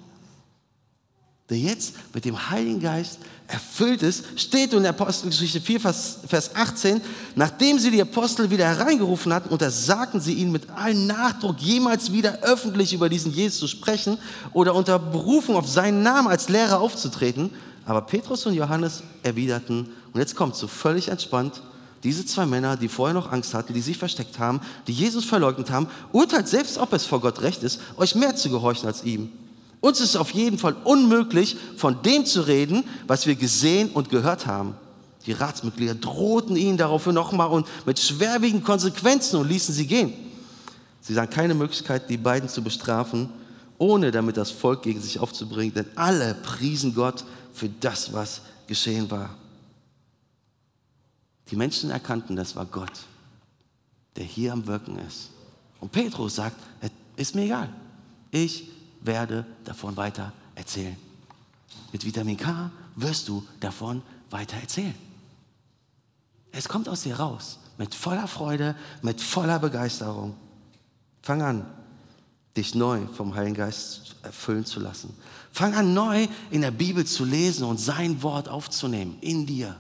der 1.50 1.58
jetzt 1.58 1.94
mit 2.14 2.26
dem 2.26 2.50
Heiligen 2.50 2.80
Geist 2.80 3.20
erfüllt 3.48 4.02
ist, 4.02 4.24
steht 4.36 4.74
in 4.74 4.84
der 4.84 4.92
Apostelgeschichte 4.92 5.62
4, 5.62 5.80
Vers 5.80 6.56
18, 6.56 7.02
nachdem 7.36 7.78
sie 7.78 7.92
die 7.92 8.02
Apostel 8.02 8.50
wieder 8.50 8.66
hereingerufen 8.66 9.34
hatten, 9.34 9.50
untersagten 9.50 10.20
sie 10.20 10.34
ihnen 10.34 10.52
mit 10.52 10.70
allem 10.70 11.08
Nachdruck, 11.08 11.60
jemals 11.60 12.12
wieder 12.12 12.40
öffentlich 12.42 12.94
über 12.94 13.10
diesen 13.10 13.32
Jesus 13.32 13.60
zu 13.60 13.68
sprechen 13.68 14.18
oder 14.54 14.74
unter 14.74 14.98
Berufung 14.98 15.56
auf 15.56 15.68
seinen 15.68 16.04
Namen 16.04 16.28
als 16.28 16.50
Lehrer 16.50 16.80
aufzutreten. 16.80 17.52
Aber 17.86 18.02
Petrus 18.02 18.46
und 18.46 18.54
Johannes 18.54 19.04
erwiderten, 19.24 19.90
und 20.14 20.20
jetzt 20.20 20.36
kommt 20.36 20.56
so 20.56 20.68
völlig 20.68 21.10
entspannt, 21.10 21.62
diese 22.04 22.26
zwei 22.26 22.46
Männer, 22.46 22.76
die 22.76 22.90
vorher 22.90 23.14
noch 23.14 23.32
Angst 23.32 23.54
hatten, 23.54 23.74
die 23.74 23.82
sich 23.82 23.98
versteckt 23.98 24.40
haben, 24.40 24.62
die 24.88 24.94
Jesus 24.94 25.26
verleugnet 25.26 25.70
haben, 25.70 25.88
urteilt 26.12 26.48
selbst, 26.48 26.78
ob 26.78 26.92
es 26.94 27.06
vor 27.06 27.22
Gott 27.22 27.42
recht 27.42 27.64
ist, 27.64 27.80
euch 27.98 28.16
mehr 28.16 28.36
zu 28.36 28.50
gehorchen 28.50 28.88
als 28.88 29.04
ihm. 29.04 29.32
Uns 29.84 30.00
ist 30.00 30.16
auf 30.16 30.30
jeden 30.32 30.58
Fall 30.58 30.78
unmöglich, 30.86 31.58
von 31.76 32.02
dem 32.04 32.26
zu 32.26 32.48
reden, 32.48 32.86
was 33.06 33.26
wir 33.26 33.36
gesehen 33.36 33.90
und 33.90 34.10
gehört 34.10 34.48
haben. 34.48 34.76
Die 35.26 35.34
Ratsmitglieder 35.34 35.96
drohten 35.96 36.56
ihnen 36.56 36.78
daraufhin 36.78 37.14
nochmal 37.14 37.50
und 37.50 37.68
mit 37.86 38.00
schwerwiegenden 38.00 38.64
Konsequenzen 38.64 39.38
und 39.42 39.50
ließen 39.50 39.76
sie 39.76 39.86
gehen. 39.86 40.14
Sie 41.02 41.14
sahen 41.14 41.30
keine 41.30 41.54
Möglichkeit, 41.54 42.10
die 42.10 42.16
beiden 42.16 42.48
zu 42.48 42.62
bestrafen, 42.62 43.28
ohne 43.78 44.12
damit 44.12 44.38
das 44.38 44.52
Volk 44.52 44.84
gegen 44.84 45.02
sich 45.02 45.20
aufzubringen, 45.20 45.74
denn 45.74 45.88
alle 45.96 46.34
priesen 46.36 46.96
Gott 46.96 47.26
für 47.52 47.68
das, 47.68 48.14
was 48.14 48.40
geschehen 48.68 49.12
war. 49.12 49.36
Die 51.52 51.58
Menschen 51.58 51.90
erkannten, 51.90 52.38
das 52.38 52.56
war 52.56 52.66
Gott, 52.68 53.02
der 54.16 54.24
hier 54.24 54.54
am 54.54 54.66
Wirken 54.66 54.98
ist. 55.00 55.32
Und 55.82 55.92
Petrus 55.92 56.36
sagt, 56.36 56.56
ist 57.18 57.36
mir 57.36 57.44
egal. 57.44 57.68
Ich 58.32 58.70
werde 59.06 59.46
davon 59.64 59.96
weiter 59.98 60.34
erzählen. 60.56 60.98
Mit 61.92 62.06
Vitamin 62.06 62.38
K 62.38 62.72
wirst 62.96 63.28
du 63.28 63.46
davon 63.60 64.02
weiter 64.30 64.58
erzählen. 64.58 64.96
Es 66.52 66.70
kommt 66.70 66.88
aus 66.88 67.02
dir 67.02 67.20
raus, 67.20 67.60
mit 67.78 67.96
voller 67.96 68.28
Freude, 68.28 68.76
mit 69.02 69.22
voller 69.22 69.60
Begeisterung. 69.60 70.36
Fang 71.22 71.42
an, 71.42 71.66
dich 72.56 72.76
neu 72.76 73.08
vom 73.08 73.34
Heiligen 73.34 73.56
Geist 73.56 74.16
erfüllen 74.22 74.66
zu 74.66 74.80
lassen. 74.80 75.16
Fang 75.52 75.74
an, 75.74 75.94
neu 75.94 76.28
in 76.52 76.62
der 76.62 76.72
Bibel 76.72 77.06
zu 77.06 77.26
lesen 77.26 77.64
und 77.64 77.80
sein 77.80 78.22
Wort 78.22 78.50
aufzunehmen 78.50 79.18
in 79.22 79.46
dir. 79.46 79.76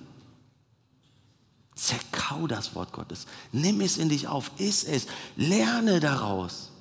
Zerkau 1.75 2.47
das 2.47 2.75
Wort 2.75 2.91
Gottes. 2.91 3.25
Nimm 3.51 3.81
es 3.81 3.97
in 3.97 4.09
dich 4.09 4.27
auf. 4.27 4.51
Iss 4.57 4.83
es. 4.83 5.07
Lerne 5.35 5.99
daraus. 5.99 6.72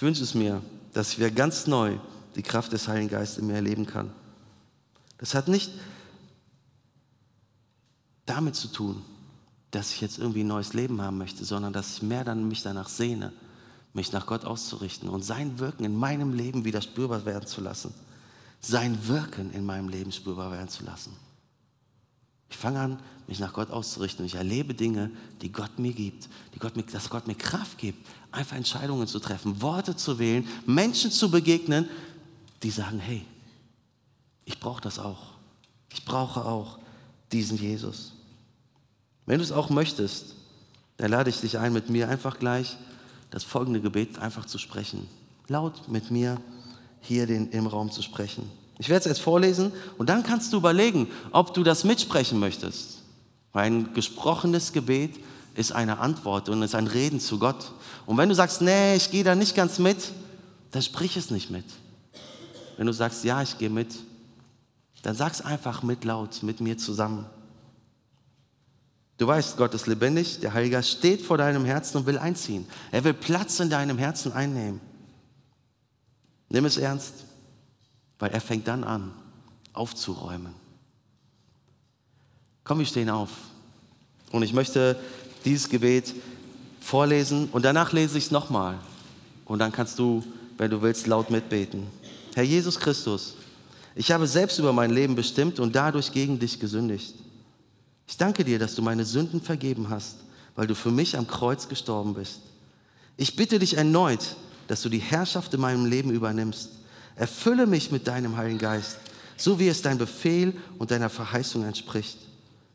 Ich 0.00 0.02
wünsche 0.02 0.22
es 0.22 0.32
mir, 0.32 0.62
dass 0.94 1.18
wir 1.18 1.30
ganz 1.30 1.66
neu 1.66 1.98
die 2.34 2.42
Kraft 2.42 2.72
des 2.72 2.88
Heiligen 2.88 3.10
Geistes 3.10 3.36
in 3.36 3.48
mir 3.48 3.56
erleben 3.56 3.84
kann. 3.84 4.10
Das 5.18 5.34
hat 5.34 5.46
nicht 5.46 5.70
damit 8.24 8.56
zu 8.56 8.68
tun, 8.68 9.02
dass 9.70 9.92
ich 9.92 10.00
jetzt 10.00 10.18
irgendwie 10.18 10.42
ein 10.42 10.46
neues 10.46 10.72
Leben 10.72 11.02
haben 11.02 11.18
möchte, 11.18 11.44
sondern 11.44 11.74
dass 11.74 11.96
ich 11.96 12.02
mehr 12.02 12.24
dann 12.24 12.48
mich 12.48 12.62
danach 12.62 12.88
sehne, 12.88 13.34
mich 13.92 14.10
nach 14.10 14.24
Gott 14.24 14.46
auszurichten 14.46 15.06
und 15.10 15.20
sein 15.20 15.58
Wirken 15.58 15.84
in 15.84 15.94
meinem 15.94 16.32
Leben 16.32 16.64
wieder 16.64 16.80
spürbar 16.80 17.26
werden 17.26 17.46
zu 17.46 17.60
lassen. 17.60 17.92
Sein 18.58 19.06
Wirken 19.06 19.52
in 19.52 19.66
meinem 19.66 19.90
Leben 19.90 20.12
spürbar 20.12 20.50
werden 20.50 20.70
zu 20.70 20.82
lassen. 20.82 21.14
Ich 22.50 22.56
fange 22.56 22.80
an, 22.80 22.98
mich 23.26 23.38
nach 23.38 23.52
Gott 23.52 23.70
auszurichten. 23.70 24.26
Ich 24.26 24.34
erlebe 24.34 24.74
Dinge, 24.74 25.10
die 25.40 25.52
Gott 25.52 25.78
mir 25.78 25.92
gibt, 25.92 26.28
die 26.54 26.58
Gott 26.58 26.76
mir, 26.76 26.82
dass 26.82 27.08
Gott 27.08 27.26
mir 27.28 27.36
Kraft 27.36 27.78
gibt, 27.78 28.04
einfach 28.32 28.56
Entscheidungen 28.56 29.06
zu 29.06 29.20
treffen, 29.20 29.62
Worte 29.62 29.96
zu 29.96 30.18
wählen, 30.18 30.46
Menschen 30.66 31.10
zu 31.12 31.30
begegnen, 31.30 31.88
die 32.62 32.70
sagen, 32.70 32.98
hey, 32.98 33.24
ich 34.44 34.58
brauche 34.58 34.82
das 34.82 34.98
auch. 34.98 35.34
Ich 35.92 36.04
brauche 36.04 36.44
auch 36.44 36.78
diesen 37.32 37.56
Jesus. 37.56 38.12
Wenn 39.26 39.38
du 39.38 39.44
es 39.44 39.52
auch 39.52 39.70
möchtest, 39.70 40.34
dann 40.96 41.12
lade 41.12 41.30
ich 41.30 41.40
dich 41.40 41.56
ein, 41.56 41.72
mit 41.72 41.88
mir 41.88 42.08
einfach 42.08 42.38
gleich 42.38 42.76
das 43.30 43.44
folgende 43.44 43.80
Gebet 43.80 44.18
einfach 44.18 44.44
zu 44.44 44.58
sprechen. 44.58 45.06
Laut 45.46 45.88
mit 45.88 46.10
mir 46.10 46.40
hier 47.00 47.26
den, 47.26 47.50
im 47.50 47.66
Raum 47.66 47.92
zu 47.92 48.02
sprechen. 48.02 48.50
Ich 48.80 48.88
werde 48.88 49.00
es 49.00 49.04
jetzt 49.04 49.20
vorlesen 49.20 49.72
und 49.98 50.08
dann 50.08 50.22
kannst 50.22 50.54
du 50.54 50.56
überlegen, 50.56 51.06
ob 51.32 51.52
du 51.52 51.62
das 51.62 51.84
mitsprechen 51.84 52.40
möchtest. 52.40 53.02
Weil 53.52 53.66
ein 53.66 53.92
gesprochenes 53.92 54.72
Gebet 54.72 55.20
ist 55.54 55.72
eine 55.72 55.98
Antwort 55.98 56.48
und 56.48 56.62
ist 56.62 56.74
ein 56.74 56.86
Reden 56.86 57.20
zu 57.20 57.38
Gott. 57.38 57.72
Und 58.06 58.16
wenn 58.16 58.30
du 58.30 58.34
sagst, 58.34 58.62
nee, 58.62 58.96
ich 58.96 59.10
gehe 59.10 59.22
da 59.22 59.34
nicht 59.34 59.54
ganz 59.54 59.78
mit, 59.78 59.98
dann 60.70 60.80
sprich 60.80 61.18
es 61.18 61.30
nicht 61.30 61.50
mit. 61.50 61.66
Wenn 62.78 62.86
du 62.86 62.94
sagst, 62.94 63.22
ja, 63.22 63.42
ich 63.42 63.58
gehe 63.58 63.68
mit, 63.68 63.94
dann 65.02 65.14
sag 65.14 65.34
es 65.34 65.42
einfach 65.42 65.82
mit 65.82 66.06
laut, 66.06 66.42
mit 66.42 66.62
mir 66.62 66.78
zusammen. 66.78 67.26
Du 69.18 69.26
weißt, 69.26 69.58
Gott 69.58 69.74
ist 69.74 69.88
lebendig, 69.88 70.40
der 70.40 70.54
Heilige 70.54 70.82
steht 70.82 71.20
vor 71.20 71.36
deinem 71.36 71.66
Herzen 71.66 71.98
und 71.98 72.06
will 72.06 72.18
einziehen. 72.18 72.66
Er 72.92 73.04
will 73.04 73.12
Platz 73.12 73.60
in 73.60 73.68
deinem 73.68 73.98
Herzen 73.98 74.32
einnehmen. 74.32 74.80
Nimm 76.48 76.64
es 76.64 76.78
ernst 76.78 77.26
weil 78.20 78.30
er 78.30 78.40
fängt 78.40 78.68
dann 78.68 78.84
an, 78.84 79.10
aufzuräumen. 79.72 80.54
Komm, 82.62 82.78
wir 82.78 82.86
stehen 82.86 83.10
auf. 83.10 83.30
Und 84.30 84.42
ich 84.44 84.52
möchte 84.52 85.00
dieses 85.44 85.68
Gebet 85.68 86.14
vorlesen 86.80 87.48
und 87.50 87.64
danach 87.64 87.92
lese 87.92 88.18
ich 88.18 88.26
es 88.26 88.30
nochmal. 88.30 88.78
Und 89.46 89.58
dann 89.58 89.72
kannst 89.72 89.98
du, 89.98 90.22
wenn 90.58 90.70
du 90.70 90.80
willst, 90.82 91.06
laut 91.08 91.30
mitbeten. 91.30 91.86
Herr 92.34 92.44
Jesus 92.44 92.78
Christus, 92.78 93.34
ich 93.96 94.12
habe 94.12 94.26
selbst 94.28 94.58
über 94.58 94.72
mein 94.72 94.90
Leben 94.90 95.16
bestimmt 95.16 95.58
und 95.58 95.74
dadurch 95.74 96.12
gegen 96.12 96.38
dich 96.38 96.60
gesündigt. 96.60 97.14
Ich 98.06 98.16
danke 98.16 98.44
dir, 98.44 98.58
dass 98.58 98.74
du 98.74 98.82
meine 98.82 99.04
Sünden 99.04 99.40
vergeben 99.40 99.88
hast, 99.88 100.16
weil 100.54 100.66
du 100.66 100.74
für 100.74 100.90
mich 100.90 101.16
am 101.16 101.26
Kreuz 101.26 101.68
gestorben 101.68 102.14
bist. 102.14 102.40
Ich 103.16 103.34
bitte 103.34 103.58
dich 103.58 103.76
erneut, 103.76 104.36
dass 104.68 104.82
du 104.82 104.88
die 104.88 104.98
Herrschaft 104.98 105.52
in 105.54 105.60
meinem 105.60 105.86
Leben 105.86 106.10
übernimmst 106.10 106.79
Erfülle 107.20 107.66
mich 107.66 107.90
mit 107.90 108.06
deinem 108.06 108.38
Heiligen 108.38 108.58
Geist, 108.58 108.96
so 109.36 109.58
wie 109.58 109.68
es 109.68 109.82
dein 109.82 109.98
Befehl 109.98 110.54
und 110.78 110.90
deiner 110.90 111.10
Verheißung 111.10 111.64
entspricht. 111.64 112.16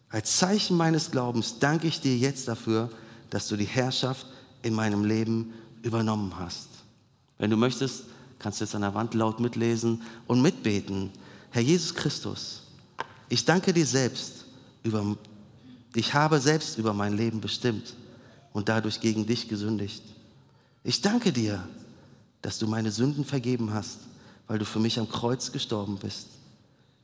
Als 0.09 0.37
Zeichen 0.37 0.77
meines 0.77 1.09
Glaubens 1.09 1.57
danke 1.57 1.87
ich 1.87 1.99
dir 1.99 2.15
jetzt 2.15 2.47
dafür, 2.47 2.91
dass 3.31 3.47
du 3.47 3.57
die 3.57 3.65
Herrschaft 3.65 4.27
in 4.61 4.75
meinem 4.75 5.03
Leben 5.03 5.51
übernommen 5.81 6.37
hast. 6.37 6.67
Wenn 7.39 7.49
du 7.49 7.57
möchtest, 7.57 8.03
kannst 8.37 8.59
du 8.59 8.65
jetzt 8.65 8.75
an 8.75 8.81
der 8.81 8.93
Wand 8.93 9.15
laut 9.15 9.39
mitlesen 9.39 10.03
und 10.27 10.43
mitbeten. 10.43 11.09
Herr 11.49 11.63
Jesus 11.63 11.95
Christus, 11.95 12.61
ich 13.29 13.45
danke 13.45 13.73
dir 13.73 13.87
selbst 13.87 14.45
über, 14.83 15.17
ich 15.95 16.13
habe 16.13 16.39
selbst 16.39 16.77
über 16.77 16.93
mein 16.93 17.17
Leben 17.17 17.41
bestimmt. 17.41 17.95
und 18.53 18.69
dadurch 18.69 19.01
gegen 19.01 19.25
dich 19.25 19.49
gesündigt. 19.49 20.03
Ich 20.83 21.01
danke 21.01 21.33
dir, 21.33 21.67
dass 22.43 22.59
du 22.59 22.67
meine 22.67 22.91
Sünden 22.91 23.25
vergeben 23.25 23.73
hast, 23.73 24.01
weil 24.47 24.59
du 24.59 24.65
für 24.65 24.79
mich 24.79 24.99
am 24.99 25.09
Kreuz 25.09 25.51
gestorben 25.51 25.97
bist. 25.97 26.27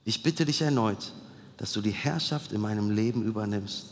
Ich 0.04 0.24
bitte 0.24 0.46
dich 0.46 0.62
erneut, 0.62 1.14
dass 1.58 1.74
du 1.74 1.82
die 1.82 1.92
Herrschaft 1.92 2.52
in 2.52 2.62
meinem 2.62 2.90
Leben 2.90 3.24
übernimmst. 3.24 3.88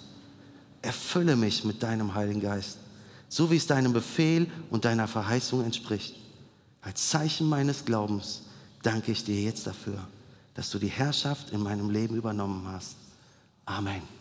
Erfülle 0.81 1.35
mich 1.35 1.63
mit 1.63 1.83
deinem 1.83 2.15
Heiligen 2.15 2.41
Geist, 2.41 2.77
so 3.27 3.51
wie 3.51 3.57
es 3.57 3.67
deinem 3.67 3.93
Befehl 3.93 4.49
und 4.69 4.85
deiner 4.85 5.07
Verheißung 5.07 5.63
entspricht. 5.63 6.15
Als 6.81 7.09
Zeichen 7.09 7.47
meines 7.47 7.85
Glaubens 7.85 8.43
danke 8.81 9.11
ich 9.11 9.23
dir 9.23 9.41
jetzt 9.41 9.67
dafür, 9.67 10.07
dass 10.55 10.69
du 10.69 10.79
die 10.79 10.87
Herrschaft 10.87 11.51
in 11.51 11.61
meinem 11.61 11.89
Leben 11.89 12.15
übernommen 12.15 12.67
hast. 12.67 12.95
Amen. 13.65 14.18